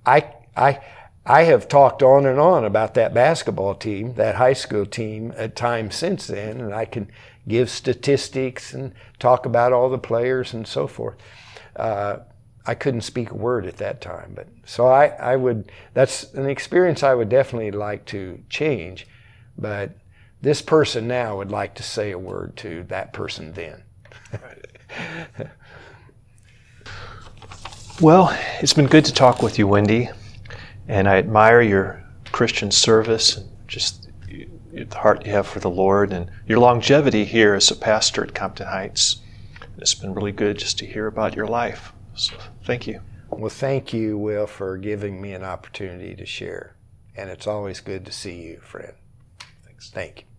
I, 0.06 0.34
I, 0.56 0.80
I 1.26 1.44
have 1.44 1.68
talked 1.68 2.02
on 2.02 2.26
and 2.26 2.40
on 2.40 2.65
about 2.65 2.95
that 2.95 3.14
basketball 3.14 3.76
team, 3.76 4.15
that 4.15 4.36
high 4.36 4.53
school 4.53 4.86
team, 4.86 5.34
at 5.38 5.56
times 5.56 5.95
since 5.95 6.28
then, 6.28 6.60
and 6.60 6.73
I 6.73 6.86
can 6.86 7.11
give 7.48 7.69
statistics 7.69 8.73
and 8.73 8.94
talk 9.19 9.45
about 9.45 9.73
all 9.73 9.90
the 9.90 9.98
players 9.98 10.53
and 10.53 10.68
so 10.68 10.88
forth. 10.88 11.18
Uh, 11.76 12.19
I 12.65 12.76
couldn't 12.76 13.02
speak 13.02 13.32
a 13.32 13.36
word 13.36 13.65
at 13.65 13.78
that 13.78 14.02
time, 14.02 14.34
but 14.36 14.48
so 14.65 14.88
I, 14.88 15.07
I 15.07 15.36
would. 15.36 15.72
That's 15.94 16.32
an 16.34 16.48
experience 16.48 17.02
I 17.02 17.15
would 17.15 17.30
definitely 17.30 17.72
like 17.72 18.06
to 18.07 18.40
change, 18.49 19.07
but 19.57 19.91
this 20.41 20.61
person 20.61 21.07
now 21.07 21.38
would 21.38 21.52
like 21.52 21.76
to 21.76 21.84
say 21.84 22.11
a 22.11 22.19
word 22.19 22.56
to 22.57 22.84
that 22.84 23.14
person 23.14 23.53
then. 23.53 23.84
well, 28.02 28.36
it's 28.61 28.73
been 28.73 28.88
good 28.88 29.06
to 29.06 29.14
talk 29.14 29.44
with 29.44 29.60
you, 29.60 29.68
Wendy, 29.68 30.10
and 30.88 31.07
I 31.07 31.18
admire 31.18 31.61
your 31.61 32.03
Christian 32.32 32.72
service 32.72 33.38
and 33.38 33.48
just 33.68 34.10
the 34.73 34.98
heart 34.98 35.26
you 35.26 35.32
have 35.32 35.45
for 35.45 35.60
the 35.60 35.69
Lord 35.69 36.11
and 36.11 36.30
your 36.48 36.60
longevity 36.60 37.26
here 37.26 37.53
as 37.53 37.69
a 37.69 37.76
pastor 37.76 38.23
at 38.23 38.34
Compton 38.34 38.68
Heights. 38.68 39.18
It's 39.78 39.94
been 39.94 40.14
really 40.14 40.32
good 40.32 40.57
just 40.57 40.80
to 40.80 40.86
hear 40.86 41.07
about 41.07 41.36
your 41.36 41.48
life. 41.48 41.94
So 42.15 42.36
thank 42.65 42.88
you. 42.88 43.02
Well, 43.30 43.49
thank 43.49 43.94
you, 43.94 44.18
Will, 44.18 44.48
for 44.48 44.78
giving 44.78 45.22
me 45.22 45.34
an 45.34 45.44
opportunity 45.44 46.15
to 46.15 46.26
share. 46.26 46.76
And 47.15 47.30
it's 47.30 47.48
always 47.48 47.82
good 47.82 48.06
to 48.06 48.11
see 48.11 48.41
you, 48.41 48.60
friend. 48.61 48.94
Thanks. 49.64 49.90
Thank 49.90 50.22
you. 50.22 50.31